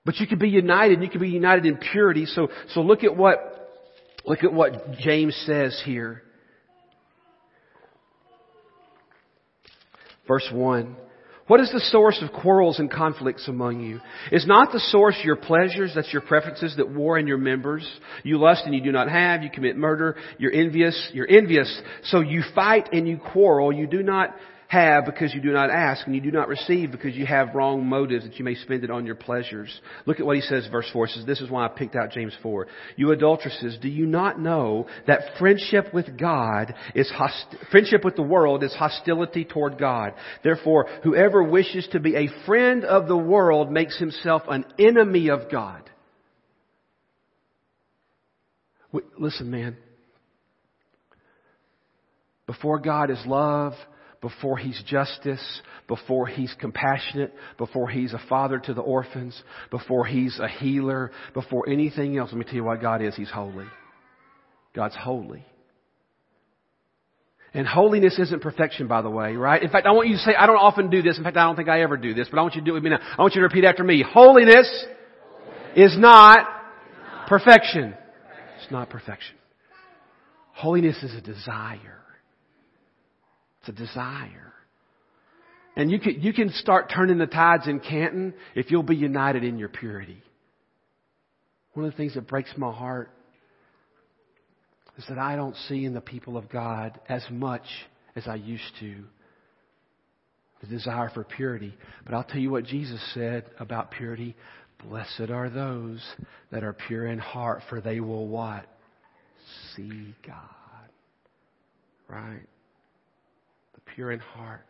But 0.06 0.18
you 0.22 0.28
can 0.28 0.40
be 0.40 0.48
united, 0.48 1.04
you 1.04 1.10
can 1.10 1.20
be 1.20 1.30
united 1.30 1.66
in 1.66 1.76
purity. 1.76 2.26
So, 2.26 2.48
so 2.74 2.80
look 2.80 3.04
at 3.04 3.18
what, 3.18 3.38
look 4.26 4.46
at 4.46 4.54
what 4.54 4.94
James 5.00 5.36
says 5.46 5.82
here. 5.86 6.24
Verse 10.26 10.48
1. 10.54 10.96
What 11.50 11.62
is 11.62 11.72
the 11.72 11.80
source 11.80 12.22
of 12.22 12.32
quarrels 12.32 12.78
and 12.78 12.92
conflicts 12.92 13.48
among 13.48 13.80
you? 13.80 14.02
Is 14.32 14.46
not 14.46 14.72
the 14.72 14.80
source 14.80 15.18
your 15.24 15.36
pleasures, 15.36 15.94
that's 15.96 16.14
your 16.14 16.22
preferences 16.22 16.76
that 16.78 16.92
war 16.92 17.18
in 17.18 17.26
your 17.26 17.40
members? 17.40 17.90
You 18.22 18.38
lust 18.38 18.66
and 18.66 18.76
you 18.76 18.82
do 18.84 18.92
not 18.92 19.10
have, 19.10 19.42
you 19.42 19.50
commit 19.50 19.76
murder, 19.76 20.16
you're 20.38 20.54
envious, 20.54 21.10
you're 21.12 21.28
envious, 21.28 21.82
so 22.04 22.20
you 22.20 22.44
fight 22.54 22.90
and 22.94 23.08
you 23.08 23.18
quarrel, 23.18 23.74
you 23.74 23.88
do 23.88 24.04
not 24.04 24.36
have 24.70 25.06
because 25.06 25.34
you 25.34 25.42
do 25.42 25.52
not 25.52 25.72
ask, 25.72 26.06
and 26.06 26.14
you 26.14 26.22
do 26.22 26.30
not 26.32 26.48
receive 26.48 26.92
because 26.92 27.16
you 27.16 27.26
have 27.26 27.56
wrong 27.56 27.88
motives 27.88 28.24
that 28.24 28.38
you 28.38 28.46
may 28.46 28.54
spend 28.54 28.84
it 28.84 28.92
on 28.92 29.04
your 29.04 29.16
pleasures. 29.16 29.82
Look 30.06 30.20
at 30.20 30.26
what 30.28 30.36
he 30.36 30.44
says, 30.44 30.68
verse 30.72 30.88
4 30.94 31.08
says, 31.08 31.26
this 31.26 31.42
is 31.42 31.50
why 31.50 31.66
I 31.66 31.70
picked 31.70 31.96
out 31.96 32.12
James 32.12 32.38
4. 32.44 32.68
You 32.96 33.12
adulteresses, 33.12 33.80
do 33.82 33.90
you 33.90 34.06
not 34.06 34.40
know 34.40 34.86
that 35.08 35.38
friendship 35.40 35.92
with 35.92 36.16
God 36.20 36.76
is 36.94 37.12
host- 37.18 37.56
friendship 37.72 38.06
with 38.06 38.16
the 38.16 38.22
world 38.22 38.64
is 38.64 38.74
hostility 38.76 39.44
toward 39.44 39.80
God? 39.80 40.14
Therefore, 40.44 40.88
whoever 41.04 41.42
wishes 41.42 41.88
to 41.94 42.00
be 42.00 42.16
a 42.16 42.46
friend 42.46 42.86
of 42.86 43.08
the 43.08 43.18
world 43.18 43.72
makes 43.72 43.98
himself 43.98 44.44
an 44.48 44.66
enemy 44.78 45.30
of 45.30 45.50
God. 45.52 45.90
Listen, 49.18 49.50
man. 49.50 49.78
Before 52.46 52.78
God 52.78 53.10
is 53.10 53.22
love, 53.26 53.74
before 54.22 54.58
he's 54.58 54.82
justice, 54.86 55.62
before 55.88 56.28
he's 56.28 56.54
compassionate, 56.60 57.34
before 57.58 57.90
he's 57.90 58.14
a 58.14 58.22
father 58.28 58.60
to 58.60 58.74
the 58.74 58.82
orphans, 58.82 59.42
before 59.72 60.06
he's 60.06 60.40
a 60.40 60.48
healer, 60.48 61.12
before 61.34 61.70
anything 61.70 62.18
else. 62.18 62.30
Let 62.32 62.40
me 62.40 62.44
tell 62.46 62.56
you 62.56 62.64
what 62.64 62.82
God 62.82 63.02
is. 63.02 63.16
He's 63.16 63.32
holy. 63.32 63.66
God's 64.76 64.96
holy. 64.96 65.46
And 67.54 67.66
holiness 67.66 68.20
isn't 68.20 68.42
perfection, 68.42 68.88
by 68.88 69.02
the 69.02 69.10
way, 69.10 69.36
right? 69.36 69.62
In 69.62 69.70
fact, 69.70 69.88
I 69.88 69.92
want 69.92 70.08
you 70.08 70.16
to 70.16 70.22
say, 70.22 70.36
I 70.36 70.46
don't 70.46 70.58
often 70.58 70.90
do 70.90 71.02
this. 71.02 71.18
In 71.18 71.24
fact, 71.24 71.36
I 71.36 71.46
don't 71.46 71.56
think 71.56 71.70
I 71.70 71.82
ever 71.82 71.98
do 71.98 72.14
this, 72.14 72.28
but 72.30 72.38
I 72.38 72.44
want 72.44 72.54
you 72.56 72.62
to 72.62 72.66
do 72.66 72.72
it 72.72 72.76
with 72.76 72.84
me 72.84 72.92
now. 72.92 73.00
I 73.18 73.22
want 73.22 73.34
you 73.34 73.42
to 73.42 73.48
repeat 73.48 73.66
after 73.66 73.84
me. 73.84 74.06
Holiness 74.08 74.70
is 75.76 75.98
not 75.98 76.48
perfection. 77.28 77.96
It's 78.62 78.72
not 78.72 78.90
perfection. 78.90 79.36
Holiness 80.54 81.02
is 81.02 81.14
a 81.16 81.22
desire. 81.22 81.99
Desire. 83.72 84.54
And 85.76 85.90
you 85.90 86.00
can, 86.00 86.22
you 86.22 86.34
can 86.34 86.50
start 86.52 86.92
turning 86.94 87.18
the 87.18 87.28
tides 87.28 87.68
in 87.68 87.80
Canton 87.80 88.34
if 88.56 88.70
you'll 88.72 88.84
be 88.84 88.96
united 88.96 89.44
in 89.44 89.58
your 89.58 89.70
purity. 89.70 90.22
One 91.74 91.86
of 91.86 91.92
the 91.92 91.98
things 91.98 92.16
that 92.16 92.28
breaks 92.28 92.52
my 92.58 92.72
heart 92.72 93.12
is 94.98 95.06
that 95.08 95.18
I 95.18 95.36
don't 95.36 95.56
see 95.68 95.86
in 95.86 95.94
the 95.94 96.02
people 96.02 96.36
of 96.36 96.50
God 96.50 97.00
as 97.08 97.24
much 97.32 97.64
as 98.16 98.28
I 98.28 98.36
used 98.36 98.74
to 98.82 98.96
the 100.62 100.68
desire 100.68 101.10
for 101.14 101.24
purity. 101.24 101.74
But 102.04 102.14
I'll 102.14 102.24
tell 102.24 102.42
you 102.42 102.52
what 102.52 102.66
Jesus 102.66 103.00
said 103.14 103.46
about 103.60 103.92
purity. 103.92 104.36
Blessed 104.84 105.30
are 105.30 105.50
those 105.50 106.04
that 106.52 106.64
are 106.64 106.74
pure 106.74 107.08
in 107.08 107.20
heart, 107.20 107.62
for 107.70 107.80
they 107.80 108.00
will 108.00 108.28
what? 108.28 108.66
See 109.76 110.16
God. 110.26 110.90
Right? 112.10 112.48
Pure 113.96 114.14
in 114.14 114.20
heart. 114.20 114.66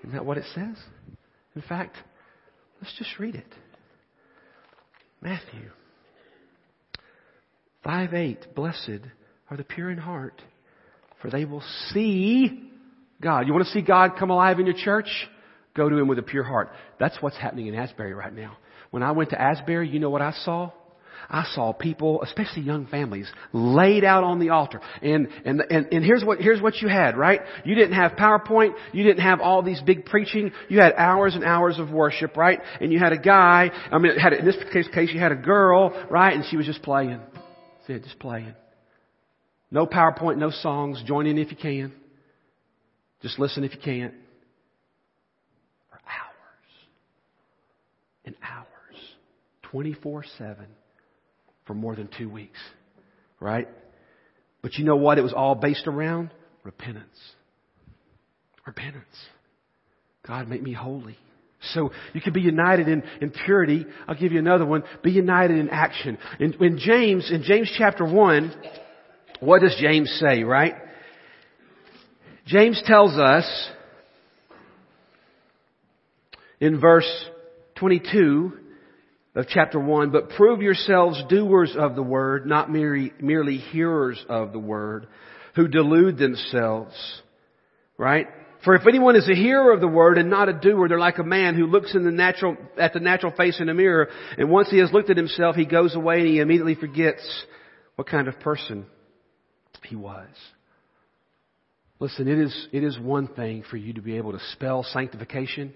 Isn't 0.00 0.14
that 0.14 0.24
what 0.24 0.38
it 0.38 0.44
says? 0.54 0.76
In 1.54 1.62
fact, 1.62 1.96
let's 2.80 2.94
just 2.98 3.18
read 3.18 3.34
it. 3.34 3.46
Matthew 5.20 5.70
5 7.82 8.14
8. 8.14 8.54
Blessed 8.54 9.00
are 9.50 9.56
the 9.56 9.64
pure 9.64 9.90
in 9.90 9.98
heart, 9.98 10.40
for 11.22 11.30
they 11.30 11.44
will 11.44 11.62
see 11.92 12.70
God. 13.20 13.46
You 13.46 13.52
want 13.52 13.66
to 13.66 13.72
see 13.72 13.82
God 13.82 14.12
come 14.18 14.30
alive 14.30 14.58
in 14.58 14.66
your 14.66 14.76
church? 14.76 15.08
Go 15.74 15.88
to 15.88 15.96
Him 15.96 16.08
with 16.08 16.18
a 16.18 16.22
pure 16.22 16.44
heart. 16.44 16.70
That's 17.00 17.16
what's 17.20 17.36
happening 17.36 17.66
in 17.66 17.74
Asbury 17.74 18.14
right 18.14 18.34
now. 18.34 18.56
When 18.90 19.02
I 19.02 19.12
went 19.12 19.30
to 19.30 19.40
Asbury, 19.40 19.88
you 19.88 19.98
know 19.98 20.10
what 20.10 20.22
I 20.22 20.32
saw? 20.44 20.70
I 21.28 21.44
saw 21.54 21.72
people, 21.72 22.22
especially 22.22 22.62
young 22.62 22.86
families, 22.86 23.30
laid 23.52 24.04
out 24.04 24.24
on 24.24 24.38
the 24.38 24.50
altar. 24.50 24.80
And, 25.02 25.28
and, 25.44 25.62
and, 25.70 25.86
and 25.92 26.04
here's 26.04 26.24
what, 26.24 26.38
here's 26.38 26.60
what 26.60 26.76
you 26.76 26.88
had, 26.88 27.16
right? 27.16 27.40
You 27.64 27.74
didn't 27.74 27.94
have 27.94 28.12
PowerPoint. 28.12 28.74
You 28.92 29.04
didn't 29.04 29.22
have 29.22 29.40
all 29.40 29.62
these 29.62 29.80
big 29.80 30.06
preaching. 30.06 30.52
You 30.68 30.80
had 30.80 30.94
hours 30.94 31.34
and 31.34 31.44
hours 31.44 31.78
of 31.78 31.90
worship, 31.90 32.36
right? 32.36 32.60
And 32.80 32.92
you 32.92 32.98
had 32.98 33.12
a 33.12 33.18
guy, 33.18 33.70
I 33.90 33.98
mean, 33.98 34.18
had, 34.18 34.32
in 34.32 34.44
this 34.44 34.56
case, 34.72 34.88
case, 34.94 35.10
you 35.12 35.20
had 35.20 35.32
a 35.32 35.36
girl, 35.36 36.06
right? 36.10 36.34
And 36.34 36.44
she 36.50 36.56
was 36.56 36.66
just 36.66 36.82
playing. 36.82 37.20
See, 37.86 37.98
just 37.98 38.18
playing. 38.18 38.54
No 39.70 39.86
PowerPoint, 39.86 40.38
no 40.38 40.50
songs. 40.50 41.02
Join 41.06 41.26
in 41.26 41.38
if 41.38 41.50
you 41.50 41.56
can. 41.56 41.92
Just 43.22 43.38
listen 43.38 43.64
if 43.64 43.74
you 43.74 43.80
can't. 43.80 44.14
For 45.90 45.96
hours 45.96 46.70
and 48.24 48.36
hours. 48.42 48.66
24 49.62 50.24
7 50.38 50.66
for 51.66 51.74
more 51.74 51.94
than 51.96 52.08
two 52.18 52.28
weeks. 52.28 52.58
Right? 53.40 53.68
But 54.62 54.74
you 54.74 54.84
know 54.84 54.96
what 54.96 55.18
it 55.18 55.22
was 55.22 55.32
all 55.32 55.54
based 55.54 55.86
around? 55.86 56.30
Repentance. 56.62 57.18
Repentance. 58.66 59.04
God, 60.26 60.48
make 60.48 60.62
me 60.62 60.72
holy. 60.72 61.18
So 61.72 61.92
you 62.12 62.20
can 62.20 62.32
be 62.32 62.40
united 62.40 62.88
in, 62.88 63.02
in 63.20 63.30
purity. 63.30 63.86
I'll 64.06 64.14
give 64.14 64.32
you 64.32 64.38
another 64.38 64.64
one. 64.66 64.82
Be 65.02 65.10
united 65.10 65.58
in 65.58 65.68
action. 65.70 66.18
In, 66.38 66.54
in 66.62 66.78
James, 66.78 67.30
in 67.30 67.42
James 67.42 67.72
chapter 67.76 68.04
1, 68.04 68.54
what 69.40 69.60
does 69.60 69.76
James 69.80 70.10
say, 70.20 70.42
right? 70.42 70.74
James 72.46 72.82
tells 72.84 73.18
us 73.18 73.44
in 76.60 76.80
verse 76.80 77.08
22 77.76 78.52
of 79.34 79.46
chapter 79.48 79.80
1, 79.80 80.10
but 80.10 80.30
prove 80.30 80.62
yourselves 80.62 81.22
doers 81.28 81.74
of 81.76 81.96
the 81.96 82.02
word, 82.02 82.46
not 82.46 82.70
merely, 82.70 83.12
merely 83.20 83.58
hearers 83.58 84.24
of 84.28 84.52
the 84.52 84.58
word, 84.58 85.08
who 85.56 85.68
delude 85.68 86.18
themselves. 86.18 86.94
Right? 87.98 88.26
For 88.64 88.74
if 88.74 88.86
anyone 88.86 89.16
is 89.16 89.28
a 89.28 89.34
hearer 89.34 89.72
of 89.72 89.80
the 89.80 89.88
word 89.88 90.16
and 90.16 90.30
not 90.30 90.48
a 90.48 90.52
doer, 90.52 90.88
they're 90.88 90.98
like 90.98 91.18
a 91.18 91.24
man 91.24 91.54
who 91.54 91.66
looks 91.66 91.94
in 91.94 92.04
the 92.04 92.10
natural, 92.10 92.56
at 92.78 92.92
the 92.94 93.00
natural 93.00 93.32
face 93.36 93.60
in 93.60 93.68
a 93.68 93.74
mirror, 93.74 94.08
and 94.38 94.48
once 94.48 94.70
he 94.70 94.78
has 94.78 94.92
looked 94.92 95.10
at 95.10 95.16
himself, 95.16 95.54
he 95.54 95.66
goes 95.66 95.94
away 95.94 96.20
and 96.20 96.28
he 96.28 96.38
immediately 96.38 96.74
forgets 96.74 97.22
what 97.96 98.08
kind 98.08 98.26
of 98.26 98.40
person 98.40 98.86
he 99.84 99.96
was. 99.96 100.28
Listen, 102.00 102.26
it 102.26 102.38
is, 102.38 102.68
it 102.72 102.82
is 102.82 102.98
one 102.98 103.28
thing 103.28 103.64
for 103.70 103.76
you 103.76 103.92
to 103.94 104.00
be 104.00 104.16
able 104.16 104.32
to 104.32 104.40
spell 104.52 104.82
sanctification. 104.82 105.72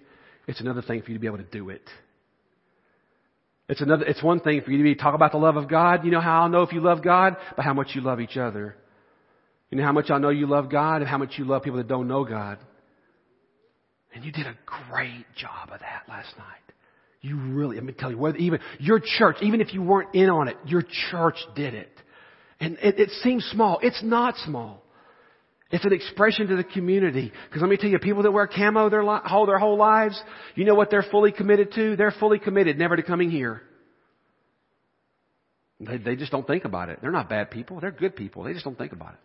It's 0.47 0.61
another 0.61 0.83
thing 0.83 1.03
for 1.03 1.11
you 1.11 1.17
to 1.17 1.21
be 1.21 1.27
able 1.27 1.39
to 1.39 1.45
do 1.45 1.69
it. 1.69 1.83
It's 3.69 3.83
another, 3.83 4.05
it's 4.07 4.23
one 4.23 4.41
thing 4.41 4.63
for 4.63 4.71
you 4.71 4.79
to 4.79 4.85
be, 4.85 4.95
talk 4.95 5.15
about 5.15 5.33
the 5.33 5.39
love 5.39 5.57
of 5.57 5.69
God. 5.69 6.05
You 6.05 6.11
know 6.11 6.21
how 6.21 6.43
I'll 6.43 6.49
know 6.49 6.63
if 6.63 6.73
you 6.73 6.81
love 6.81 7.03
God? 7.03 7.37
By 7.57 7.63
how 7.63 7.75
much 7.75 7.89
you 7.95 8.01
love 8.01 8.21
each 8.21 8.37
other. 8.37 8.77
You 9.71 9.77
know 9.77 9.85
how 9.85 9.93
much 9.93 10.11
I 10.11 10.19
know 10.19 10.31
you 10.31 10.47
love 10.47 10.71
God 10.71 11.03
and 11.03 11.09
how 11.09 11.19
much 11.19 11.35
you 11.37 11.45
love 11.45 11.63
people 11.63 11.77
that 11.77 11.89
don't 11.89 12.09
know 12.09 12.25
God. 12.25 12.59
And 14.15 14.25
you 14.25 14.33
did 14.33 14.47
a 14.47 14.57
great 14.65 15.27
job 15.37 15.71
of 15.71 15.81
that 15.81 16.05
last 16.09 16.37
night. 16.39 16.47
You 17.21 17.37
really, 17.37 17.77
let 17.77 17.85
me 17.85 17.93
tell 17.93 18.11
you, 18.11 18.17
whether 18.17 18.39
even 18.39 18.61
your 18.79 19.01
church, 19.01 19.37
even 19.43 19.61
if 19.61 19.75
you 19.75 19.83
weren't 19.83 20.15
in 20.15 20.31
on 20.31 20.49
it, 20.49 20.57
your 20.65 20.83
church 21.11 21.37
did 21.55 21.75
it. 21.75 21.93
And 22.61 22.79
it, 22.83 22.99
it 22.99 23.11
seems 23.23 23.45
small. 23.53 23.79
It's 23.83 24.03
not 24.03 24.37
small. 24.47 24.83
It's 25.71 25.85
an 25.85 25.93
expression 25.93 26.47
to 26.49 26.57
the 26.57 26.65
community. 26.65 27.31
Because 27.49 27.61
let 27.61 27.71
me 27.71 27.77
tell 27.77 27.91
you, 27.91 27.99
people 27.99 28.23
that 28.23 28.33
wear 28.33 28.47
camo 28.47 28.89
their, 28.89 29.05
li- 29.05 29.21
whole, 29.25 29.45
their 29.45 29.59
whole 29.59 29.77
lives, 29.77 30.21
you 30.55 30.65
know 30.65 30.75
what 30.75 30.91
they're 30.91 31.05
fully 31.11 31.31
committed 31.31 31.73
to? 31.75 31.95
They're 31.95 32.15
fully 32.19 32.39
committed 32.39 32.79
never 32.79 32.97
to 32.97 33.03
coming 33.03 33.31
here. 33.31 33.63
They, 35.81 35.99
they 35.99 36.17
just 36.17 36.33
don't 36.33 36.47
think 36.47 36.65
about 36.65 36.89
it. 36.89 37.01
They're 37.03 37.11
not 37.11 37.29
bad 37.29 37.51
people. 37.51 37.81
They're 37.81 37.91
good 37.91 38.17
people. 38.17 38.45
They 38.45 38.53
just 38.55 38.65
don't 38.65 38.79
think 38.79 38.93
about 38.93 39.13
it. 39.13 39.21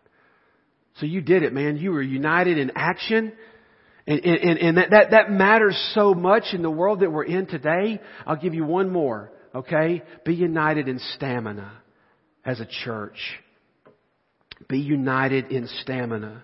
So 0.99 1.05
you 1.05 1.21
did 1.21 1.43
it, 1.43 1.53
man. 1.53 1.77
You 1.77 1.91
were 1.91 2.01
united 2.01 2.57
in 2.57 2.73
action. 2.75 3.31
And, 4.05 4.19
and, 4.19 4.59
and 4.59 4.77
that, 4.77 4.89
that, 4.91 5.11
that 5.11 5.31
matters 5.31 5.77
so 5.95 6.13
much 6.13 6.43
in 6.51 6.61
the 6.61 6.69
world 6.69 6.99
that 6.99 7.11
we're 7.11 7.23
in 7.23 7.47
today. 7.47 8.01
I'll 8.27 8.35
give 8.35 8.53
you 8.53 8.65
one 8.65 8.89
more, 8.89 9.31
okay? 9.55 10.03
Be 10.25 10.35
united 10.35 10.89
in 10.89 10.99
stamina 11.15 11.71
as 12.45 12.59
a 12.59 12.67
church. 12.83 13.17
Be 14.67 14.79
united 14.79 15.51
in 15.51 15.67
stamina. 15.81 16.43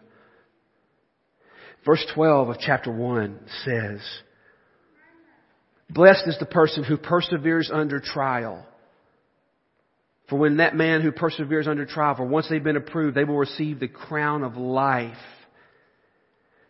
Verse 1.86 2.05
12 2.13 2.49
of 2.49 2.55
chapter 2.59 2.91
1 2.91 3.39
says, 3.63 4.01
Blessed 5.89 6.28
is 6.28 6.38
the 6.39 6.45
person 6.45 6.84
who 6.84 6.97
perseveres 6.97 7.72
under 7.74 7.99
trial. 7.99 8.65
For 10.30 10.38
when 10.38 10.57
that 10.57 10.76
man 10.76 11.01
who 11.01 11.11
perseveres 11.11 11.67
under 11.67 11.86
trial, 11.86 12.15
for 12.15 12.26
once 12.26 12.47
they've 12.49 12.63
been 12.63 12.76
approved, 12.78 13.15
they 13.15 13.24
will 13.24 13.38
receive 13.38 13.80
the 13.80 13.88
crown 13.88 14.43
of 14.43 14.55
life. 14.57 15.17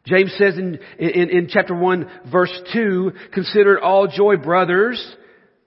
James 0.05 0.33
says 0.37 0.57
in, 0.57 0.79
in, 0.97 1.29
in 1.29 1.47
chapter 1.49 1.75
1 1.75 2.09
verse 2.31 2.57
2, 2.73 3.11
consider 3.33 3.77
it 3.77 3.83
all 3.83 4.07
joy, 4.07 4.37
brothers, 4.37 5.15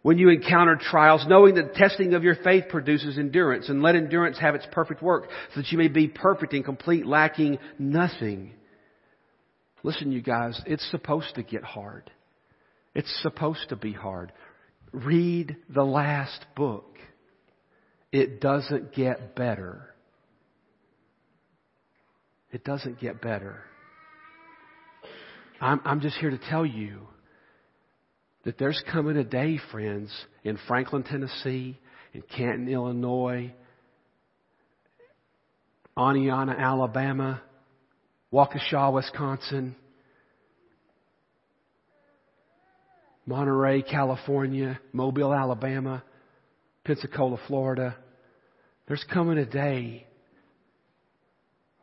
when 0.03 0.19
you 0.19 0.29
encounter 0.29 0.77
trials, 0.77 1.25
knowing 1.29 1.55
that 1.55 1.73
the 1.73 1.79
testing 1.79 2.15
of 2.15 2.25
your 2.25 2.35
faith 2.37 2.65
produces 2.69 3.19
endurance, 3.19 3.69
and 3.69 3.83
let 3.83 3.95
endurance 3.95 4.39
have 4.39 4.55
its 4.55 4.67
perfect 4.73 5.03
work, 5.03 5.29
so 5.55 5.61
that 5.61 5.71
you 5.71 5.79
may 5.79 5.89
be 5.89 6.09
perfect 6.09 6.53
and 6.53 6.65
complete, 6.65 7.07
lacking 7.07 7.59
nothing. 7.79 8.53
Listen, 9.85 10.13
you 10.13 10.21
guys, 10.21 10.61
it's 10.67 10.89
supposed 10.91 11.35
to 11.37 11.43
get 11.43 11.63
hard. 11.63 12.11
It's 12.95 13.23
supposed 13.23 13.69
to 13.71 13.77
be 13.77 13.93
hard. 13.93 14.33
Read 14.93 15.57
the 15.69 15.85
last 15.85 16.45
book. 16.57 16.99
It 18.11 18.41
doesn't 18.41 18.93
get 18.93 19.35
better. 19.35 19.89
It 22.51 22.65
doesn't 22.65 23.01
get 23.01 23.23
better. 23.23 23.63
I'm, 25.61 25.81
I'm 25.85 26.01
just 26.01 26.19
here 26.19 26.31
to 26.31 26.41
tell 26.51 26.67
you 26.67 27.07
that 28.45 28.59
there's 28.59 28.83
coming 28.91 29.17
a 29.17 29.25
day, 29.25 29.59
friends, 29.71 30.13
in 30.45 30.59
Franklin, 30.67 31.05
Tennessee, 31.05 31.79
in 32.13 32.23
Canton, 32.37 32.69
Illinois, 32.69 33.53
Oneonta, 35.97 36.59
Alabama, 36.59 37.41
Waukesha, 38.33 38.93
Wisconsin, 38.93 39.77
Monterey, 43.27 43.83
California, 43.83 44.81
Mobile, 44.93 45.33
Alabama, 45.33 46.03
Pensacola, 46.85 47.39
Florida. 47.47 47.97
There's 48.89 49.05
coming 49.13 49.39
a 49.39 49.47
day 49.47 50.07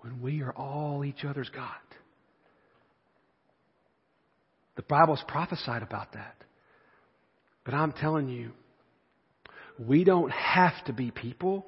when 0.01 0.21
we 0.21 0.41
are 0.41 0.51
all 0.51 1.05
each 1.05 1.23
other's 1.23 1.49
God. 1.49 1.71
The 4.75 4.81
Bible's 4.83 5.23
prophesied 5.27 5.83
about 5.83 6.13
that. 6.13 6.35
But 7.69 7.77
I'm 7.77 7.91
telling 7.91 8.29
you, 8.29 8.49
we 9.77 10.03
don't 10.03 10.31
have 10.31 10.73
to 10.85 10.93
be 10.93 11.11
people 11.11 11.67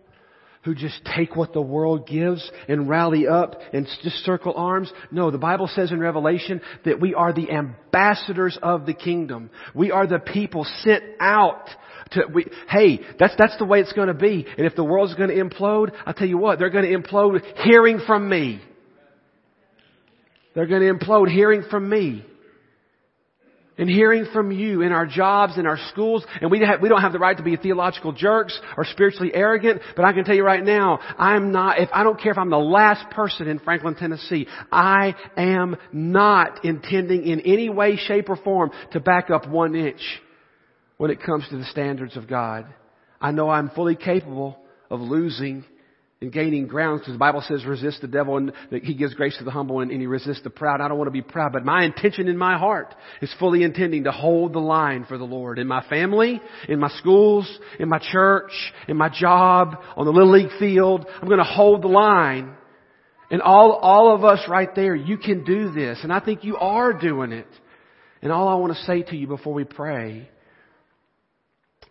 who 0.64 0.74
just 0.74 1.00
take 1.16 1.36
what 1.36 1.54
the 1.54 1.62
world 1.62 2.08
gives 2.08 2.52
and 2.68 2.90
rally 2.90 3.28
up 3.28 3.62
and 3.72 3.86
just 4.02 4.16
circle 4.26 4.56
arms. 4.56 4.92
No, 5.12 5.30
the 5.30 5.38
Bible 5.38 5.70
says 5.72 5.92
in 5.92 6.00
Revelation 6.00 6.60
that 6.86 7.00
we 7.00 7.14
are 7.14 7.34
the 7.34 7.52
ambassadors 7.52 8.58
of 8.64 8.88
the 8.88 8.96
kingdom. 8.96 9.52
We 9.76 9.92
are 9.92 10.08
the 10.08 10.18
people 10.18 10.66
sent 10.80 11.04
out 11.20 11.70
to, 12.14 12.24
we, 12.34 12.48
hey, 12.68 13.02
that's, 13.20 13.36
that's 13.38 13.60
the 13.60 13.66
way 13.66 13.82
it's 13.82 13.94
to 14.08 14.16
be. 14.16 14.48
And 14.58 14.66
if 14.66 14.76
the 14.76 14.84
world's 14.84 15.14
to 15.30 15.36
implode, 15.36 15.92
I'll 16.08 16.16
tell 16.16 16.28
you 16.28 16.40
what, 16.40 16.58
they're 16.58 16.72
to 16.92 16.98
implode 16.98 17.44
hearing 17.64 18.00
from 18.08 18.28
me. 18.28 18.60
They're 20.56 20.66
to 20.82 21.06
implode 21.06 21.30
hearing 21.30 21.62
from 21.70 21.88
me 21.88 22.26
and 23.78 23.90
hearing 23.90 24.26
from 24.34 24.52
you 24.52 24.82
in 24.82 24.92
our 24.92 25.06
jobs, 25.06 25.58
in 25.58 25.66
our 25.66 25.78
schools, 25.92 26.26
and 26.42 26.52
we, 26.52 26.60
have, 26.60 26.82
we 26.82 26.90
don't 26.90 27.02
have 27.02 27.14
the 27.14 27.20
right 27.20 27.38
to 27.38 27.44
be 27.44 27.56
theological 27.56 28.12
jerks 28.12 28.60
or 28.78 28.86
spiritually 28.86 29.32
arrogant, 29.34 29.82
but 29.96 30.06
I 30.06 30.14
can 30.14 30.24
tell 30.26 30.36
you 30.36 30.44
right 30.44 30.64
now, 30.64 31.00
I'm 31.18 31.52
not, 31.52 31.80
if 31.80 31.90
I 31.94 32.04
don't 32.04 32.20
care 32.20 32.32
if 32.32 32.38
I'm 32.38 32.50
the 32.50 32.58
last 32.58 33.10
person 33.12 33.48
in 33.48 33.60
Franklin, 33.60 33.96
Tennessee, 33.96 34.48
I 34.72 35.16
am 35.38 35.78
not 35.92 36.66
intending 36.66 37.26
in 37.26 37.42
any 37.42 37.70
way, 37.70 37.96
shape, 37.96 38.30
or 38.30 38.36
form 38.36 38.72
to 38.92 39.00
back 39.00 39.30
up 39.30 39.48
one 39.48 39.76
inch 39.76 40.02
when 40.98 41.10
it 41.10 41.22
comes 41.24 41.48
to 41.50 41.58
the 41.58 41.66
standards 41.66 42.18
of 42.18 42.28
God. 42.28 42.68
I 43.20 43.32
know 43.32 43.50
I'm 43.50 43.70
fully 43.70 43.96
capable 43.96 44.58
of 44.90 45.00
losing 45.00 45.64
and 46.22 46.32
gaining 46.32 46.68
ground 46.68 47.00
because 47.00 47.14
the 47.14 47.20
Bible 47.20 47.44
says 47.48 47.66
resist 47.66 48.02
the 48.02 48.08
devil 48.08 48.38
and 48.38 48.54
that 48.70 48.84
he 48.84 48.94
gives 48.94 49.16
grace 49.16 49.36
to 49.40 49.44
the 49.44 49.50
humble 49.50 49.80
and, 49.80 49.90
and 49.90 50.00
he 50.00 50.06
resists 50.06 50.44
the 50.44 50.52
proud. 50.52 50.80
I 50.80 50.88
don't 50.88 50.98
want 50.98 51.08
to 51.08 51.12
be 51.12 51.24
proud, 51.24 51.52
but 51.52 51.66
my 51.66 51.84
intention 51.84 52.28
in 52.28 52.38
my 52.38 52.60
heart 52.60 52.94
is 53.22 53.34
fully 53.40 53.64
intending 53.64 54.04
to 54.04 54.12
hold 54.12 54.54
the 54.54 54.60
line 54.60 55.06
for 55.06 55.18
the 55.18 55.24
Lord 55.24 55.58
in 55.58 55.68
my 55.68 55.84
family, 55.90 56.40
in 56.70 56.80
my 56.80 56.90
schools, 57.00 57.60
in 57.80 57.90
my 57.90 58.00
church, 58.12 58.52
in 58.88 58.98
my 58.98 59.10
job, 59.10 59.78
on 59.98 60.06
the 60.06 60.12
Little 60.12 60.32
League 60.32 60.52
field. 60.60 61.08
I'm 61.22 61.28
going 61.28 61.40
to 61.40 61.44
hold 61.44 61.82
the 61.82 61.88
line. 61.88 62.56
And 63.32 63.42
all, 63.42 63.72
all 63.74 64.14
of 64.14 64.24
us 64.24 64.42
right 64.48 64.70
there, 64.76 64.96
you 64.96 65.18
can 65.18 65.44
do 65.44 65.72
this. 65.72 66.00
And 66.04 66.14
I 66.14 66.20
think 66.20 66.44
you 66.44 66.58
are 66.58 66.94
doing 66.94 67.32
it. 67.32 67.48
And 68.22 68.32
all 68.32 68.48
I 68.48 68.56
want 68.56 68.76
to 68.76 68.84
say 68.84 69.02
to 69.02 69.16
you 69.16 69.26
before 69.26 69.54
we 69.54 69.64
pray 69.64 70.30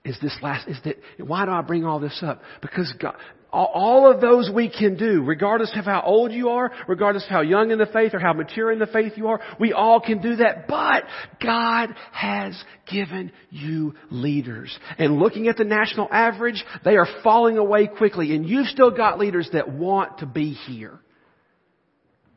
is 0.04 0.16
this 0.22 0.36
last, 0.40 0.68
is 0.68 0.78
that, 0.84 0.96
why 1.18 1.46
do 1.46 1.50
I 1.50 1.62
bring 1.62 1.84
all 1.84 1.98
this 1.98 2.18
up? 2.22 2.42
Because 2.62 2.92
God, 3.00 3.16
all 3.52 4.10
of 4.10 4.20
those 4.20 4.50
we 4.54 4.68
can 4.68 4.96
do, 4.96 5.22
regardless 5.22 5.72
of 5.76 5.84
how 5.84 6.02
old 6.04 6.32
you 6.32 6.50
are, 6.50 6.70
regardless 6.86 7.24
of 7.24 7.30
how 7.30 7.40
young 7.40 7.70
in 7.70 7.78
the 7.78 7.86
faith 7.86 8.14
or 8.14 8.20
how 8.20 8.32
mature 8.32 8.70
in 8.70 8.78
the 8.78 8.86
faith 8.86 9.14
you 9.16 9.28
are, 9.28 9.40
we 9.58 9.72
all 9.72 10.00
can 10.00 10.20
do 10.20 10.36
that. 10.36 10.68
But 10.68 11.04
God 11.42 11.94
has 12.12 12.60
given 12.90 13.32
you 13.50 13.94
leaders. 14.10 14.76
And 14.98 15.18
looking 15.18 15.48
at 15.48 15.56
the 15.56 15.64
national 15.64 16.08
average, 16.12 16.64
they 16.84 16.96
are 16.96 17.08
falling 17.24 17.58
away 17.58 17.88
quickly. 17.88 18.34
And 18.34 18.48
you've 18.48 18.68
still 18.68 18.90
got 18.90 19.18
leaders 19.18 19.48
that 19.52 19.68
want 19.72 20.18
to 20.18 20.26
be 20.26 20.52
here. 20.52 21.00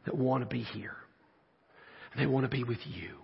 That 0.06 0.18
want 0.18 0.44
to 0.44 0.50
be 0.50 0.64
here. 0.64 0.96
And 2.14 2.22
they 2.22 2.32
want 2.32 2.46
to 2.46 2.50
be 2.50 2.64
with 2.64 2.80
you. 2.86 3.18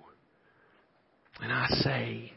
And 1.41 1.51
I 1.51 1.67
say, 1.69 2.33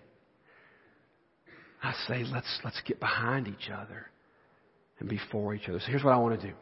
I 1.83 1.93
say, 2.07 2.25
let's, 2.25 2.61
let's 2.65 2.81
get 2.87 3.01
behind 3.01 3.49
each 3.49 3.71
other 3.71 4.12
and 5.03 5.09
before 5.09 5.53
each 5.53 5.69
other. 5.69 5.81
So 5.81 5.87
here's 5.87 6.05
what 6.05 6.15
I 6.15 6.17
want 6.17 6.41
to 6.41 6.47
do. 6.47 6.55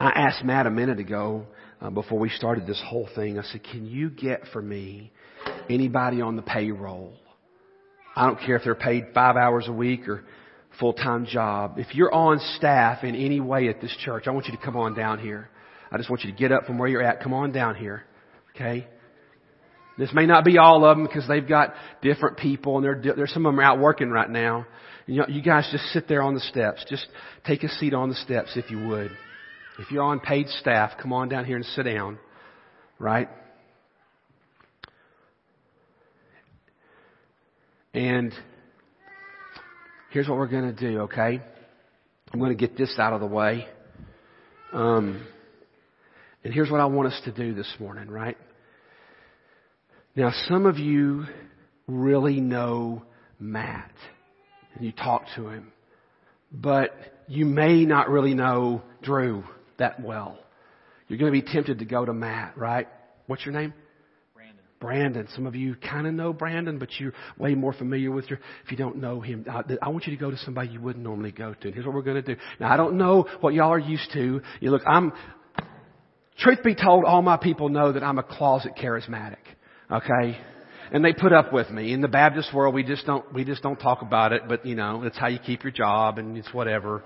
I 0.00 0.08
asked 0.10 0.42
Matt 0.42 0.66
a 0.66 0.70
minute 0.70 0.98
ago 0.98 1.46
uh, 1.80 1.90
before 1.90 2.18
we 2.18 2.30
started 2.30 2.66
this 2.66 2.82
whole 2.86 3.06
thing. 3.14 3.38
I 3.38 3.42
said, 3.42 3.62
"Can 3.62 3.86
you 3.86 4.08
get 4.08 4.46
for 4.52 4.62
me 4.62 5.12
anybody 5.68 6.22
on 6.22 6.36
the 6.36 6.42
payroll? 6.42 7.12
I 8.16 8.26
don't 8.26 8.40
care 8.40 8.56
if 8.56 8.64
they're 8.64 8.74
paid 8.74 9.08
five 9.14 9.36
hours 9.36 9.68
a 9.68 9.72
week 9.72 10.08
or 10.08 10.24
full 10.80 10.94
time 10.94 11.26
job. 11.26 11.74
If 11.78 11.94
you're 11.94 12.12
on 12.12 12.40
staff 12.56 13.04
in 13.04 13.14
any 13.14 13.40
way 13.40 13.68
at 13.68 13.80
this 13.80 13.94
church, 14.00 14.24
I 14.26 14.30
want 14.30 14.46
you 14.46 14.56
to 14.56 14.64
come 14.64 14.76
on 14.76 14.94
down 14.94 15.18
here. 15.18 15.50
I 15.90 15.98
just 15.98 16.08
want 16.08 16.24
you 16.24 16.32
to 16.32 16.36
get 16.36 16.50
up 16.50 16.64
from 16.64 16.78
where 16.78 16.88
you're 16.88 17.02
at. 17.02 17.22
Come 17.22 17.34
on 17.34 17.52
down 17.52 17.76
here, 17.76 18.04
okay?" 18.56 18.88
This 19.98 20.10
may 20.14 20.26
not 20.26 20.44
be 20.44 20.58
all 20.58 20.84
of 20.84 20.96
them 20.96 21.06
because 21.06 21.28
they've 21.28 21.46
got 21.46 21.74
different 22.00 22.38
people 22.38 22.78
and 22.78 23.04
there's 23.04 23.32
some 23.32 23.46
of 23.46 23.54
them 23.54 23.60
out 23.60 23.78
working 23.78 24.10
right 24.10 24.30
now. 24.30 24.66
You, 25.06 25.20
know, 25.20 25.26
you 25.28 25.42
guys 25.42 25.68
just 25.70 25.84
sit 25.92 26.08
there 26.08 26.22
on 26.22 26.34
the 26.34 26.40
steps. 26.40 26.84
Just 26.88 27.06
take 27.44 27.62
a 27.62 27.68
seat 27.68 27.92
on 27.92 28.08
the 28.08 28.14
steps 28.14 28.56
if 28.56 28.70
you 28.70 28.86
would. 28.86 29.10
If 29.78 29.90
you're 29.90 30.02
on 30.02 30.20
paid 30.20 30.48
staff, 30.48 30.92
come 31.00 31.12
on 31.12 31.28
down 31.28 31.44
here 31.44 31.56
and 31.56 31.64
sit 31.64 31.84
down. 31.84 32.18
Right? 32.98 33.28
And 37.94 38.32
here's 40.10 40.28
what 40.28 40.38
we're 40.38 40.46
going 40.46 40.74
to 40.74 40.90
do, 40.90 41.00
okay? 41.02 41.42
I'm 42.32 42.40
going 42.40 42.56
to 42.56 42.58
get 42.58 42.78
this 42.78 42.94
out 42.98 43.12
of 43.12 43.20
the 43.20 43.26
way. 43.26 43.66
Um, 44.72 45.26
and 46.44 46.54
here's 46.54 46.70
what 46.70 46.80
I 46.80 46.86
want 46.86 47.12
us 47.12 47.20
to 47.24 47.32
do 47.32 47.54
this 47.54 47.70
morning, 47.78 48.08
right? 48.08 48.38
Now, 50.14 50.32
some 50.48 50.66
of 50.66 50.78
you 50.78 51.24
really 51.86 52.40
know 52.40 53.02
Matt 53.38 53.92
and 54.74 54.84
you 54.84 54.92
talk 54.92 55.24
to 55.36 55.48
him. 55.48 55.72
But 56.52 56.92
you 57.28 57.46
may 57.46 57.84
not 57.86 58.10
really 58.10 58.34
know 58.34 58.82
Drew 59.02 59.44
that 59.78 60.00
well. 60.00 60.38
You're 61.08 61.18
going 61.18 61.32
to 61.32 61.40
be 61.40 61.50
tempted 61.50 61.78
to 61.78 61.84
go 61.84 62.04
to 62.04 62.12
Matt, 62.12 62.56
right? 62.58 62.88
What's 63.26 63.44
your 63.46 63.54
name? 63.54 63.72
Brandon. 64.34 64.64
Brandon. 64.80 65.28
Some 65.34 65.46
of 65.46 65.54
you 65.54 65.76
kind 65.76 66.06
of 66.06 66.12
know 66.12 66.34
Brandon, 66.34 66.78
but 66.78 66.90
you're 66.98 67.14
way 67.38 67.54
more 67.54 67.72
familiar 67.72 68.10
with 68.10 68.28
your, 68.28 68.38
if 68.64 68.70
you 68.70 68.76
don't 68.76 68.96
know 68.96 69.20
him, 69.20 69.46
I, 69.50 69.62
I 69.80 69.88
want 69.88 70.06
you 70.06 70.14
to 70.14 70.20
go 70.20 70.30
to 70.30 70.36
somebody 70.38 70.68
you 70.68 70.80
wouldn't 70.80 71.04
normally 71.04 71.32
go 71.32 71.54
to. 71.54 71.66
And 71.66 71.74
here's 71.74 71.86
what 71.86 71.94
we're 71.94 72.02
going 72.02 72.22
to 72.22 72.34
do. 72.34 72.40
Now, 72.60 72.70
I 72.70 72.76
don't 72.76 72.98
know 72.98 73.26
what 73.40 73.54
y'all 73.54 73.72
are 73.72 73.78
used 73.78 74.12
to. 74.12 74.42
You 74.60 74.70
look, 74.70 74.82
I'm, 74.86 75.12
truth 76.38 76.62
be 76.62 76.74
told, 76.74 77.04
all 77.04 77.22
my 77.22 77.38
people 77.38 77.70
know 77.70 77.92
that 77.92 78.02
I'm 78.02 78.18
a 78.18 78.22
closet 78.22 78.72
charismatic. 78.76 79.36
Okay? 79.90 80.38
and 80.92 81.02
they 81.02 81.12
put 81.14 81.32
up 81.32 81.52
with 81.52 81.70
me. 81.70 81.92
In 81.92 82.02
the 82.02 82.08
Baptist 82.08 82.52
world, 82.52 82.74
we 82.74 82.82
just 82.82 83.06
don't 83.06 83.32
we 83.32 83.44
just 83.44 83.62
don't 83.62 83.78
talk 83.78 84.02
about 84.02 84.32
it. 84.32 84.42
But 84.46 84.66
you 84.66 84.74
know, 84.74 85.02
it's 85.04 85.16
how 85.16 85.28
you 85.28 85.38
keep 85.38 85.64
your 85.64 85.72
job, 85.72 86.18
and 86.18 86.36
it's 86.36 86.52
whatever. 86.52 87.02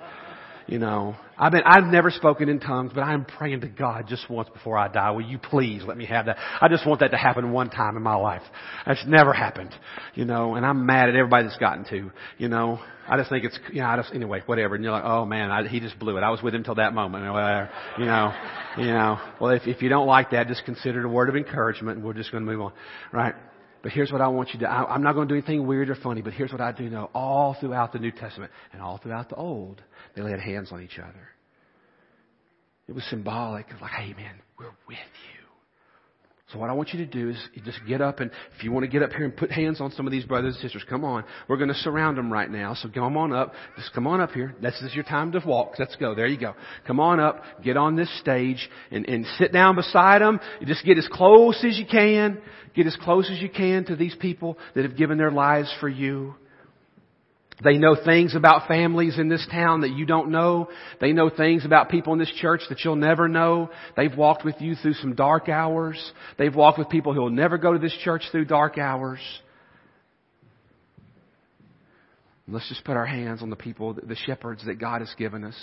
You 0.66 0.80
know, 0.80 1.14
I've 1.38 1.52
been 1.52 1.62
I've 1.64 1.84
never 1.84 2.10
spoken 2.10 2.48
in 2.48 2.58
tongues, 2.58 2.90
but 2.92 3.02
I'm 3.02 3.24
praying 3.24 3.60
to 3.60 3.68
God 3.68 4.06
just 4.08 4.28
once 4.28 4.48
before 4.48 4.76
I 4.76 4.88
die. 4.88 5.12
Will 5.12 5.22
you 5.22 5.38
please 5.38 5.82
let 5.86 5.96
me 5.96 6.06
have 6.06 6.26
that? 6.26 6.38
I 6.60 6.66
just 6.68 6.84
want 6.84 7.00
that 7.00 7.12
to 7.12 7.16
happen 7.16 7.52
one 7.52 7.70
time 7.70 7.96
in 7.96 8.02
my 8.02 8.16
life. 8.16 8.42
That's 8.84 9.04
never 9.06 9.32
happened. 9.32 9.72
You 10.14 10.24
know, 10.24 10.56
and 10.56 10.66
I'm 10.66 10.84
mad 10.84 11.08
at 11.08 11.14
everybody 11.14 11.44
that's 11.46 11.58
gotten 11.58 11.84
to. 11.90 12.10
You 12.38 12.48
know, 12.48 12.80
I 13.08 13.16
just 13.16 13.30
think 13.30 13.44
it's 13.44 13.56
you 13.72 13.80
know 13.80 13.86
I 13.86 13.96
just 13.96 14.12
anyway 14.12 14.42
whatever. 14.46 14.74
And 14.74 14.82
you're 14.82 14.92
like, 14.92 15.04
oh 15.04 15.24
man, 15.24 15.52
I, 15.52 15.68
he 15.68 15.78
just 15.78 16.00
blew 16.00 16.16
it. 16.16 16.22
I 16.22 16.30
was 16.30 16.42
with 16.42 16.52
him 16.52 16.64
till 16.64 16.74
that 16.76 16.92
moment. 16.92 17.24
Uh, 17.24 17.66
you 17.96 18.06
know, 18.06 18.32
you 18.78 18.86
know. 18.86 19.18
Well, 19.40 19.52
if 19.52 19.62
if 19.66 19.82
you 19.82 19.88
don't 19.88 20.08
like 20.08 20.30
that, 20.30 20.48
just 20.48 20.64
consider 20.64 21.00
it 21.00 21.04
a 21.06 21.08
word 21.08 21.28
of 21.28 21.36
encouragement, 21.36 21.98
and 21.98 22.06
we're 22.06 22.14
just 22.14 22.32
going 22.32 22.44
to 22.44 22.50
move 22.50 22.60
on, 22.60 22.72
right? 23.12 23.34
But 23.87 23.93
here's 23.93 24.11
what 24.11 24.20
I 24.20 24.26
want 24.26 24.53
you 24.53 24.59
to, 24.59 24.68
I, 24.68 24.93
I'm 24.93 25.05
not 25.05 25.12
going 25.12 25.28
to 25.28 25.32
do 25.32 25.39
anything 25.39 25.64
weird 25.64 25.91
or 25.91 25.95
funny, 25.95 26.20
but 26.20 26.32
here's 26.32 26.51
what 26.51 26.61
I 26.61 26.72
do 26.72 26.91
know. 26.91 27.09
All 27.14 27.57
throughout 27.61 27.93
the 27.93 28.01
New 28.01 28.11
Testament 28.11 28.51
and 28.72 28.82
all 28.82 28.99
throughout 28.99 29.28
the 29.28 29.37
Old, 29.37 29.80
they 30.16 30.22
laid 30.22 30.41
hands 30.41 30.72
on 30.72 30.82
each 30.82 30.99
other. 30.99 31.28
It 32.89 32.97
was 32.97 33.05
symbolic 33.05 33.70
of 33.70 33.80
like, 33.80 33.93
hey 33.93 34.12
man, 34.14 34.43
we're 34.59 34.72
with 34.89 34.99
you. 34.99 35.36
So 36.53 36.61
what 36.61 36.70
I 36.70 36.74
want 36.74 36.90
you 36.90 37.05
to 37.05 37.07
do 37.07 37.30
is 37.30 37.36
just 37.64 37.80
get 37.88 38.01
up 38.01 38.20
and 38.20 38.30
if 38.57 38.62
you 38.62 38.70
want 38.70 38.84
to 38.84 38.88
get 38.88 39.03
up 39.03 39.11
here 39.11 39.24
and 39.24 39.36
put 39.36 39.51
hands 39.51 39.80
on 39.80 39.90
some 39.90 40.07
of 40.07 40.12
these 40.12 40.24
brothers 40.24 40.55
and 40.55 40.62
sisters, 40.62 40.84
come 40.88 41.05
on. 41.05 41.24
We're 41.49 41.57
going 41.57 41.70
to 41.70 41.74
surround 41.74 42.18
them 42.18 42.32
right 42.32 42.49
now. 42.49 42.74
So 42.74 42.88
come 42.88 43.16
on 43.16 43.32
up. 43.32 43.53
Just 43.76 43.92
come 43.92 44.07
on 44.07 44.20
up 44.20 44.30
here. 44.30 44.55
This 44.62 44.80
is 44.82 44.94
your 44.94 45.03
time 45.03 45.32
to 45.32 45.42
walk. 45.44 45.72
Let's 45.76 45.97
go. 45.97 46.14
There 46.14 46.28
you 46.28 46.38
go. 46.38 46.55
Come 46.86 47.01
on 47.01 47.18
up. 47.18 47.42
Get 47.64 47.76
on 47.76 47.97
this 47.97 48.09
stage 48.20 48.68
and, 48.92 49.09
and 49.09 49.26
sit 49.38 49.53
down 49.53 49.74
beside 49.74 50.22
them. 50.22 50.38
You 50.61 50.68
just 50.68 50.84
get 50.84 50.99
as 50.99 51.09
close 51.11 51.64
as 51.68 51.76
you 51.76 51.86
can. 51.86 52.38
Get 52.76 52.86
as 52.86 52.97
close 53.03 53.28
as 53.28 53.40
you 53.40 53.49
can 53.49 53.84
to 53.86 53.97
these 53.97 54.14
people 54.14 54.57
that 54.76 54.84
have 54.84 54.97
given 54.97 55.18
their 55.18 55.32
lives 55.32 55.74
for 55.80 55.88
you. 55.88 56.36
They 57.64 57.78
know 57.78 57.96
things 57.96 58.34
about 58.34 58.68
families 58.68 59.18
in 59.18 59.28
this 59.28 59.46
town 59.50 59.80
that 59.80 59.92
you 59.92 60.04
don't 60.04 60.30
know. 60.30 60.68
They 61.00 61.12
know 61.12 61.30
things 61.30 61.64
about 61.64 61.88
people 61.88 62.12
in 62.12 62.18
this 62.18 62.32
church 62.40 62.61
that 62.68 62.84
you'll 62.84 62.96
never 62.96 63.28
know. 63.28 63.70
They've 63.96 64.14
walked 64.14 64.44
with 64.44 64.57
you 64.61 64.74
through 64.74 64.94
some 64.94 65.14
dark 65.14 65.48
hours. 65.48 66.12
They've 66.38 66.54
walked 66.54 66.78
with 66.78 66.90
people 66.90 67.14
who 67.14 67.22
will 67.22 67.30
never 67.30 67.57
go 67.57 67.72
to 67.72 67.78
this 67.78 67.96
church 68.04 68.24
through 68.30 68.44
dark 68.44 68.76
hours. 68.76 69.20
Let's 72.46 72.68
just 72.68 72.84
put 72.84 72.96
our 72.96 73.07
hands 73.07 73.42
on 73.42 73.50
the 73.50 73.57
people, 73.57 73.94
the 73.94 74.16
shepherds 74.26 74.64
that 74.66 74.78
God 74.78 75.00
has 75.00 75.12
given 75.18 75.42
us. 75.42 75.57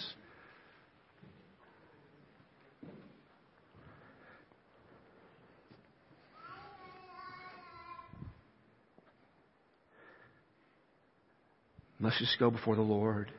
Let's 12.04 12.20
just 12.20 12.38
go 12.38 12.52
before 12.52 12.76
the 12.76 12.82
Lord. 12.82 13.32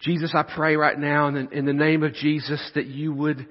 Jesus, 0.00 0.32
I 0.34 0.42
pray 0.42 0.76
right 0.76 0.98
now 0.98 1.28
in 1.28 1.34
the, 1.34 1.48
in 1.50 1.64
the 1.64 1.72
name 1.72 2.02
of 2.02 2.12
Jesus 2.12 2.60
that 2.74 2.86
you 2.86 3.14
would 3.14 3.46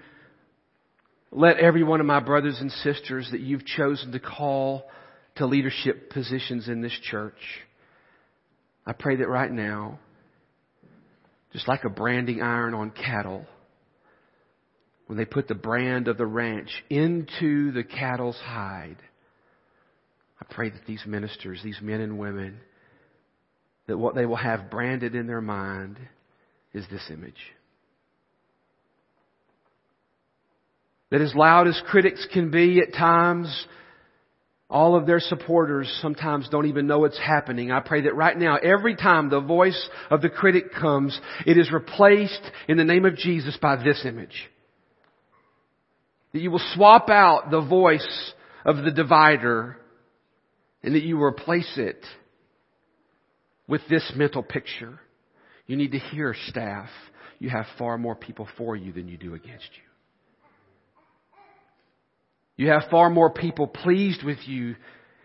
let 1.32 1.58
every 1.58 1.82
one 1.84 2.02
of 2.02 2.06
my 2.06 2.20
brothers 2.20 2.58
and 2.60 2.72
sisters 2.72 3.30
that 3.32 3.40
you've 3.40 3.66
chosen 3.66 4.12
to 4.12 4.20
call 4.20 4.84
to 5.38 5.48
leadership 5.48 6.12
positions 6.12 6.68
in 6.68 6.82
this 6.82 6.98
church. 7.10 7.40
I 8.86 8.94
pray 8.94 9.16
that 9.16 9.30
right 9.30 9.52
now, 9.52 10.00
just 11.52 11.68
like 11.68 11.84
a 11.84 11.90
branding 11.90 12.44
iron 12.44 12.76
on 12.76 12.92
cattle, 12.92 13.46
when 15.08 15.18
they 15.18 15.26
put 15.26 15.48
the 15.48 15.56
brand 15.56 16.08
of 16.08 16.18
the 16.18 16.28
ranch 16.28 16.70
into 16.90 17.72
the 17.72 17.84
cattle's 17.84 18.38
hide, 18.38 18.98
I 20.42 20.54
pray 20.54 20.70
that 20.70 20.86
these 20.88 21.04
ministers, 21.06 21.62
these 21.64 21.80
men 21.82 22.02
and 22.02 22.18
women, 22.18 22.60
that 23.88 23.98
what 23.98 24.16
they 24.16 24.26
will 24.26 24.36
have 24.36 24.72
branded 24.72 25.16
in 25.16 25.28
their 25.28 25.42
mind 25.42 25.98
is 26.74 26.86
this 26.90 27.04
image. 27.12 27.36
That 31.12 31.22
as 31.22 31.36
loud 31.36 31.68
as 31.68 31.80
critics 31.88 32.26
can 32.34 32.52
be 32.52 32.80
at 32.80 32.94
times, 32.94 33.68
all 34.70 34.96
of 34.96 35.06
their 35.06 35.20
supporters 35.20 35.94
sometimes 36.02 36.48
don't 36.50 36.68
even 36.68 36.88
know 36.88 37.04
it's 37.04 37.20
happening. 37.20 37.72
I 37.72 37.82
pray 37.82 38.02
that 38.02 38.16
right 38.16 38.38
now, 38.38 38.56
every 38.56 38.96
time 38.96 39.30
the 39.30 39.42
voice 39.42 39.90
of 40.10 40.22
the 40.22 40.30
critic 40.30 40.74
comes, 40.74 41.20
it 41.46 41.58
is 41.58 41.72
replaced 41.72 42.42
in 42.70 42.78
the 42.78 42.86
name 42.86 43.06
of 43.06 43.18
Jesus 43.18 43.58
by 43.62 43.76
this 43.76 44.06
image. 44.06 44.50
That 46.32 46.42
you 46.42 46.50
will 46.50 46.64
swap 46.74 47.10
out 47.10 47.52
the 47.52 47.62
voice 47.62 48.34
of 48.64 48.78
the 48.78 48.92
divider 48.92 49.76
and 50.84 50.96
that 50.96 51.04
you 51.04 51.22
replace 51.22 51.74
it 51.78 52.04
with 53.68 53.82
this 53.90 54.12
mental 54.16 54.44
picture. 54.44 55.00
You 55.68 55.78
need 55.78 55.92
to 55.92 56.00
hear 56.00 56.36
staff. 56.48 56.90
You 57.40 57.50
have 57.50 57.66
far 57.78 57.98
more 57.98 58.16
people 58.16 58.48
for 58.58 58.76
you 58.76 58.92
than 58.92 59.08
you 59.08 59.18
do 59.18 59.34
against 59.34 59.70
you. 59.76 59.84
You 62.58 62.68
have 62.70 62.84
far 62.92 63.10
more 63.10 63.32
people 63.32 63.68
pleased 63.68 64.24
with 64.24 64.38
you. 64.46 64.76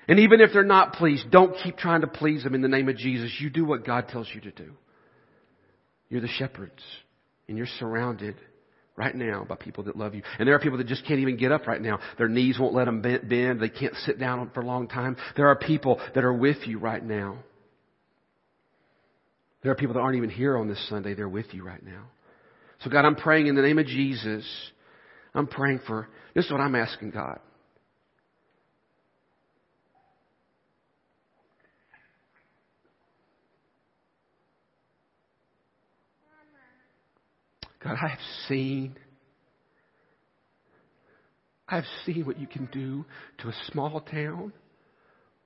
And 0.09 0.21
even 0.21 0.41
if 0.41 0.51
they're 0.53 0.63
not 0.63 0.95
pleased, 0.95 1.31
don't 1.31 1.57
keep 1.63 1.77
trying 1.77 2.03
to 2.03 2.07
please 2.07 2.45
them 2.45 2.55
in 2.55 2.63
the 2.63 2.69
name 2.69 2.89
of 2.89 2.97
Jesus. 2.97 3.33
You 3.41 3.51
do 3.51 3.65
what 3.65 3.85
God 3.85 4.09
tells 4.09 4.29
you 4.35 4.41
to 4.43 4.51
do. 4.51 4.73
You're 6.09 6.21
the 6.21 6.29
shepherds. 6.29 6.83
And 7.49 7.59
you're 7.59 7.67
surrounded 7.79 8.37
right 8.97 9.15
now 9.15 9.45
by 9.49 9.57
people 9.57 9.85
that 9.85 9.97
love 9.97 10.15
you. 10.15 10.23
And 10.39 10.49
there 10.49 10.55
are 10.55 10.59
people 10.59 10.79
that 10.79 10.87
just 10.87 11.07
can't 11.07 11.21
even 11.21 11.37
get 11.37 11.53
up 11.53 11.67
right 11.67 11.81
now. 11.81 11.99
Their 12.19 12.29
knees 12.29 12.59
won't 12.59 12.75
let 12.75 12.87
them 12.87 13.03
bend. 13.03 13.61
They 13.61 13.69
can't 13.69 13.95
sit 14.05 14.19
down 14.19 14.51
for 14.55 14.61
a 14.61 14.67
long 14.67 14.89
time. 14.89 15.17
There 15.37 15.49
are 15.49 15.57
people 15.57 16.01
that 16.15 16.25
are 16.25 16.33
with 16.33 16.67
you 16.67 16.79
right 16.79 17.05
now. 17.05 17.39
There 19.63 19.73
are 19.73 19.77
people 19.77 19.95
that 19.95 20.01
aren't 20.01 20.17
even 20.17 20.31
here 20.31 20.57
on 20.57 20.69
this 20.69 20.89
Sunday. 20.89 21.15
They're 21.15 21.29
with 21.29 21.53
you 21.53 21.65
right 21.65 21.85
now. 21.85 22.05
So 22.81 22.91
God, 22.91 23.05
I'm 23.05 23.17
praying 23.17 23.49
in 23.49 23.55
the 23.55 23.63
name 23.63 23.79
of 23.79 23.87
Jesus. 23.87 24.47
I'm 25.35 25.47
praying 25.47 25.81
for 25.87 26.09
this 26.35 26.47
is 26.47 26.53
what 26.53 26.61
I'm 26.61 26.75
asking 26.75 27.11
God. 27.11 27.41
God, 37.87 37.99
I 38.03 38.09
have 38.09 38.19
seen, 38.49 38.97
I 41.69 41.77
have 41.77 41.85
seen 42.05 42.27
what 42.27 42.41
you 42.41 42.49
can 42.49 42.67
do 42.73 43.05
to 43.39 43.49
a 43.49 43.53
small 43.71 44.01
town 44.01 44.53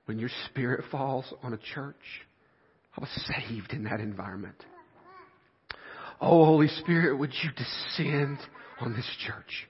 when 0.05 0.17
your 0.17 0.29
spirit 0.47 0.85
falls 0.89 1.31
on 1.43 1.53
a 1.53 1.59
church. 1.75 1.95
I 2.97 3.01
was 3.01 3.09
saved 3.27 3.73
in 3.73 3.83
that 3.83 3.99
environment. 3.99 4.55
Oh, 6.19 6.45
Holy 6.45 6.67
Spirit, 6.67 7.15
would 7.17 7.31
you 7.43 7.51
descend 7.51 8.39
on 8.79 8.93
this 8.93 9.09
church? 9.27 9.67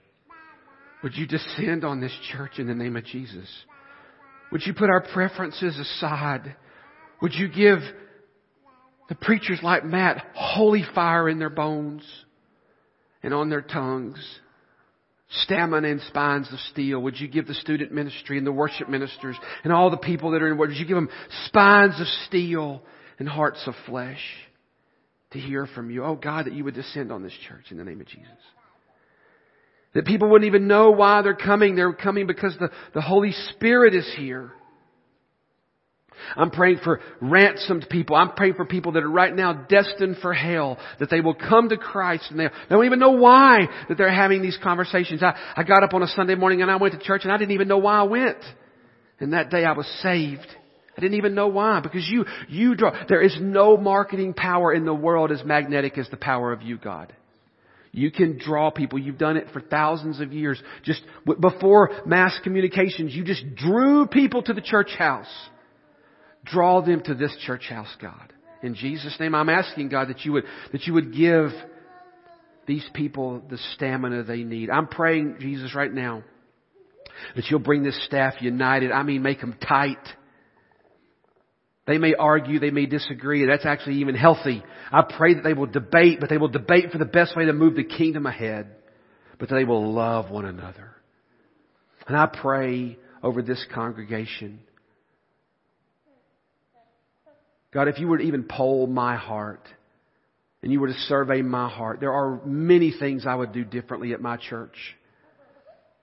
Would 1.02 1.14
you 1.14 1.26
descend 1.26 1.84
on 1.84 2.00
this 2.00 2.16
church 2.32 2.58
in 2.58 2.66
the 2.68 2.74
name 2.74 2.96
of 2.96 3.04
Jesus? 3.04 3.48
Would 4.50 4.62
you 4.64 4.72
put 4.72 4.88
our 4.88 5.02
preferences 5.12 5.78
aside? 5.78 6.56
Would 7.20 7.34
you 7.34 7.48
give 7.48 7.80
the 9.10 9.14
preachers 9.14 9.60
like 9.62 9.84
Matt 9.84 10.24
holy 10.34 10.84
fire 10.94 11.28
in 11.28 11.38
their 11.38 11.50
bones 11.50 12.02
and 13.22 13.32
on 13.34 13.50
their 13.50 13.62
tongues? 13.62 14.18
Stamina 15.44 15.88
and 15.88 16.00
spines 16.02 16.48
of 16.52 16.58
steel. 16.72 17.00
Would 17.00 17.18
you 17.18 17.26
give 17.26 17.46
the 17.46 17.54
student 17.54 17.90
ministry 17.90 18.36
and 18.36 18.46
the 18.46 18.52
worship 18.52 18.88
ministers 18.88 19.36
and 19.64 19.72
all 19.72 19.90
the 19.90 19.96
people 19.96 20.32
that 20.32 20.42
are 20.42 20.52
in, 20.52 20.58
would 20.58 20.72
you 20.72 20.84
give 20.84 20.96
them 20.96 21.08
spines 21.46 21.98
of 22.00 22.06
steel 22.26 22.82
and 23.18 23.28
hearts 23.28 23.62
of 23.66 23.74
flesh 23.86 24.20
to 25.30 25.38
hear 25.38 25.66
from 25.74 25.90
you? 25.90 26.04
Oh 26.04 26.16
God, 26.16 26.46
that 26.46 26.52
you 26.52 26.64
would 26.64 26.74
descend 26.74 27.10
on 27.10 27.22
this 27.22 27.32
church 27.48 27.70
in 27.70 27.78
the 27.78 27.84
name 27.84 28.00
of 28.00 28.06
Jesus. 28.06 28.28
That 29.94 30.04
people 30.04 30.28
wouldn't 30.28 30.46
even 30.46 30.68
know 30.68 30.90
why 30.90 31.22
they're 31.22 31.34
coming. 31.34 31.76
They're 31.76 31.92
coming 31.92 32.26
because 32.26 32.56
the, 32.58 32.70
the 32.94 33.00
Holy 33.00 33.32
Spirit 33.50 33.94
is 33.94 34.10
here. 34.16 34.52
I'm 36.36 36.50
praying 36.50 36.78
for 36.84 37.00
ransomed 37.20 37.86
people. 37.90 38.16
I'm 38.16 38.32
praying 38.32 38.54
for 38.54 38.64
people 38.64 38.92
that 38.92 39.02
are 39.02 39.10
right 39.10 39.34
now 39.34 39.52
destined 39.52 40.16
for 40.22 40.32
hell, 40.32 40.78
that 41.00 41.10
they 41.10 41.20
will 41.20 41.34
come 41.34 41.68
to 41.68 41.76
Christ 41.76 42.26
and 42.30 42.38
they, 42.38 42.48
don't 42.68 42.84
even 42.84 42.98
know 42.98 43.12
why 43.12 43.68
that 43.88 43.98
they're 43.98 44.12
having 44.12 44.42
these 44.42 44.58
conversations. 44.62 45.22
I, 45.22 45.36
I 45.56 45.62
got 45.62 45.82
up 45.82 45.94
on 45.94 46.02
a 46.02 46.08
Sunday 46.08 46.34
morning 46.34 46.62
and 46.62 46.70
I 46.70 46.76
went 46.76 46.94
to 46.94 47.00
church 47.00 47.22
and 47.24 47.32
I 47.32 47.36
didn't 47.36 47.52
even 47.52 47.68
know 47.68 47.78
why 47.78 47.98
I 47.98 48.04
went. 48.04 48.38
And 49.20 49.32
that 49.32 49.50
day 49.50 49.64
I 49.64 49.72
was 49.72 49.86
saved. 50.02 50.46
I 50.96 51.00
didn't 51.00 51.16
even 51.16 51.34
know 51.34 51.48
why 51.48 51.80
because 51.80 52.06
you, 52.08 52.26
you 52.48 52.74
draw, 52.74 52.92
there 53.08 53.22
is 53.22 53.36
no 53.40 53.76
marketing 53.76 54.34
power 54.34 54.72
in 54.72 54.84
the 54.84 54.94
world 54.94 55.32
as 55.32 55.42
magnetic 55.44 55.96
as 55.96 56.08
the 56.10 56.16
power 56.16 56.52
of 56.52 56.62
you, 56.62 56.76
God. 56.76 57.14
You 57.92 58.10
can 58.10 58.38
draw 58.38 58.70
people. 58.70 58.98
You've 58.98 59.18
done 59.18 59.36
it 59.36 59.48
for 59.52 59.60
thousands 59.60 60.20
of 60.20 60.32
years. 60.32 60.60
Just 60.82 61.02
before 61.40 61.90
mass 62.06 62.38
communications, 62.42 63.14
you 63.14 63.22
just 63.22 63.54
drew 63.54 64.06
people 64.06 64.42
to 64.42 64.54
the 64.54 64.62
church 64.62 64.90
house. 64.98 65.28
Draw 66.44 66.82
them 66.82 67.02
to 67.04 67.14
this 67.14 67.36
church 67.46 67.66
house, 67.68 67.94
God. 68.00 68.32
In 68.62 68.74
Jesus' 68.74 69.16
name, 69.18 69.34
I'm 69.34 69.48
asking 69.48 69.88
God 69.88 70.08
that 70.08 70.24
you 70.24 70.32
would, 70.32 70.44
that 70.72 70.82
you 70.86 70.94
would 70.94 71.14
give 71.14 71.50
these 72.66 72.88
people 72.94 73.42
the 73.48 73.58
stamina 73.74 74.22
they 74.24 74.44
need. 74.44 74.70
I'm 74.70 74.86
praying, 74.86 75.36
Jesus, 75.40 75.74
right 75.74 75.92
now, 75.92 76.22
that 77.34 77.46
you'll 77.50 77.60
bring 77.60 77.82
this 77.82 78.04
staff 78.06 78.34
united. 78.40 78.92
I 78.92 79.02
mean, 79.02 79.22
make 79.22 79.40
them 79.40 79.56
tight. 79.66 79.98
They 81.86 81.98
may 81.98 82.14
argue, 82.14 82.60
they 82.60 82.70
may 82.70 82.86
disagree, 82.86 83.44
that's 83.46 83.66
actually 83.66 83.96
even 83.96 84.14
healthy. 84.14 84.62
I 84.92 85.02
pray 85.02 85.34
that 85.34 85.42
they 85.42 85.54
will 85.54 85.66
debate, 85.66 86.20
but 86.20 86.28
they 86.30 86.38
will 86.38 86.48
debate 86.48 86.92
for 86.92 86.98
the 86.98 87.04
best 87.04 87.36
way 87.36 87.46
to 87.46 87.52
move 87.52 87.74
the 87.74 87.82
kingdom 87.82 88.26
ahead, 88.26 88.68
but 89.40 89.48
they 89.48 89.64
will 89.64 89.92
love 89.92 90.30
one 90.30 90.44
another. 90.44 90.92
And 92.06 92.16
I 92.16 92.26
pray 92.26 92.98
over 93.22 93.42
this 93.42 93.64
congregation. 93.74 94.60
God, 97.72 97.88
if 97.88 97.98
you 97.98 98.06
were 98.08 98.18
to 98.18 98.24
even 98.24 98.44
poll 98.44 98.86
my 98.86 99.16
heart, 99.16 99.66
and 100.62 100.70
you 100.70 100.80
were 100.80 100.88
to 100.88 100.94
survey 100.94 101.42
my 101.42 101.68
heart, 101.68 102.00
there 102.00 102.12
are 102.12 102.40
many 102.44 102.92
things 102.96 103.26
I 103.26 103.34
would 103.34 103.52
do 103.52 103.64
differently 103.64 104.12
at 104.12 104.20
my 104.20 104.36
church. 104.36 104.76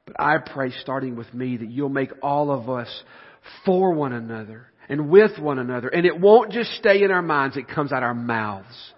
But 0.06 0.20
I 0.20 0.38
pray, 0.40 0.72
starting 0.82 1.16
with 1.16 1.34
me, 1.34 1.58
that 1.58 1.70
you'll 1.70 1.90
make 1.90 2.12
all 2.22 2.52
of 2.52 2.70
us 2.70 3.04
for 3.66 3.94
one 3.94 4.12
another 4.12 4.68
and 4.90 5.10
with 5.10 5.38
one 5.40 5.60
another. 5.60 5.88
And 5.88 6.06
it 6.06 6.20
won't 6.20 6.52
just 6.52 6.72
stay 6.74 7.04
in 7.04 7.12
our 7.12 7.22
minds, 7.22 7.56
it 7.56 7.68
comes 7.68 7.92
out 7.92 8.04
our 8.04 8.14
mouths. 8.14 8.94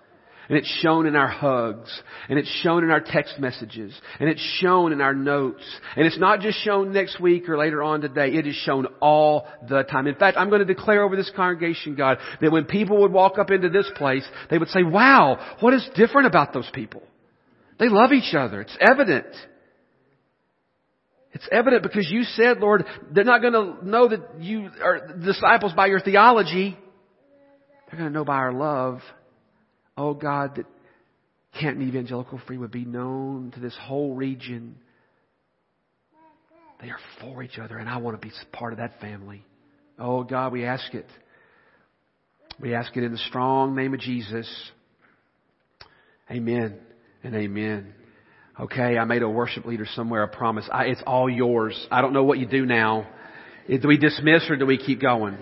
And 0.52 0.58
it's 0.58 0.80
shown 0.82 1.06
in 1.06 1.16
our 1.16 1.30
hugs. 1.30 1.90
And 2.28 2.38
it's 2.38 2.50
shown 2.62 2.84
in 2.84 2.92
our 2.92 3.00
text 3.00 3.40
messages. 3.40 3.94
And 4.20 4.28
it's 4.28 4.42
shown 4.60 4.92
in 4.92 5.00
our 5.00 5.14
notes. 5.14 5.64
And 5.96 6.06
it's 6.06 6.20
not 6.20 6.42
just 6.42 6.62
shown 6.62 6.92
next 6.92 7.22
week 7.22 7.48
or 7.48 7.58
later 7.58 7.82
on 7.82 8.02
today. 8.02 8.34
It 8.34 8.46
is 8.46 8.56
shown 8.56 8.86
all 9.00 9.48
the 9.70 9.84
time. 9.84 10.08
In 10.08 10.16
fact, 10.16 10.36
I'm 10.36 10.50
going 10.50 10.60
to 10.60 10.66
declare 10.66 11.04
over 11.04 11.16
this 11.16 11.32
congregation, 11.38 11.96
God, 11.96 12.18
that 12.42 12.52
when 12.52 12.66
people 12.66 13.00
would 13.00 13.14
walk 13.14 13.38
up 13.40 13.50
into 13.50 13.70
this 13.70 13.90
place, 13.96 14.28
they 14.50 14.58
would 14.58 14.68
say, 14.68 14.84
wow, 14.84 15.56
what 15.62 15.74
is 15.74 15.90
different 15.96 16.28
about 16.28 16.52
those 16.52 16.70
people? 16.74 17.02
They 17.80 17.88
love 17.88 18.12
each 18.12 18.36
other. 18.36 18.60
It's 18.60 18.78
evident. 18.82 19.28
It's 21.32 21.48
evident 21.50 21.84
because 21.84 22.12
you 22.12 22.24
said, 22.24 22.58
Lord, 22.58 22.84
they're 23.10 23.24
not 23.24 23.42
going 23.42 23.54
to 23.54 23.90
know 23.90 24.10
that 24.10 24.42
you 24.42 24.70
are 24.84 25.16
disciples 25.16 25.72
by 25.72 25.88
your 25.88 26.02
theology. 26.02 26.78
They're 27.90 27.98
going 27.98 28.12
to 28.12 28.14
know 28.14 28.26
by 28.26 28.36
our 28.36 28.52
love. 28.52 29.00
Oh 29.98 30.14
God, 30.14 30.56
that 30.56 30.66
Canton 31.60 31.88
Evangelical 31.88 32.40
Free 32.48 32.58
would 32.58 32.72
be 32.72 32.86
known 32.86 33.52
to 33.56 33.60
this 33.60 33.76
whole 33.82 34.16
region. 34.16 34.76
They 36.82 36.90
are 36.90 37.00
for 37.20 37.44
each 37.44 37.60
other, 37.60 37.78
and 37.78 37.88
I 37.88 37.98
want 37.98 38.20
to 38.20 38.28
be 38.28 38.34
part 38.52 38.74
of 38.74 38.80
that 38.80 39.00
family. 39.00 39.46
Oh 40.00 40.24
God, 40.24 40.52
we 40.52 40.66
ask 40.66 40.94
it. 40.94 41.06
We 42.60 42.74
ask 42.74 42.96
it 42.96 43.04
in 43.04 43.12
the 43.12 43.18
strong 43.18 43.76
name 43.76 43.94
of 43.94 44.00
Jesus. 44.00 44.50
Amen 46.30 46.80
and 47.24 47.36
amen. 47.36 47.94
Okay, 48.60 48.98
I 48.98 49.06
made 49.06 49.22
a 49.22 49.30
worship 49.30 49.66
leader 49.66 49.88
somewhere 49.96 50.24
a 50.24 50.28
promise. 50.28 50.68
I, 50.72 50.86
it's 50.86 51.02
all 51.06 51.30
yours. 51.30 51.88
I 51.90 52.02
don't 52.02 52.14
know 52.14 52.24
what 52.24 52.38
you 52.38 52.46
do 52.46 52.66
now. 52.66 53.08
Do 53.68 53.88
we 53.88 53.98
dismiss 53.98 54.50
or 54.50 54.56
do 54.56 54.66
we 54.66 54.78
keep 54.78 55.02
going? 55.02 55.38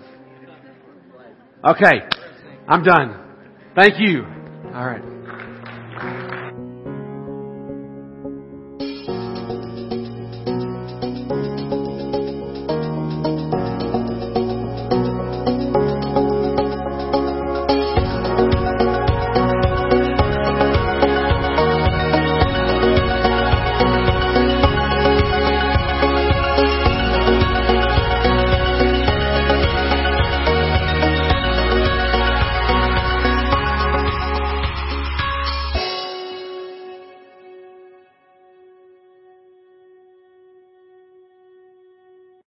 Okay, 1.64 2.00
I'm 2.68 2.82
done. 2.82 3.26
Thank 3.74 3.94
you. 3.98 4.39
All 4.74 4.86
right. 4.86 5.02